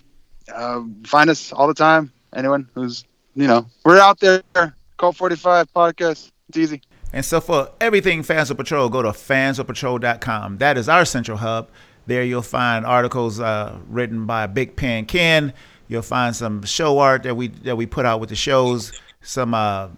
uh, 0.52 0.82
find 1.04 1.30
us 1.30 1.52
all 1.52 1.68
the 1.68 1.74
time. 1.74 2.10
Anyone 2.34 2.68
who's, 2.74 3.04
you 3.34 3.46
know, 3.46 3.66
we're 3.84 4.00
out 4.00 4.18
there. 4.18 4.42
Cult 4.96 5.16
45 5.16 5.72
podcast. 5.72 6.32
It's 6.48 6.58
easy. 6.58 6.82
And 7.12 7.24
so 7.24 7.40
for 7.40 7.70
everything 7.80 8.22
Fans 8.22 8.50
of 8.50 8.56
Patrol, 8.56 8.88
go 8.88 9.02
to 9.02 9.10
fansofpatrol.com. 9.10 10.58
That 10.58 10.76
is 10.76 10.88
our 10.88 11.04
central 11.04 11.38
hub. 11.38 11.68
There 12.06 12.24
you'll 12.24 12.42
find 12.42 12.86
articles 12.86 13.38
uh, 13.38 13.78
written 13.88 14.26
by 14.26 14.46
Big 14.46 14.76
Pen 14.76 15.04
Ken. 15.06 15.52
You'll 15.88 16.02
find 16.02 16.34
some 16.34 16.62
show 16.64 16.98
art 16.98 17.22
that 17.22 17.34
we 17.34 17.48
that 17.48 17.76
we 17.76 17.86
put 17.86 18.06
out 18.06 18.20
with 18.20 18.30
the 18.30 18.36
shows. 18.36 18.98
Some 19.22 19.54
uh, 19.54 19.88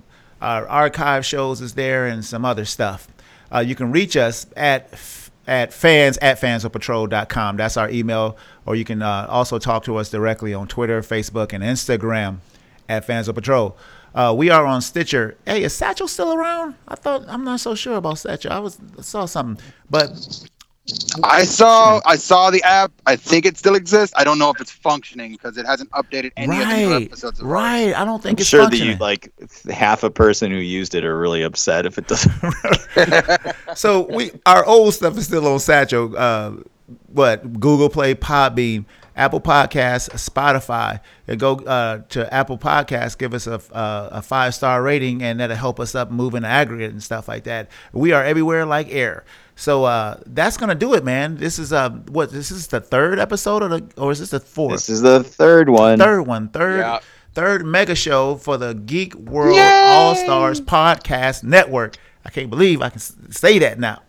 our 0.41 0.69
archive 0.69 1.25
shows 1.25 1.61
is 1.61 1.75
there 1.75 2.07
and 2.07 2.25
some 2.25 2.45
other 2.45 2.65
stuff. 2.65 3.09
Uh, 3.53 3.61
you 3.61 3.75
can 3.75 3.93
reach 3.93 4.17
us 4.17 4.47
at 4.57 4.97
at 5.51 5.75
fans 5.75 6.17
at 6.19 6.41
fansofpatrol.com. 6.41 7.57
That's 7.57 7.77
our 7.77 7.91
email. 7.91 8.39
Or 8.65 8.77
you 8.77 8.85
can 8.85 9.03
uh, 9.03 9.27
also 9.29 9.59
talk 9.59 9.85
to 9.85 9.97
us 9.97 10.09
directly 10.09 10.55
on 10.55 10.69
Twitter, 10.69 11.03
Facebook, 11.03 11.53
and 11.53 11.63
Instagram 11.63 12.39
at 12.89 13.05
Fans 13.05 13.27
of 13.27 13.35
Patrol. 13.35 13.77
Uh, 14.15 14.33
we 14.37 14.49
are 14.49 14.65
on 14.65 14.81
Stitcher. 14.81 15.37
Hey, 15.45 15.65
is 15.65 15.75
Satchel 15.75 16.09
still 16.09 16.33
around? 16.33 16.77
I 16.87 16.95
thought 16.95 17.25
I'm 17.29 17.45
not 17.45 17.61
so 17.61 17.75
sure 17.75 17.97
about 17.97 18.19
Satchel. 18.19 18.53
I 18.53 18.61
was 18.61 18.79
I 18.97 19.03
saw 19.03 19.27
something, 19.27 19.63
but 19.89 20.11
I 21.25 21.45
saw 21.45 22.01
I 22.05 22.17
saw 22.17 22.51
the 22.51 22.63
app. 22.63 22.93
I 23.07 23.17
think 23.17 23.47
it 23.47 23.57
still 23.57 23.75
exists. 23.75 24.15
I 24.17 24.25
don't 24.25 24.39
know 24.39 24.51
if 24.51 24.61
it's 24.61 24.71
functioning 24.71 25.33
because 25.33 25.57
it 25.57 25.67
hasn't 25.67 25.91
updated 25.91 26.33
any 26.37 26.61
of 26.61 26.69
the 26.69 26.77
new 26.77 26.93
right, 26.93 27.03
episodes. 27.07 27.41
Of 27.41 27.47
right. 27.47 27.95
I 27.95 28.05
don't 28.05 28.23
think 28.23 28.39
I'm 28.39 28.43
it's 28.43 28.49
sure 28.49 28.61
that 28.61 28.71
functioning. 28.71 28.93
you 28.93 28.99
like 28.99 29.33
half 29.71 30.03
a 30.03 30.11
person 30.11 30.51
who 30.51 30.59
used 30.59 30.95
it 30.95 31.05
are 31.05 31.19
really 31.19 31.43
upset 31.43 31.87
if 31.87 31.99
it 31.99 32.07
doesn't. 32.07 32.33
so 33.77 34.07
we 34.15 34.31
our 34.47 34.65
old 34.65 34.95
stuff 34.95 35.17
is 35.17 35.27
still 35.27 35.47
on 35.47 35.59
Satchel. 35.59 36.15
Uh, 36.17 36.53
what 37.13 37.61
Google 37.61 37.89
Play, 37.89 38.15
Podbean, 38.15 38.85
Apple 39.17 39.41
Podcasts, 39.41 40.09
Spotify. 40.11 41.01
And 41.29 41.39
go 41.39 41.57
uh, 41.57 42.03
to 42.09 42.33
Apple 42.33 42.59
Podcasts, 42.59 43.17
give 43.17 43.35
us 43.35 43.47
a, 43.47 43.61
a, 43.73 44.09
a 44.13 44.23
five 44.23 44.55
star 44.55 44.83
rating, 44.83 45.23
and 45.23 45.41
that'll 45.41 45.57
help 45.57 45.79
us 45.79 45.95
up 45.95 46.11
moving 46.11 46.43
the 46.43 46.49
aggregate 46.49 46.93
and 46.93 47.03
stuff 47.03 47.29
like 47.29 47.45
that. 47.45 47.71
We 47.93 48.13
are 48.13 48.25
everywhere 48.25 48.67
like 48.67 48.89
air. 48.91 49.25
So 49.61 49.85
uh, 49.85 50.19
that's 50.25 50.57
gonna 50.57 50.75
do 50.75 50.95
it, 50.95 51.05
man. 51.05 51.37
This 51.37 51.59
is 51.59 51.71
uh, 51.71 51.91
what 51.91 52.33
this 52.33 52.51
is 52.51 52.69
the 52.69 52.81
third 52.81 53.19
episode, 53.19 53.63
of 53.63 53.69
the, 53.71 54.01
or 54.01 54.11
is 54.11 54.21
this 54.21 54.31
the 54.31 54.41
fourth? 54.41 54.73
this 54.73 54.89
is 54.89 55.03
the 55.03 55.23
third 55.23 55.69
one. 55.69 55.99
third 55.99 56.23
one, 56.23 56.49
third, 56.49 56.79
Yeah. 56.81 57.01
third 57.35 57.67
mega 57.67 57.95
show 57.95 58.37
for 58.37 58.57
the 58.57 58.73
Geek 58.73 59.15
World 59.17 59.59
All 59.59 60.15
Stars 60.15 60.63
Podcast 60.63 61.43
Network. 61.45 61.97
I 62.25 62.31
can't 62.31 62.49
believe 62.49 62.81
I 62.81 62.89
can 62.89 63.01
say 63.01 63.59
that 63.59 63.79
now. 63.79 64.01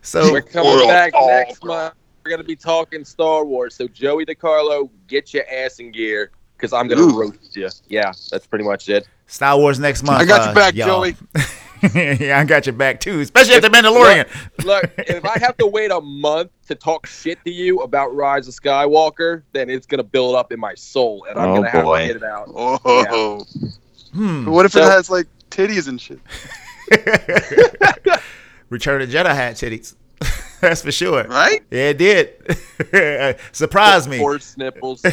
so 0.00 0.32
We're 0.32 0.40
coming 0.40 0.72
World 0.72 0.88
back 0.88 1.10
Star 1.10 1.26
next 1.28 1.62
month. 1.62 1.94
We're 2.24 2.30
gonna 2.30 2.44
be 2.44 2.56
talking 2.56 3.04
Star 3.04 3.44
Wars. 3.44 3.74
So 3.74 3.86
Joey 3.86 4.24
DiCarlo, 4.24 4.88
get 5.08 5.34
your 5.34 5.44
ass 5.52 5.78
in 5.78 5.92
gear 5.92 6.30
because 6.56 6.72
I'm 6.72 6.88
gonna 6.88 7.02
Ooh. 7.02 7.20
roast 7.20 7.54
you. 7.54 7.68
Yeah, 7.86 8.12
that's 8.30 8.46
pretty 8.46 8.64
much 8.64 8.88
it. 8.88 9.06
Star 9.26 9.58
Wars 9.58 9.78
next 9.78 10.04
month. 10.04 10.22
I 10.22 10.24
got 10.24 10.40
your 10.40 10.52
uh, 10.52 10.54
back, 10.54 10.74
y'all. 10.74 11.04
Joey. 11.04 11.16
yeah, 11.94 12.38
I 12.38 12.44
got 12.44 12.66
your 12.66 12.74
back 12.74 13.00
too, 13.00 13.20
especially 13.20 13.54
if, 13.54 13.64
after 13.64 13.76
Mandalorian. 13.76 14.64
Look, 14.64 14.84
if 14.98 15.24
I 15.24 15.38
have 15.40 15.56
to 15.58 15.66
wait 15.66 15.90
a 15.90 16.00
month 16.00 16.50
to 16.68 16.74
talk 16.74 17.06
shit 17.06 17.42
to 17.44 17.50
you 17.50 17.80
about 17.80 18.14
Rise 18.14 18.46
of 18.48 18.54
Skywalker, 18.54 19.42
then 19.52 19.68
it's 19.68 19.86
gonna 19.86 20.02
build 20.04 20.36
up 20.36 20.52
in 20.52 20.60
my 20.60 20.74
soul, 20.74 21.26
and 21.28 21.38
I'm 21.38 21.48
Oh, 21.50 21.54
gonna 21.56 21.70
have 21.70 21.84
to 21.84 22.06
get 22.06 22.16
it 22.16 22.22
out. 22.22 22.48
Oh, 22.54 23.44
Hmm. 24.12 24.44
what 24.50 24.66
if 24.66 24.72
So- 24.72 24.80
it 24.82 24.90
has 24.90 25.08
like 25.10 25.26
titties 25.50 25.88
and 25.88 26.00
shit? 26.00 26.20
Return 28.68 29.02
of 29.02 29.10
the 29.10 29.16
Jedi 29.16 29.34
had 29.34 29.54
titties. 29.56 29.94
That's 30.60 30.82
for 30.82 30.92
sure. 30.92 31.24
Right? 31.24 31.62
Yeah, 31.70 31.88
it 31.90 31.98
did. 31.98 33.36
Surprised 33.52 34.08
me. 34.08 34.18
Horse 34.18 34.56
nipples. 34.56 35.04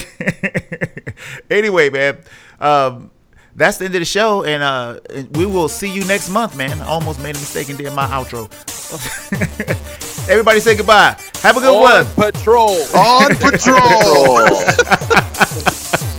anyway, 1.50 1.90
man, 1.90 2.18
um, 2.60 3.12
that's 3.60 3.78
the 3.78 3.86
end 3.86 3.94
of 3.96 4.00
the 4.02 4.06
show, 4.06 4.44
and 4.46 4.64
uh, 4.64 5.00
we 5.34 5.46
will 5.46 5.68
see 5.68 5.92
you 5.92 6.04
next 6.06 6.30
month, 6.30 6.56
man. 6.56 6.82
I 6.82 6.88
almost 6.88 7.22
made 7.22 7.36
a 7.36 7.40
mistake 7.40 7.70
and 7.70 7.78
did 7.78 7.94
my 7.94 8.08
outro. 8.08 8.50
Everybody 10.30 10.60
say 10.62 10.76
goodbye. 10.78 11.16
Have 11.42 11.58
a 11.58 11.60
good 11.60 11.76
On 11.76 11.82
one. 11.82 12.06
patrol. 12.32 12.78
On 12.96 13.36
patrol. 13.36 14.48
Patrol. 14.48 16.16